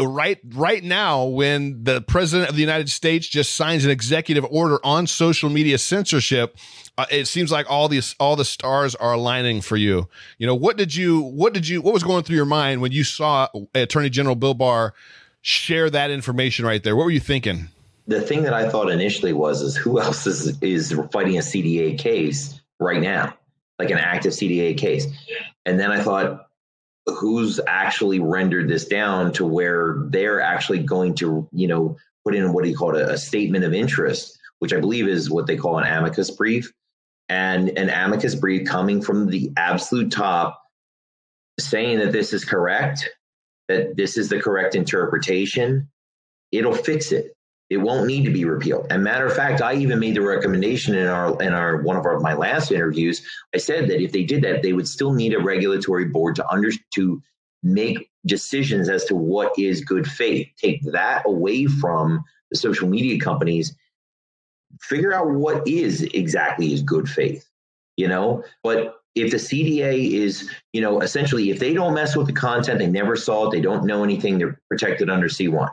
right 0.00 0.38
right 0.54 0.82
now 0.82 1.24
when 1.24 1.84
the 1.84 2.00
president 2.02 2.48
of 2.48 2.56
the 2.56 2.60
United 2.60 2.90
States 2.90 3.28
just 3.28 3.54
signs 3.54 3.84
an 3.84 3.90
executive 3.90 4.44
order 4.50 4.78
on 4.84 5.06
social 5.06 5.48
media 5.48 5.78
censorship 5.78 6.56
uh, 6.96 7.06
it 7.10 7.26
seems 7.26 7.50
like 7.50 7.68
all 7.68 7.88
these 7.88 8.14
all 8.20 8.36
the 8.36 8.44
stars 8.44 8.94
are 8.94 9.12
aligning 9.12 9.60
for 9.60 9.76
you. 9.76 10.08
You 10.38 10.46
know 10.46 10.54
what 10.54 10.76
did 10.76 10.94
you 10.94 11.20
what 11.20 11.52
did 11.52 11.66
you 11.66 11.82
what 11.82 11.92
was 11.92 12.04
going 12.04 12.22
through 12.22 12.36
your 12.36 12.44
mind 12.44 12.80
when 12.80 12.92
you 12.92 13.04
saw 13.04 13.48
attorney 13.74 14.10
general 14.10 14.36
bill 14.36 14.54
barr 14.54 14.94
share 15.42 15.90
that 15.90 16.10
information 16.10 16.64
right 16.64 16.82
there? 16.82 16.94
What 16.94 17.04
were 17.04 17.10
you 17.10 17.20
thinking? 17.20 17.68
The 18.06 18.20
thing 18.20 18.42
that 18.44 18.54
i 18.54 18.68
thought 18.68 18.90
initially 18.90 19.32
was 19.32 19.60
is 19.60 19.76
who 19.76 20.00
else 20.00 20.26
is 20.26 20.60
is 20.62 20.92
fighting 21.12 21.36
a 21.36 21.40
cda 21.40 21.98
case 21.98 22.60
right 22.78 23.00
now? 23.00 23.34
Like 23.78 23.90
an 23.90 23.98
active 23.98 24.32
cda 24.32 24.78
case. 24.78 25.06
And 25.66 25.80
then 25.80 25.90
i 25.90 26.00
thought 26.00 26.48
who's 27.06 27.60
actually 27.66 28.20
rendered 28.20 28.68
this 28.68 28.86
down 28.86 29.32
to 29.32 29.44
where 29.44 29.96
they're 30.08 30.40
actually 30.40 30.78
going 30.78 31.14
to, 31.14 31.48
you 31.52 31.68
know, 31.68 31.96
put 32.24 32.34
in 32.34 32.52
what 32.52 32.64
he 32.64 32.74
called 32.74 32.96
a, 32.96 33.10
a 33.10 33.18
statement 33.18 33.64
of 33.64 33.74
interest, 33.74 34.38
which 34.58 34.72
I 34.72 34.80
believe 34.80 35.06
is 35.06 35.30
what 35.30 35.46
they 35.46 35.56
call 35.56 35.78
an 35.78 35.86
amicus 35.86 36.30
brief. 36.30 36.72
And 37.28 37.70
an 37.78 37.88
amicus 37.88 38.34
brief 38.34 38.66
coming 38.66 39.00
from 39.00 39.28
the 39.28 39.50
absolute 39.56 40.12
top 40.12 40.60
saying 41.58 41.98
that 41.98 42.12
this 42.12 42.32
is 42.32 42.44
correct, 42.44 43.08
that 43.68 43.96
this 43.96 44.18
is 44.18 44.28
the 44.28 44.40
correct 44.40 44.74
interpretation, 44.74 45.88
it'll 46.52 46.74
fix 46.74 47.12
it. 47.12 47.34
It 47.74 47.78
won't 47.78 48.06
need 48.06 48.24
to 48.24 48.30
be 48.30 48.44
repealed. 48.44 48.86
And 48.90 49.02
matter 49.02 49.26
of 49.26 49.34
fact, 49.34 49.60
I 49.60 49.74
even 49.74 49.98
made 49.98 50.14
the 50.14 50.22
recommendation 50.22 50.94
in 50.94 51.08
our 51.08 51.42
in 51.42 51.52
our 51.52 51.82
one 51.82 51.96
of 51.96 52.06
our 52.06 52.20
my 52.20 52.32
last 52.32 52.70
interviews. 52.70 53.20
I 53.52 53.58
said 53.58 53.88
that 53.88 54.00
if 54.00 54.12
they 54.12 54.22
did 54.22 54.44
that, 54.44 54.62
they 54.62 54.72
would 54.72 54.86
still 54.86 55.12
need 55.12 55.34
a 55.34 55.40
regulatory 55.40 56.04
board 56.04 56.36
to 56.36 56.48
under 56.48 56.70
to 56.94 57.20
make 57.64 58.12
decisions 58.26 58.88
as 58.88 59.04
to 59.06 59.16
what 59.16 59.58
is 59.58 59.80
good 59.80 60.06
faith. 60.06 60.46
Take 60.56 60.82
that 60.92 61.24
away 61.26 61.66
from 61.66 62.22
the 62.52 62.56
social 62.56 62.88
media 62.88 63.18
companies. 63.18 63.74
Figure 64.80 65.12
out 65.12 65.32
what 65.32 65.66
is 65.66 66.02
exactly 66.14 66.72
is 66.72 66.80
good 66.80 67.08
faith. 67.08 67.44
You 67.96 68.06
know, 68.06 68.44
but 68.62 69.00
if 69.16 69.32
the 69.32 69.36
CDA 69.36 70.12
is, 70.12 70.48
you 70.72 70.80
know, 70.80 71.00
essentially 71.00 71.50
if 71.50 71.58
they 71.58 71.74
don't 71.74 71.94
mess 71.94 72.14
with 72.14 72.28
the 72.28 72.32
content, 72.32 72.78
they 72.78 72.86
never 72.86 73.16
saw 73.16 73.48
it, 73.48 73.50
they 73.50 73.60
don't 73.60 73.84
know 73.84 74.04
anything, 74.04 74.38
they're 74.38 74.60
protected 74.68 75.10
under 75.10 75.26
C1 75.26 75.68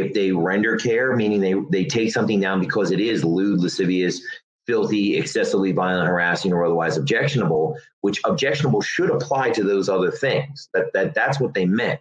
if 0.00 0.14
they 0.14 0.32
render 0.32 0.76
care, 0.76 1.14
meaning 1.16 1.40
they, 1.40 1.54
they 1.70 1.84
take 1.84 2.12
something 2.12 2.40
down 2.40 2.60
because 2.60 2.90
it 2.90 3.00
is 3.00 3.24
lewd, 3.24 3.60
lascivious, 3.60 4.20
filthy, 4.66 5.16
excessively 5.16 5.72
violent, 5.72 6.08
harassing, 6.08 6.52
or 6.52 6.64
otherwise 6.64 6.96
objectionable, 6.96 7.78
which 8.00 8.20
objectionable 8.24 8.80
should 8.80 9.10
apply 9.10 9.50
to 9.50 9.62
those 9.62 9.88
other 9.88 10.10
things. 10.10 10.68
That 10.74 10.92
that 10.92 11.14
that's 11.14 11.40
what 11.40 11.54
they 11.54 11.66
meant. 11.66 12.00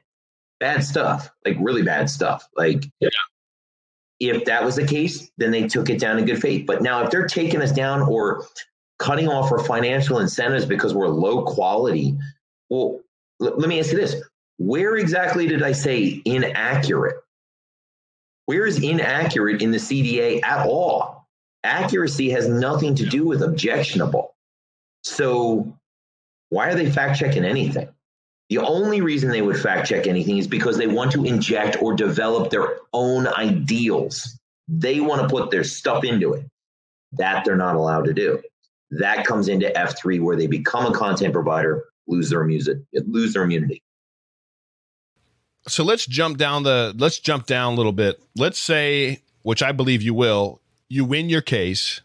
Bad 0.59 0.83
stuff, 0.83 1.29
like 1.45 1.57
really 1.59 1.83
bad 1.83 2.09
stuff. 2.09 2.47
Like 2.55 2.85
yeah. 2.99 3.09
if 4.19 4.45
that 4.45 4.63
was 4.63 4.75
the 4.75 4.87
case, 4.87 5.29
then 5.37 5.51
they 5.51 5.67
took 5.67 5.89
it 5.89 5.99
down 5.99 6.17
in 6.17 6.25
good 6.25 6.41
faith. 6.41 6.65
But 6.65 6.81
now 6.81 7.03
if 7.03 7.11
they're 7.11 7.27
taking 7.27 7.61
us 7.61 7.71
down 7.71 8.01
or 8.01 8.45
cutting 8.97 9.27
off 9.27 9.51
our 9.51 9.59
financial 9.59 10.19
incentives 10.19 10.65
because 10.65 10.93
we're 10.93 11.07
low 11.07 11.43
quality, 11.43 12.17
well, 12.69 13.01
l- 13.41 13.57
let 13.57 13.69
me 13.69 13.79
ask 13.79 13.91
you 13.91 13.97
this. 13.97 14.15
Where 14.57 14.95
exactly 14.95 15.47
did 15.47 15.61
I 15.61 15.73
say 15.73 16.21
inaccurate? 16.23 17.17
Where 18.45 18.65
is 18.65 18.81
inaccurate 18.81 19.61
in 19.61 19.71
the 19.71 19.77
CDA 19.77 20.43
at 20.43 20.67
all? 20.67 21.27
Accuracy 21.63 22.29
has 22.29 22.47
nothing 22.47 22.95
to 22.95 23.05
do 23.05 23.25
with 23.25 23.41
objectionable. 23.41 24.35
So 25.03 25.75
why 26.49 26.69
are 26.69 26.75
they 26.75 26.89
fact 26.89 27.19
checking 27.19 27.43
anything? 27.43 27.89
The 28.49 28.59
only 28.59 29.01
reason 29.01 29.29
they 29.29 29.41
would 29.41 29.59
fact 29.59 29.87
check 29.87 30.05
anything 30.05 30.37
is 30.37 30.47
because 30.47 30.77
they 30.77 30.85
want 30.85 31.11
to 31.13 31.25
inject 31.25 31.81
or 31.81 31.95
develop 31.95 32.51
their 32.51 32.77
own 32.93 33.27
ideals. 33.27 34.39
They 34.67 34.99
want 34.99 35.23
to 35.23 35.27
put 35.27 35.49
their 35.49 35.63
stuff 35.63 36.03
into 36.03 36.33
it. 36.33 36.45
That 37.13 37.45
they're 37.45 37.55
not 37.55 37.75
allowed 37.75 38.05
to 38.05 38.13
do. 38.13 38.41
That 38.91 39.25
comes 39.25 39.47
into 39.47 39.73
F3 39.75 40.21
where 40.21 40.35
they 40.35 40.45
become 40.45 40.85
a 40.85 40.95
content 40.95 41.33
provider, 41.33 41.85
lose 42.07 42.29
their 42.29 42.43
music, 42.43 42.77
lose 42.93 43.33
their 43.33 43.43
immunity 43.43 43.81
so 45.67 45.83
let's 45.83 46.05
jump 46.05 46.37
down 46.37 46.63
the 46.63 46.93
let's 46.97 47.19
jump 47.19 47.45
down 47.45 47.73
a 47.73 47.75
little 47.75 47.91
bit. 47.91 48.21
Let's 48.35 48.59
say, 48.59 49.21
which 49.41 49.63
I 49.63 49.71
believe 49.71 50.01
you 50.01 50.13
will, 50.13 50.61
you 50.89 51.05
win 51.05 51.29
your 51.29 51.41
case. 51.41 52.01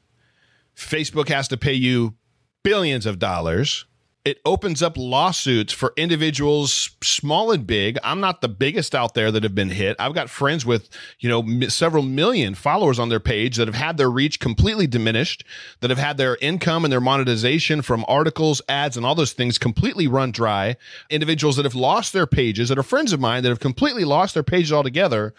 Facebook 0.76 1.28
has 1.28 1.48
to 1.48 1.56
pay 1.56 1.74
you 1.74 2.14
billions 2.62 3.06
of 3.06 3.18
dollars 3.18 3.84
it 4.24 4.38
opens 4.44 4.82
up 4.82 4.98
lawsuits 4.98 5.72
for 5.72 5.94
individuals 5.96 6.90
small 7.02 7.50
and 7.50 7.66
big. 7.66 7.98
I'm 8.04 8.20
not 8.20 8.42
the 8.42 8.48
biggest 8.48 8.94
out 8.94 9.14
there 9.14 9.30
that 9.30 9.42
have 9.42 9.54
been 9.54 9.70
hit. 9.70 9.96
I've 9.98 10.14
got 10.14 10.28
friends 10.28 10.66
with 10.66 10.90
you 11.18 11.28
know 11.28 11.68
several 11.68 12.02
million 12.02 12.54
followers 12.54 12.98
on 12.98 13.08
their 13.08 13.20
page 13.20 13.56
that 13.56 13.66
have 13.66 13.74
had 13.74 13.96
their 13.96 14.10
reach 14.10 14.38
completely 14.38 14.86
diminished 14.86 15.44
that 15.80 15.90
have 15.90 15.98
had 15.98 16.18
their 16.18 16.36
income 16.40 16.84
and 16.84 16.92
their 16.92 17.00
monetization 17.00 17.80
from 17.82 18.04
articles 18.08 18.60
ads 18.68 18.96
and 18.96 19.06
all 19.06 19.14
those 19.14 19.32
things 19.32 19.58
completely 19.58 20.06
run 20.06 20.32
dry. 20.32 20.76
Individuals 21.08 21.56
that 21.56 21.64
have 21.64 21.74
lost 21.74 22.12
their 22.12 22.26
pages 22.26 22.68
that 22.68 22.78
are 22.78 22.82
friends 22.82 23.12
of 23.12 23.20
mine 23.20 23.42
that 23.42 23.48
have 23.48 23.60
completely 23.60 24.04
lost 24.04 24.34
their 24.34 24.42
pages 24.42 24.72
altogether 24.72 25.34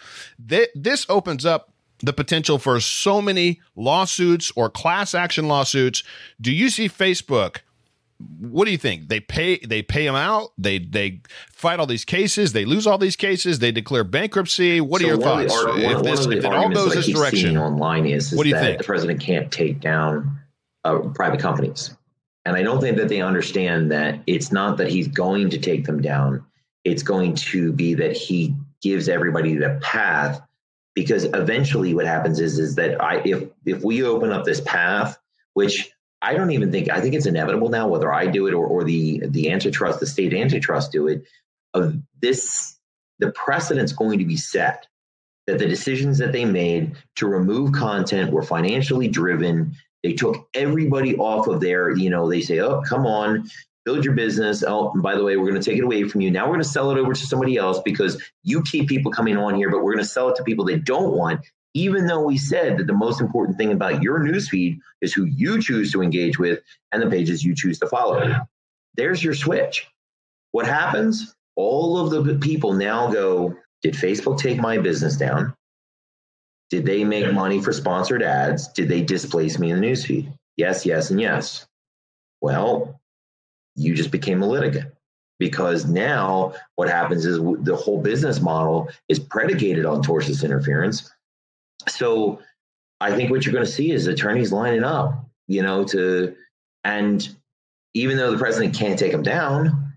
Th- 0.49 0.69
this 0.73 1.05
opens 1.09 1.45
up 1.45 1.71
the 1.99 2.13
potential 2.13 2.57
for 2.57 2.79
so 2.79 3.21
many 3.21 3.61
lawsuits 3.75 4.51
or 4.55 4.69
class 4.69 5.13
action 5.13 5.47
lawsuits. 5.47 6.03
Do 6.39 6.51
you 6.51 6.69
see 6.69 6.89
facebook 6.89 7.57
what 8.39 8.65
do 8.65 8.71
you 8.71 8.77
think? 8.77 9.07
They 9.09 9.19
pay 9.19 9.57
they 9.59 9.81
pay 9.81 10.05
them 10.05 10.15
out. 10.15 10.51
They 10.57 10.79
they 10.79 11.21
fight 11.51 11.79
all 11.79 11.85
these 11.85 12.05
cases. 12.05 12.53
They 12.53 12.65
lose 12.65 12.87
all 12.87 12.97
these 12.97 13.15
cases. 13.15 13.59
They 13.59 13.71
declare 13.71 14.03
bankruptcy. 14.03 14.81
What 14.81 15.01
so 15.01 15.07
are 15.07 15.09
your 15.11 15.21
thoughts? 15.21 15.65
One, 15.65 15.79
if, 15.79 16.03
this, 16.03 16.25
if 16.25 16.43
it 16.43 16.45
all 16.45 16.69
goes 16.69 16.93
this 16.93 17.07
direction, 17.07 17.57
online 17.57 18.05
is, 18.05 18.31
is 18.31 18.37
what 18.37 18.43
do 18.43 18.49
you 18.49 18.55
that 18.55 18.63
think? 18.63 18.77
the 18.79 18.83
president 18.83 19.19
can't 19.19 19.51
take 19.51 19.79
down 19.79 20.39
uh, 20.83 20.99
private 21.13 21.39
companies, 21.39 21.95
and 22.45 22.55
I 22.55 22.63
don't 22.63 22.81
think 22.81 22.97
that 22.97 23.09
they 23.09 23.21
understand 23.21 23.91
that 23.91 24.19
it's 24.27 24.51
not 24.51 24.77
that 24.77 24.89
he's 24.89 25.07
going 25.07 25.49
to 25.51 25.57
take 25.57 25.85
them 25.85 26.01
down. 26.01 26.43
It's 26.83 27.03
going 27.03 27.35
to 27.35 27.71
be 27.73 27.93
that 27.95 28.17
he 28.17 28.55
gives 28.81 29.07
everybody 29.07 29.55
the 29.55 29.79
path 29.81 30.41
because 30.95 31.25
eventually 31.25 31.93
what 31.93 32.05
happens 32.05 32.39
is 32.39 32.59
is 32.59 32.75
that 32.75 33.01
I 33.01 33.21
if 33.25 33.49
if 33.65 33.83
we 33.83 34.03
open 34.03 34.31
up 34.31 34.45
this 34.45 34.61
path, 34.61 35.17
which 35.53 35.90
I 36.21 36.33
don't 36.33 36.51
even 36.51 36.71
think 36.71 36.89
I 36.89 37.01
think 37.01 37.15
it's 37.15 37.25
inevitable 37.25 37.69
now, 37.69 37.87
whether 37.87 38.13
I 38.13 38.27
do 38.27 38.47
it 38.47 38.53
or, 38.53 38.65
or 38.65 38.83
the 38.83 39.21
the 39.27 39.51
antitrust, 39.51 39.99
the 39.99 40.07
state 40.07 40.33
antitrust 40.33 40.91
do 40.91 41.07
it. 41.07 41.23
of 41.73 41.95
this, 42.21 42.77
the 43.19 43.31
precedent's 43.31 43.93
going 43.93 44.19
to 44.19 44.25
be 44.25 44.37
set 44.37 44.87
that 45.47 45.59
the 45.59 45.67
decisions 45.67 46.17
that 46.19 46.31
they 46.31 46.45
made 46.45 46.95
to 47.15 47.27
remove 47.27 47.71
content 47.71 48.31
were 48.31 48.43
financially 48.43 49.07
driven. 49.07 49.75
They 50.03 50.13
took 50.13 50.47
everybody 50.53 51.15
off 51.17 51.47
of 51.47 51.61
there. 51.61 51.95
You 51.95 52.09
know, 52.09 52.29
they 52.29 52.41
say, 52.41 52.59
oh, 52.59 52.81
come 52.87 53.05
on, 53.05 53.49
build 53.85 54.05
your 54.05 54.13
business. 54.13 54.63
Oh, 54.65 54.93
by 55.01 55.15
the 55.15 55.23
way, 55.23 55.37
we're 55.37 55.49
going 55.49 55.61
to 55.61 55.69
take 55.69 55.79
it 55.79 55.83
away 55.83 56.03
from 56.07 56.21
you. 56.21 56.31
Now 56.31 56.45
we're 56.45 56.53
going 56.53 56.63
to 56.63 56.69
sell 56.69 56.91
it 56.91 56.97
over 56.97 57.13
to 57.13 57.27
somebody 57.27 57.57
else 57.57 57.79
because 57.83 58.21
you 58.43 58.61
keep 58.63 58.87
people 58.87 59.11
coming 59.11 59.37
on 59.37 59.55
here, 59.55 59.69
but 59.69 59.83
we're 59.83 59.93
going 59.93 60.05
to 60.05 60.09
sell 60.09 60.29
it 60.29 60.35
to 60.37 60.43
people 60.43 60.65
they 60.65 60.77
don't 60.77 61.13
want. 61.13 61.41
Even 61.73 62.05
though 62.05 62.21
we 62.21 62.37
said 62.37 62.77
that 62.77 62.87
the 62.87 62.93
most 62.93 63.21
important 63.21 63.57
thing 63.57 63.71
about 63.71 64.03
your 64.03 64.19
newsfeed 64.19 64.79
is 65.01 65.13
who 65.13 65.25
you 65.25 65.61
choose 65.61 65.91
to 65.91 66.01
engage 66.01 66.37
with 66.37 66.59
and 66.91 67.01
the 67.01 67.09
pages 67.09 67.43
you 67.43 67.55
choose 67.55 67.79
to 67.79 67.87
follow. 67.87 68.35
There's 68.95 69.23
your 69.23 69.33
switch. 69.33 69.87
What 70.51 70.65
happens? 70.65 71.33
All 71.55 71.97
of 71.97 72.25
the 72.25 72.35
people 72.35 72.73
now 72.73 73.09
go, 73.09 73.55
did 73.81 73.93
Facebook 73.93 74.37
take 74.37 74.59
my 74.59 74.77
business 74.77 75.15
down? 75.15 75.55
Did 76.69 76.85
they 76.85 77.03
make 77.03 77.33
money 77.33 77.61
for 77.61 77.73
sponsored 77.73 78.23
ads? 78.23 78.67
Did 78.69 78.89
they 78.89 79.01
displace 79.01 79.59
me 79.59 79.71
in 79.71 79.79
the 79.79 79.87
newsfeed? 79.87 80.33
Yes, 80.57 80.85
yes, 80.85 81.09
and 81.09 81.19
yes. 81.19 81.67
Well, 82.41 82.99
you 83.75 83.93
just 83.93 84.11
became 84.11 84.41
a 84.41 84.47
litigant 84.47 84.91
because 85.39 85.85
now 85.85 86.53
what 86.75 86.89
happens 86.89 87.25
is 87.25 87.37
the 87.37 87.75
whole 87.75 88.01
business 88.01 88.41
model 88.41 88.89
is 89.09 89.19
predicated 89.19 89.85
on 89.85 90.03
tortious 90.03 90.43
interference. 90.43 91.11
So 91.87 92.39
I 92.99 93.15
think 93.15 93.31
what 93.31 93.45
you're 93.45 93.53
going 93.53 93.65
to 93.65 93.71
see 93.71 93.91
is 93.91 94.07
attorneys 94.07 94.51
lining 94.51 94.83
up, 94.83 95.25
you 95.47 95.61
know, 95.61 95.83
to 95.85 96.35
and 96.83 97.27
even 97.93 98.17
though 98.17 98.31
the 98.31 98.37
president 98.37 98.75
can't 98.75 98.97
take 98.97 99.11
them 99.11 99.23
down, 99.23 99.93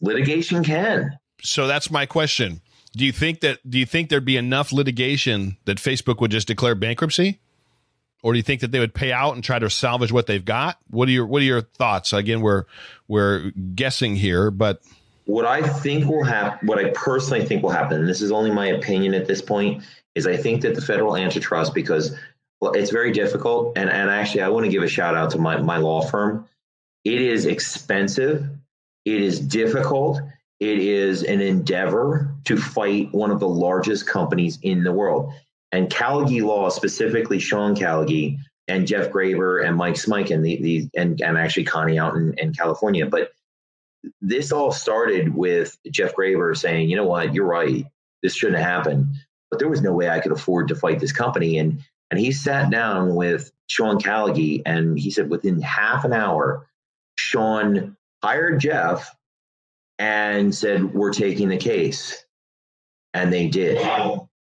litigation 0.00 0.62
can. 0.62 1.18
So 1.42 1.66
that's 1.66 1.90
my 1.90 2.06
question. 2.06 2.60
Do 2.92 3.04
you 3.04 3.12
think 3.12 3.40
that 3.40 3.58
do 3.68 3.78
you 3.78 3.86
think 3.86 4.08
there'd 4.08 4.24
be 4.24 4.36
enough 4.36 4.72
litigation 4.72 5.56
that 5.64 5.78
Facebook 5.78 6.20
would 6.20 6.30
just 6.30 6.46
declare 6.46 6.74
bankruptcy? 6.74 7.40
Or 8.22 8.32
do 8.32 8.38
you 8.38 8.42
think 8.42 8.62
that 8.62 8.70
they 8.72 8.78
would 8.78 8.94
pay 8.94 9.12
out 9.12 9.34
and 9.34 9.44
try 9.44 9.58
to 9.58 9.68
salvage 9.68 10.10
what 10.10 10.26
they've 10.26 10.44
got? 10.44 10.78
What 10.88 11.08
are 11.08 11.12
your 11.12 11.26
what 11.26 11.42
are 11.42 11.46
your 11.46 11.60
thoughts? 11.60 12.12
Again, 12.12 12.40
we're 12.40 12.64
we're 13.08 13.50
guessing 13.74 14.16
here, 14.16 14.50
but 14.50 14.80
what 15.26 15.44
I 15.44 15.62
think 15.62 16.06
will 16.06 16.24
happen, 16.24 16.66
what 16.66 16.78
I 16.78 16.90
personally 16.90 17.44
think 17.44 17.62
will 17.62 17.70
happen, 17.70 18.00
and 18.00 18.08
this 18.08 18.22
is 18.22 18.30
only 18.30 18.50
my 18.50 18.66
opinion 18.66 19.14
at 19.14 19.26
this 19.26 19.42
point, 19.42 19.82
is 20.14 20.26
I 20.26 20.36
think 20.36 20.62
that 20.62 20.74
the 20.74 20.80
federal 20.80 21.16
antitrust, 21.16 21.74
because 21.74 22.16
well, 22.60 22.72
it's 22.72 22.90
very 22.90 23.12
difficult, 23.12 23.76
and 23.76 23.90
and 23.90 24.10
actually 24.10 24.42
I 24.42 24.48
want 24.48 24.64
to 24.64 24.70
give 24.70 24.82
a 24.82 24.88
shout 24.88 25.14
out 25.14 25.30
to 25.30 25.38
my 25.38 25.60
my 25.60 25.76
law 25.76 26.02
firm. 26.02 26.48
It 27.04 27.20
is 27.20 27.44
expensive, 27.44 28.48
it 29.04 29.20
is 29.20 29.38
difficult, 29.38 30.20
it 30.60 30.78
is 30.78 31.22
an 31.22 31.40
endeavor 31.40 32.34
to 32.44 32.56
fight 32.56 33.12
one 33.12 33.30
of 33.30 33.40
the 33.40 33.48
largest 33.48 34.06
companies 34.06 34.58
in 34.62 34.84
the 34.84 34.92
world. 34.92 35.32
And 35.72 35.90
Callagy 35.90 36.42
Law, 36.42 36.70
specifically 36.70 37.38
Sean 37.38 37.74
Callagy 37.74 38.38
and 38.68 38.86
Jeff 38.86 39.10
Greyber 39.10 39.66
and 39.66 39.76
Mike 39.76 39.96
Smikun, 39.96 40.42
the, 40.42 40.62
the 40.62 40.88
and, 40.94 41.20
and 41.20 41.36
actually 41.36 41.64
Connie 41.64 41.98
out 41.98 42.14
in, 42.14 42.32
in 42.38 42.54
California. 42.54 43.06
But 43.06 43.32
this 44.20 44.52
all 44.52 44.72
started 44.72 45.34
with 45.34 45.76
Jeff 45.90 46.14
Greyber 46.14 46.56
saying, 46.56 46.88
you 46.88 46.96
know 46.96 47.06
what, 47.06 47.34
you're 47.34 47.46
right. 47.46 47.84
This 48.22 48.36
shouldn't 48.36 48.62
happen. 48.62 49.14
But 49.50 49.58
there 49.58 49.68
was 49.68 49.82
no 49.82 49.92
way 49.92 50.08
I 50.08 50.20
could 50.20 50.32
afford 50.32 50.68
to 50.68 50.74
fight 50.74 51.00
this 51.00 51.12
company. 51.12 51.58
And 51.58 51.82
and 52.10 52.20
he 52.20 52.32
sat 52.32 52.70
down 52.70 53.14
with 53.14 53.50
Sean 53.66 53.98
Callagy 53.98 54.62
and 54.66 54.98
he 54.98 55.10
said 55.10 55.30
within 55.30 55.60
half 55.60 56.04
an 56.04 56.12
hour, 56.12 56.68
Sean 57.16 57.96
hired 58.22 58.60
Jeff 58.60 59.14
and 59.98 60.54
said, 60.54 60.94
We're 60.94 61.12
taking 61.12 61.48
the 61.48 61.56
case. 61.56 62.24
And 63.14 63.32
they 63.32 63.48
did. 63.48 63.78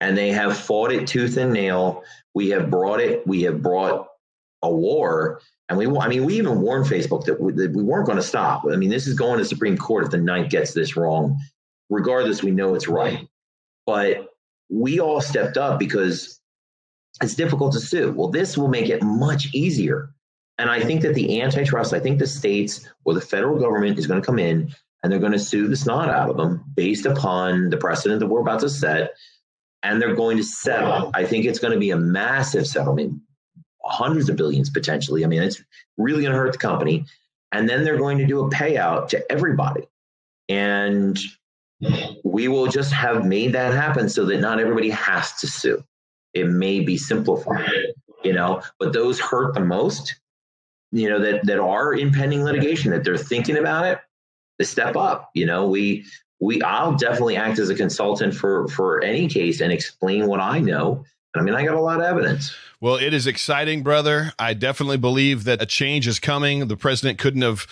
And 0.01 0.16
they 0.16 0.30
have 0.30 0.57
fought 0.57 0.93
it 0.93 1.07
tooth 1.07 1.36
and 1.36 1.53
nail. 1.53 2.03
We 2.34 2.49
have 2.51 2.70
brought 2.70 3.01
it, 3.01 3.26
we 3.26 3.43
have 3.43 3.62
brought 3.62 4.09
a 4.62 4.70
war. 4.70 5.40
And 5.68 5.78
we, 5.78 5.86
I 5.86 6.09
mean, 6.09 6.24
we 6.24 6.34
even 6.38 6.61
warned 6.61 6.86
Facebook 6.86 7.24
that 7.26 7.40
we, 7.40 7.53
that 7.53 7.72
we 7.72 7.82
weren't 7.82 8.07
going 8.07 8.16
to 8.16 8.22
stop. 8.22 8.64
I 8.70 8.76
mean, 8.76 8.90
this 8.90 9.07
is 9.07 9.14
going 9.14 9.38
to 9.38 9.45
Supreme 9.45 9.76
Court 9.76 10.05
if 10.05 10.11
the 10.11 10.18
ninth 10.18 10.51
gets 10.51 10.74
this 10.74 10.97
wrong. 10.97 11.38
Regardless, 11.90 12.43
we 12.43 12.51
know 12.51 12.74
it's 12.74 12.88
right. 12.88 13.28
But 13.86 14.32
we 14.72 15.00
all 15.00 15.20
stepped 15.20 15.58
up 15.58 15.78
because 15.78 16.40
it's 17.22 17.34
difficult 17.34 17.72
to 17.74 17.80
sue. 17.80 18.12
Well, 18.12 18.28
this 18.28 18.56
will 18.56 18.68
make 18.68 18.88
it 18.88 19.02
much 19.02 19.54
easier. 19.54 20.14
And 20.58 20.70
I 20.70 20.80
think 20.80 21.02
that 21.02 21.14
the 21.14 21.42
antitrust, 21.42 21.92
I 21.92 22.00
think 22.00 22.18
the 22.18 22.26
states 22.26 22.88
or 23.04 23.12
the 23.12 23.20
federal 23.20 23.58
government 23.58 23.98
is 23.98 24.06
going 24.06 24.20
to 24.20 24.26
come 24.26 24.38
in 24.38 24.74
and 25.02 25.12
they're 25.12 25.20
going 25.20 25.32
to 25.32 25.38
sue 25.38 25.68
the 25.68 25.76
snot 25.76 26.08
out 26.08 26.30
of 26.30 26.36
them 26.36 26.64
based 26.74 27.04
upon 27.04 27.68
the 27.68 27.76
precedent 27.76 28.20
that 28.20 28.28
we're 28.28 28.40
about 28.40 28.60
to 28.60 28.70
set. 28.70 29.12
And 29.82 30.00
they're 30.00 30.14
going 30.14 30.36
to 30.36 30.44
settle. 30.44 31.10
I 31.12 31.24
think 31.24 31.44
it's 31.44 31.58
going 31.58 31.74
to 31.74 31.80
be 31.80 31.90
a 31.90 31.96
massive 31.96 32.66
settlement, 32.66 33.20
hundreds 33.84 34.28
of 34.28 34.36
billions 34.36 34.70
potentially. 34.70 35.24
I 35.24 35.28
mean, 35.28 35.42
it's 35.42 35.62
really 35.98 36.22
going 36.22 36.32
to 36.32 36.38
hurt 36.38 36.52
the 36.52 36.58
company. 36.58 37.04
And 37.50 37.68
then 37.68 37.84
they're 37.84 37.98
going 37.98 38.18
to 38.18 38.26
do 38.26 38.40
a 38.40 38.48
payout 38.48 39.08
to 39.08 39.32
everybody. 39.32 39.82
And 40.48 41.18
we 42.24 42.49
will 42.49 42.66
just 42.66 42.93
have 42.93 43.24
made 43.24 43.53
that 43.53 43.74
happen 43.74 44.09
so 44.09 44.24
that 44.26 44.41
not 44.41 44.61
everybody 44.61 44.91
has 44.91 45.33
to 45.35 45.47
sue. 45.47 45.83
It 46.35 46.49
may 46.49 46.80
be 46.80 46.97
simplified, 46.97 47.70
you 48.22 48.33
know, 48.33 48.62
but 48.78 48.93
those 48.93 49.20
hurt 49.20 49.55
the 49.55 49.61
most, 49.61 50.20
you 50.93 51.09
know, 51.09 51.20
that, 51.20 51.45
that 51.47 51.59
are 51.59 51.93
in 51.93 52.12
pending 52.12 52.45
litigation, 52.45 52.91
that 52.93 53.05
they're 53.05 53.16
thinking 53.16 53.59
about 53.59 53.85
it 53.87 54.01
to 54.59 54.66
step 54.66 54.97
up. 54.97 55.30
You 55.35 55.47
know, 55.47 55.68
we 55.68 56.05
we 56.41 56.62
I'll 56.62 56.97
definitely 56.97 57.37
act 57.37 57.59
as 57.59 57.70
a 57.70 57.74
consultant 57.74 58.35
for 58.35 58.66
for 58.68 59.03
any 59.03 59.28
case 59.28 59.61
and 59.61 59.72
explain 59.72 60.26
what 60.26 60.41
I 60.41 60.59
know. 60.59 61.05
I 61.35 61.41
mean, 61.41 61.55
I 61.55 61.64
got 61.64 61.74
a 61.74 61.80
lot 61.80 62.01
of 62.01 62.05
evidence. 62.05 62.55
Well, 62.80 62.97
it 62.97 63.14
is 63.14 63.26
exciting, 63.26 63.83
brother. 63.83 64.33
I 64.39 64.55
definitely 64.55 64.99
believe 64.99 65.45
that 65.45 65.62
a 65.62 65.66
change 65.66 66.09
is 66.09 66.18
coming. 66.18 66.66
The 66.66 66.76
president 66.76 67.18
couldn't 67.18 67.43
have 67.43 67.66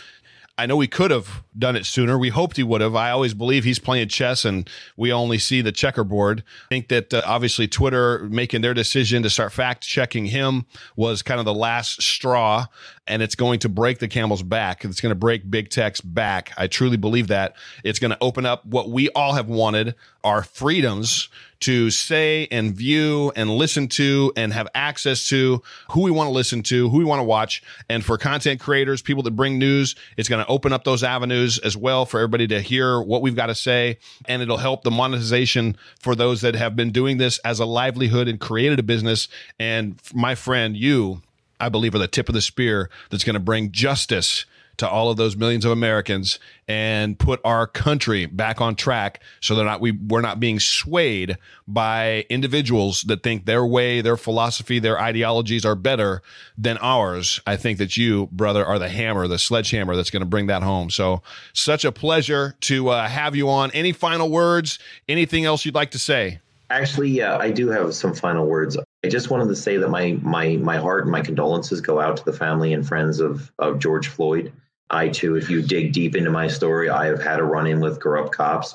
I 0.58 0.66
know 0.66 0.76
we 0.76 0.88
could 0.88 1.10
have 1.10 1.42
done 1.58 1.74
it 1.74 1.86
sooner. 1.86 2.18
We 2.18 2.28
hoped 2.28 2.58
he 2.58 2.62
would 2.62 2.82
have. 2.82 2.94
I 2.94 3.10
always 3.10 3.32
believe 3.32 3.64
he's 3.64 3.78
playing 3.78 4.08
chess 4.08 4.44
and 4.44 4.68
we 4.96 5.10
only 5.10 5.38
see 5.38 5.62
the 5.62 5.72
checkerboard. 5.72 6.44
I 6.66 6.68
think 6.68 6.88
that 6.88 7.14
uh, 7.14 7.22
obviously 7.24 7.66
Twitter 7.66 8.28
making 8.28 8.60
their 8.60 8.74
decision 8.74 9.22
to 9.22 9.30
start 9.30 9.52
fact 9.52 9.82
checking 9.82 10.26
him 10.26 10.66
was 10.96 11.22
kind 11.22 11.40
of 11.40 11.46
the 11.46 11.54
last 11.54 12.02
straw 12.02 12.66
and 13.06 13.22
it's 13.22 13.34
going 13.34 13.58
to 13.60 13.68
break 13.68 13.98
the 13.98 14.08
camel's 14.08 14.42
back. 14.42 14.84
It's 14.84 15.00
going 15.00 15.10
to 15.10 15.16
break 15.16 15.50
big 15.50 15.70
tech's 15.70 16.00
back. 16.00 16.52
I 16.58 16.66
truly 16.66 16.96
believe 16.96 17.28
that. 17.28 17.56
It's 17.82 17.98
going 17.98 18.12
to 18.12 18.18
open 18.20 18.44
up 18.44 18.64
what 18.66 18.90
we 18.90 19.08
all 19.10 19.32
have 19.32 19.48
wanted, 19.48 19.94
our 20.24 20.42
freedoms 20.42 21.28
to 21.60 21.90
say 21.90 22.48
and 22.50 22.74
view 22.74 23.32
and 23.36 23.50
listen 23.50 23.86
to 23.86 24.32
and 24.34 24.52
have 24.52 24.66
access 24.74 25.28
to 25.28 25.62
who 25.90 26.02
we 26.02 26.10
want 26.10 26.28
to 26.28 26.32
listen 26.32 26.62
to, 26.62 26.88
who 26.88 26.98
we 26.98 27.04
want 27.04 27.20
to 27.20 27.24
watch. 27.24 27.62
And 27.88 28.04
for 28.04 28.16
content 28.16 28.60
creators, 28.60 29.02
people 29.02 29.22
that 29.24 29.32
bring 29.32 29.58
news, 29.58 29.94
it's 30.16 30.28
going 30.28 30.42
to 30.42 30.50
open 30.50 30.72
up 30.72 30.84
those 30.84 31.04
avenues 31.04 31.58
as 31.58 31.76
well 31.76 32.06
for 32.06 32.18
everybody 32.18 32.46
to 32.48 32.60
hear 32.60 33.00
what 33.00 33.20
we've 33.20 33.36
got 33.36 33.46
to 33.46 33.54
say. 33.54 33.98
And 34.24 34.40
it'll 34.40 34.56
help 34.56 34.84
the 34.84 34.90
monetization 34.90 35.76
for 35.98 36.14
those 36.14 36.40
that 36.40 36.54
have 36.54 36.76
been 36.76 36.92
doing 36.92 37.18
this 37.18 37.38
as 37.40 37.60
a 37.60 37.66
livelihood 37.66 38.26
and 38.26 38.40
created 38.40 38.78
a 38.78 38.82
business. 38.82 39.28
And 39.58 40.00
my 40.14 40.34
friend, 40.34 40.76
you, 40.76 41.20
I 41.58 41.68
believe, 41.68 41.94
are 41.94 41.98
the 41.98 42.08
tip 42.08 42.30
of 42.30 42.34
the 42.34 42.40
spear 42.40 42.88
that's 43.10 43.24
going 43.24 43.34
to 43.34 43.40
bring 43.40 43.70
justice 43.70 44.46
to 44.80 44.88
all 44.88 45.10
of 45.10 45.18
those 45.18 45.36
millions 45.36 45.66
of 45.66 45.70
Americans 45.70 46.38
and 46.66 47.18
put 47.18 47.38
our 47.44 47.66
country 47.66 48.24
back 48.24 48.62
on 48.62 48.74
track 48.74 49.22
so 49.40 49.54
they're 49.54 49.64
not 49.64 49.80
we 49.80 49.92
we're 49.92 50.22
not 50.22 50.40
being 50.40 50.58
swayed 50.58 51.36
by 51.68 52.24
individuals 52.30 53.02
that 53.02 53.22
think 53.22 53.44
their 53.44 53.64
way, 53.64 54.00
their 54.00 54.16
philosophy, 54.16 54.78
their 54.78 54.98
ideologies 54.98 55.66
are 55.66 55.74
better 55.74 56.22
than 56.56 56.78
ours. 56.80 57.40
I 57.46 57.56
think 57.56 57.78
that 57.78 57.98
you, 57.98 58.28
brother, 58.32 58.64
are 58.64 58.78
the 58.78 58.88
hammer, 58.88 59.28
the 59.28 59.38
sledgehammer 59.38 59.96
that's 59.96 60.10
going 60.10 60.22
to 60.22 60.26
bring 60.26 60.46
that 60.46 60.62
home. 60.62 60.88
So 60.88 61.22
such 61.52 61.84
a 61.84 61.92
pleasure 61.92 62.56
to 62.62 62.88
uh, 62.88 63.06
have 63.06 63.36
you 63.36 63.50
on. 63.50 63.70
Any 63.72 63.92
final 63.92 64.30
words? 64.30 64.78
Anything 65.08 65.44
else 65.44 65.66
you'd 65.66 65.74
like 65.74 65.90
to 65.90 65.98
say? 65.98 66.40
Actually, 66.70 67.10
yeah, 67.10 67.36
I 67.36 67.50
do 67.50 67.68
have 67.68 67.94
some 67.94 68.14
final 68.14 68.46
words. 68.46 68.78
I 69.04 69.08
just 69.08 69.28
wanted 69.28 69.48
to 69.48 69.56
say 69.56 69.76
that 69.76 69.88
my 69.88 70.18
my 70.22 70.56
my 70.56 70.76
heart 70.76 71.02
and 71.02 71.10
my 71.10 71.20
condolences 71.20 71.80
go 71.80 72.00
out 72.00 72.16
to 72.18 72.24
the 72.24 72.32
family 72.32 72.72
and 72.72 72.86
friends 72.86 73.18
of 73.18 73.50
of 73.58 73.80
George 73.80 74.06
Floyd. 74.06 74.52
I 74.90 75.08
too, 75.08 75.36
if 75.36 75.48
you 75.48 75.62
dig 75.62 75.92
deep 75.92 76.16
into 76.16 76.30
my 76.30 76.48
story, 76.48 76.90
I 76.90 77.06
have 77.06 77.22
had 77.22 77.38
a 77.38 77.44
run 77.44 77.66
in 77.66 77.80
with 77.80 78.00
corrupt 78.00 78.32
cops. 78.34 78.74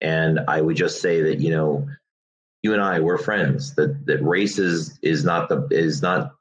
And 0.00 0.40
I 0.46 0.60
would 0.60 0.76
just 0.76 1.02
say 1.02 1.22
that, 1.22 1.40
you 1.40 1.50
know, 1.50 1.88
you 2.62 2.72
and 2.72 2.82
I, 2.82 3.00
we're 3.00 3.18
friends. 3.18 3.74
That 3.74 4.06
that 4.06 4.22
race 4.22 4.58
is 4.58 4.98
is 5.02 5.24
not 5.24 5.48
the 5.48 5.66
is 5.70 6.00
not 6.02 6.32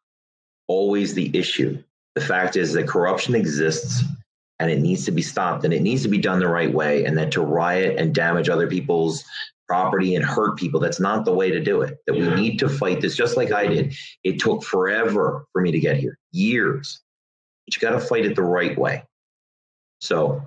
always 0.68 1.14
the 1.14 1.36
issue. 1.36 1.82
The 2.16 2.22
fact 2.22 2.56
is 2.56 2.74
that 2.74 2.88
corruption 2.88 3.36
exists 3.36 4.04
and 4.60 4.72
it 4.72 4.80
needs 4.80 5.06
to 5.06 5.12
be 5.12 5.22
stopped 5.22 5.64
and 5.64 5.74
it 5.74 5.82
needs 5.82 6.04
to 6.04 6.10
be 6.10 6.18
done 6.18 6.40
the 6.40 6.48
right 6.48 6.72
way. 6.72 7.06
And 7.06 7.18
that 7.18 7.32
to 7.34 7.42
riot 7.42 7.98
and 7.98 8.14
damage 8.14 8.50
other 8.50 8.68
people's 8.68 9.24
property 9.68 10.16
and 10.16 10.26
hurt 10.26 10.58
people, 10.58 10.80
that's 10.80 11.00
not 11.00 11.26
the 11.26 11.34
way 11.34 11.52
to 11.52 11.60
do 11.60 11.82
it. 11.82 11.98
That 12.08 12.16
we 12.16 12.28
need 12.30 12.58
to 12.60 12.70
fight 12.70 13.02
this 13.02 13.16
just 13.16 13.38
like 13.38 13.52
I 13.52 13.68
did. 13.68 13.96
It 14.24 14.40
took 14.40 14.64
forever 14.64 15.46
for 15.54 15.62
me 15.62 15.72
to 15.72 15.80
get 15.80 15.98
here, 15.98 16.18
years 16.32 17.02
but 17.68 17.76
you 17.76 17.82
got 17.82 18.00
to 18.00 18.00
fight 18.00 18.26
it 18.26 18.36
the 18.36 18.42
right 18.42 18.78
way. 18.78 19.04
So 20.00 20.42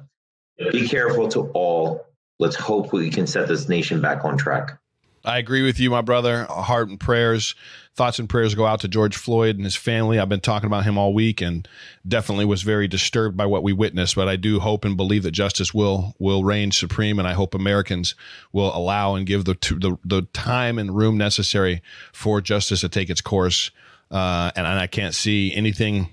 be 0.72 0.88
careful 0.88 1.28
to 1.28 1.50
all 1.52 2.06
let's 2.38 2.56
hope 2.56 2.92
we 2.92 3.10
can 3.10 3.26
set 3.26 3.46
this 3.46 3.68
nation 3.68 4.00
back 4.00 4.24
on 4.24 4.38
track. 4.38 4.78
I 5.22 5.36
agree 5.36 5.62
with 5.62 5.78
you, 5.78 5.90
my 5.90 6.00
brother. 6.00 6.44
Heart 6.44 6.88
and 6.88 6.98
prayers, 6.98 7.54
thoughts 7.94 8.18
and 8.18 8.26
prayers 8.26 8.54
go 8.54 8.64
out 8.64 8.80
to 8.80 8.88
George 8.88 9.18
Floyd 9.18 9.56
and 9.56 9.66
his 9.66 9.76
family. 9.76 10.18
I've 10.18 10.30
been 10.30 10.40
talking 10.40 10.66
about 10.66 10.84
him 10.84 10.96
all 10.96 11.12
week 11.12 11.42
and 11.42 11.68
definitely 12.08 12.46
was 12.46 12.62
very 12.62 12.88
disturbed 12.88 13.36
by 13.36 13.44
what 13.44 13.62
we 13.62 13.74
witnessed. 13.74 14.16
But 14.16 14.28
I 14.28 14.36
do 14.36 14.60
hope 14.60 14.86
and 14.86 14.96
believe 14.96 15.22
that 15.24 15.32
justice 15.32 15.74
will 15.74 16.14
will 16.18 16.42
reign 16.42 16.72
supreme, 16.72 17.18
and 17.18 17.28
I 17.28 17.34
hope 17.34 17.54
Americans 17.54 18.14
will 18.50 18.74
allow 18.74 19.14
and 19.14 19.26
give 19.26 19.44
the 19.44 19.54
the, 19.78 19.98
the 20.06 20.22
time 20.32 20.78
and 20.78 20.96
room 20.96 21.18
necessary 21.18 21.82
for 22.14 22.40
justice 22.40 22.80
to 22.80 22.88
take 22.88 23.10
its 23.10 23.20
course. 23.20 23.70
Uh, 24.10 24.50
and, 24.56 24.66
and 24.66 24.78
I 24.78 24.86
can't 24.86 25.14
see 25.14 25.54
anything 25.54 26.08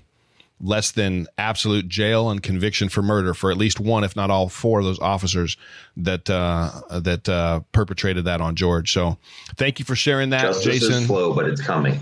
less 0.60 0.90
than 0.90 1.26
absolute 1.36 1.88
jail 1.88 2.30
and 2.30 2.42
conviction 2.42 2.88
for 2.88 3.02
murder 3.02 3.34
for 3.34 3.50
at 3.50 3.56
least 3.56 3.80
one, 3.80 4.04
if 4.04 4.16
not 4.16 4.30
all 4.30 4.48
four 4.48 4.80
of 4.80 4.84
those 4.84 4.98
officers 4.98 5.56
that 5.96 6.28
uh, 6.28 6.70
that 7.00 7.28
uh, 7.28 7.60
perpetrated 7.72 8.24
that 8.24 8.40
on 8.40 8.54
George. 8.54 8.92
So, 8.92 9.18
thank 9.56 9.78
you 9.78 9.84
for 9.84 9.96
sharing 9.96 10.30
that, 10.30 10.42
Justice 10.42 10.64
Jason. 10.64 10.92
is 11.02 11.06
slow, 11.06 11.34
but 11.34 11.46
it's 11.46 11.60
coming. 11.60 12.00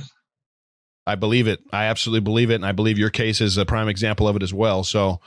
I 1.07 1.15
believe 1.15 1.47
it. 1.47 1.61
I 1.73 1.85
absolutely 1.85 2.23
believe 2.23 2.51
it. 2.51 2.57
And 2.57 2.67
I 2.67 2.73
believe 2.73 2.99
your 2.99 3.11
case 3.11 3.41
is 3.41 3.57
a 3.57 3.65
prime 3.65 3.89
example 3.89 4.27
of 4.27 4.35
it 4.35 4.43
as 4.43 4.53
well. 4.53 4.83
So 4.83 5.21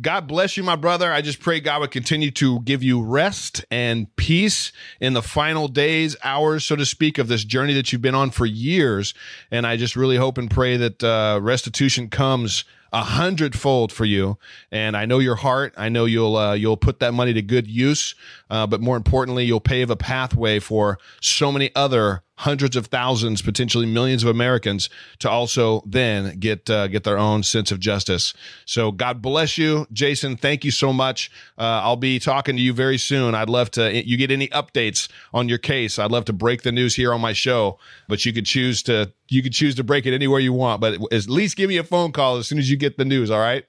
God 0.00 0.26
bless 0.26 0.56
you, 0.56 0.64
my 0.64 0.74
brother. 0.74 1.12
I 1.12 1.20
just 1.20 1.40
pray 1.40 1.60
God 1.60 1.80
would 1.80 1.92
continue 1.92 2.32
to 2.32 2.60
give 2.60 2.82
you 2.82 3.00
rest 3.00 3.64
and 3.70 4.14
peace 4.16 4.72
in 4.98 5.12
the 5.12 5.22
final 5.22 5.68
days, 5.68 6.16
hours, 6.24 6.64
so 6.64 6.74
to 6.74 6.84
speak, 6.84 7.18
of 7.18 7.28
this 7.28 7.44
journey 7.44 7.74
that 7.74 7.92
you've 7.92 8.02
been 8.02 8.14
on 8.14 8.30
for 8.30 8.44
years. 8.44 9.14
And 9.52 9.66
I 9.66 9.76
just 9.76 9.94
really 9.94 10.16
hope 10.16 10.36
and 10.36 10.50
pray 10.50 10.76
that 10.76 11.04
uh, 11.04 11.38
restitution 11.40 12.08
comes 12.08 12.64
a 12.92 13.02
hundredfold 13.02 13.92
for 13.92 14.04
you. 14.04 14.36
And 14.72 14.96
I 14.96 15.06
know 15.06 15.20
your 15.20 15.36
heart. 15.36 15.74
I 15.76 15.88
know 15.88 16.06
you'll 16.06 16.36
uh, 16.36 16.54
you'll 16.54 16.76
put 16.76 16.98
that 17.00 17.14
money 17.14 17.32
to 17.34 17.42
good 17.42 17.68
use. 17.68 18.14
Uh, 18.48 18.66
but 18.66 18.80
more 18.80 18.96
importantly, 18.96 19.44
you'll 19.44 19.60
pave 19.60 19.90
a 19.90 19.96
pathway 19.96 20.58
for 20.58 20.98
so 21.20 21.52
many 21.52 21.70
other 21.76 22.22
hundreds 22.40 22.74
of 22.74 22.86
thousands, 22.86 23.42
potentially 23.42 23.84
millions 23.84 24.22
of 24.22 24.30
Americans 24.30 24.88
to 25.18 25.28
also 25.28 25.82
then 25.86 26.38
get 26.38 26.68
uh, 26.70 26.88
get 26.88 27.04
their 27.04 27.18
own 27.18 27.42
sense 27.42 27.70
of 27.70 27.78
justice. 27.78 28.32
So 28.64 28.92
God 28.92 29.20
bless 29.20 29.58
you, 29.58 29.86
Jason. 29.92 30.36
Thank 30.36 30.64
you 30.64 30.70
so 30.70 30.92
much. 30.92 31.30
Uh, 31.58 31.80
I'll 31.84 31.96
be 31.96 32.18
talking 32.18 32.56
to 32.56 32.62
you 32.62 32.72
very 32.72 32.96
soon. 32.98 33.34
I'd 33.34 33.50
love 33.50 33.70
to. 33.72 33.92
You 34.06 34.16
get 34.16 34.30
any 34.30 34.48
updates 34.48 35.08
on 35.34 35.48
your 35.48 35.58
case? 35.58 35.98
I'd 35.98 36.10
love 36.10 36.24
to 36.26 36.32
break 36.32 36.62
the 36.62 36.72
news 36.72 36.94
here 36.94 37.12
on 37.12 37.20
my 37.20 37.34
show, 37.34 37.78
but 38.08 38.24
you 38.24 38.32
could 38.32 38.46
choose 38.46 38.82
to 38.84 39.12
you 39.28 39.42
could 39.42 39.52
choose 39.52 39.74
to 39.74 39.84
break 39.84 40.06
it 40.06 40.14
anywhere 40.14 40.40
you 40.40 40.52
want. 40.54 40.80
But 40.80 41.12
at 41.12 41.28
least 41.28 41.56
give 41.56 41.68
me 41.68 41.76
a 41.76 41.84
phone 41.84 42.12
call 42.12 42.38
as 42.38 42.48
soon 42.48 42.58
as 42.58 42.70
you 42.70 42.76
get 42.76 42.96
the 42.96 43.04
news. 43.04 43.30
All 43.30 43.40
right. 43.40 43.64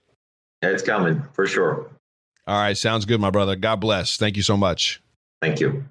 It's 0.62 0.84
coming 0.84 1.24
for 1.34 1.46
sure. 1.46 1.90
All 2.48 2.60
right, 2.60 2.78
sounds 2.78 3.06
good, 3.06 3.22
my 3.22 3.30
brother. 3.30 3.56
God 3.56 3.78
bless. 3.78 4.18
Thank 4.18 4.36
you 4.36 4.44
so 4.44 4.58
much. 4.58 5.02
Thank 5.42 5.60
you. 5.60 5.86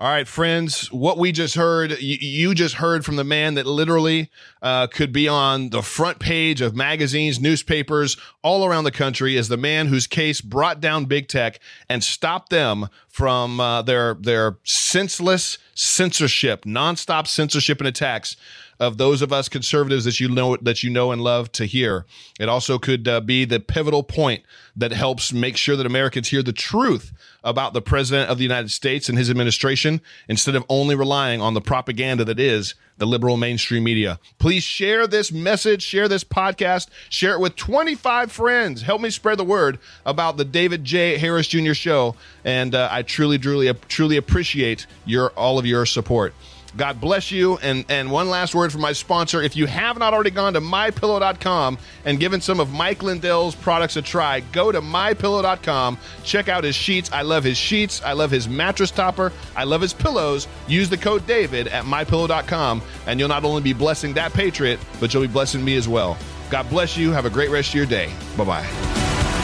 All 0.00 0.08
right, 0.08 0.26
friends, 0.26 0.90
what 0.90 1.18
we 1.18 1.30
just 1.30 1.56
heard, 1.56 2.00
you, 2.00 2.16
you 2.18 2.54
just 2.54 2.76
heard 2.76 3.04
from 3.04 3.16
the 3.16 3.24
man 3.24 3.52
that 3.56 3.66
literally 3.66 4.30
uh, 4.62 4.86
could 4.86 5.12
be 5.12 5.28
on 5.28 5.68
the 5.68 5.82
front 5.82 6.18
page 6.18 6.62
of 6.62 6.74
magazines, 6.74 7.38
newspapers 7.38 8.16
all 8.42 8.64
around 8.64 8.84
the 8.84 8.92
country 8.92 9.36
as 9.36 9.48
the 9.48 9.58
man 9.58 9.88
whose 9.88 10.06
case 10.06 10.40
brought 10.40 10.80
down 10.80 11.04
big 11.04 11.28
tech 11.28 11.60
and 11.86 12.02
stopped 12.02 12.48
them 12.48 12.88
from 13.10 13.60
uh, 13.60 13.82
their 13.82 14.14
their 14.14 14.56
senseless 14.64 15.58
censorship, 15.74 16.64
nonstop 16.64 17.26
censorship 17.26 17.78
and 17.80 17.88
attacks 17.88 18.36
of 18.78 18.96
those 18.96 19.20
of 19.20 19.32
us 19.32 19.48
conservatives 19.48 20.06
that 20.06 20.18
you 20.20 20.28
know 20.28 20.56
that 20.56 20.82
you 20.82 20.88
know 20.88 21.12
and 21.12 21.20
love 21.20 21.52
to 21.52 21.66
hear. 21.66 22.06
It 22.38 22.48
also 22.48 22.78
could 22.78 23.06
uh, 23.06 23.20
be 23.20 23.44
the 23.44 23.60
pivotal 23.60 24.02
point 24.02 24.42
that 24.74 24.92
helps 24.92 25.32
make 25.32 25.56
sure 25.56 25.76
that 25.76 25.86
Americans 25.86 26.28
hear 26.28 26.42
the 26.42 26.52
truth 26.52 27.12
about 27.44 27.74
the 27.74 27.82
president 27.82 28.30
of 28.30 28.38
the 28.38 28.44
United 28.44 28.70
States 28.70 29.08
and 29.08 29.18
his 29.18 29.28
administration 29.28 30.00
instead 30.28 30.54
of 30.54 30.64
only 30.68 30.94
relying 30.94 31.42
on 31.42 31.54
the 31.54 31.60
propaganda 31.60 32.24
that 32.24 32.40
is 32.40 32.74
the 33.00 33.06
liberal 33.06 33.36
mainstream 33.36 33.82
media. 33.82 34.20
Please 34.38 34.62
share 34.62 35.06
this 35.06 35.32
message, 35.32 35.82
share 35.82 36.06
this 36.06 36.22
podcast, 36.22 36.88
share 37.08 37.32
it 37.32 37.40
with 37.40 37.56
25 37.56 38.30
friends. 38.30 38.82
Help 38.82 39.00
me 39.00 39.10
spread 39.10 39.38
the 39.38 39.44
word 39.44 39.78
about 40.06 40.36
the 40.36 40.44
David 40.44 40.84
J. 40.84 41.16
Harris 41.18 41.48
Jr. 41.48 41.72
show 41.72 42.14
and 42.44 42.74
uh, 42.74 42.88
I 42.90 43.02
truly 43.02 43.38
truly 43.38 43.72
truly 43.88 44.16
appreciate 44.16 44.86
your 45.04 45.30
all 45.30 45.58
of 45.58 45.66
your 45.66 45.86
support. 45.86 46.34
God 46.76 47.00
bless 47.00 47.30
you. 47.30 47.58
And 47.58 47.84
and 47.88 48.10
one 48.10 48.30
last 48.30 48.54
word 48.54 48.72
from 48.72 48.80
my 48.80 48.92
sponsor. 48.92 49.42
If 49.42 49.56
you 49.56 49.66
have 49.66 49.98
not 49.98 50.14
already 50.14 50.30
gone 50.30 50.52
to 50.54 50.60
mypillow.com 50.60 51.78
and 52.04 52.20
given 52.20 52.40
some 52.40 52.60
of 52.60 52.72
Mike 52.72 53.02
Lindell's 53.02 53.54
products 53.54 53.96
a 53.96 54.02
try, 54.02 54.40
go 54.40 54.70
to 54.72 54.80
mypillow.com. 54.80 55.98
Check 56.24 56.48
out 56.48 56.64
his 56.64 56.74
sheets. 56.74 57.10
I 57.12 57.22
love 57.22 57.44
his 57.44 57.56
sheets. 57.58 58.02
I 58.02 58.12
love 58.12 58.30
his 58.30 58.48
mattress 58.48 58.90
topper. 58.90 59.32
I 59.56 59.64
love 59.64 59.80
his 59.80 59.92
pillows. 59.92 60.48
Use 60.68 60.88
the 60.88 60.98
code 60.98 61.26
David 61.26 61.68
at 61.68 61.84
mypillow.com, 61.84 62.82
and 63.06 63.18
you'll 63.18 63.28
not 63.28 63.44
only 63.44 63.62
be 63.62 63.72
blessing 63.72 64.14
that 64.14 64.32
patriot, 64.32 64.78
but 65.00 65.12
you'll 65.12 65.22
be 65.22 65.28
blessing 65.28 65.64
me 65.64 65.76
as 65.76 65.88
well. 65.88 66.16
God 66.50 66.68
bless 66.68 66.96
you. 66.96 67.12
Have 67.12 67.26
a 67.26 67.30
great 67.30 67.50
rest 67.50 67.70
of 67.70 67.74
your 67.76 67.86
day. 67.86 68.12
Bye 68.36 68.44
bye. 68.44 69.39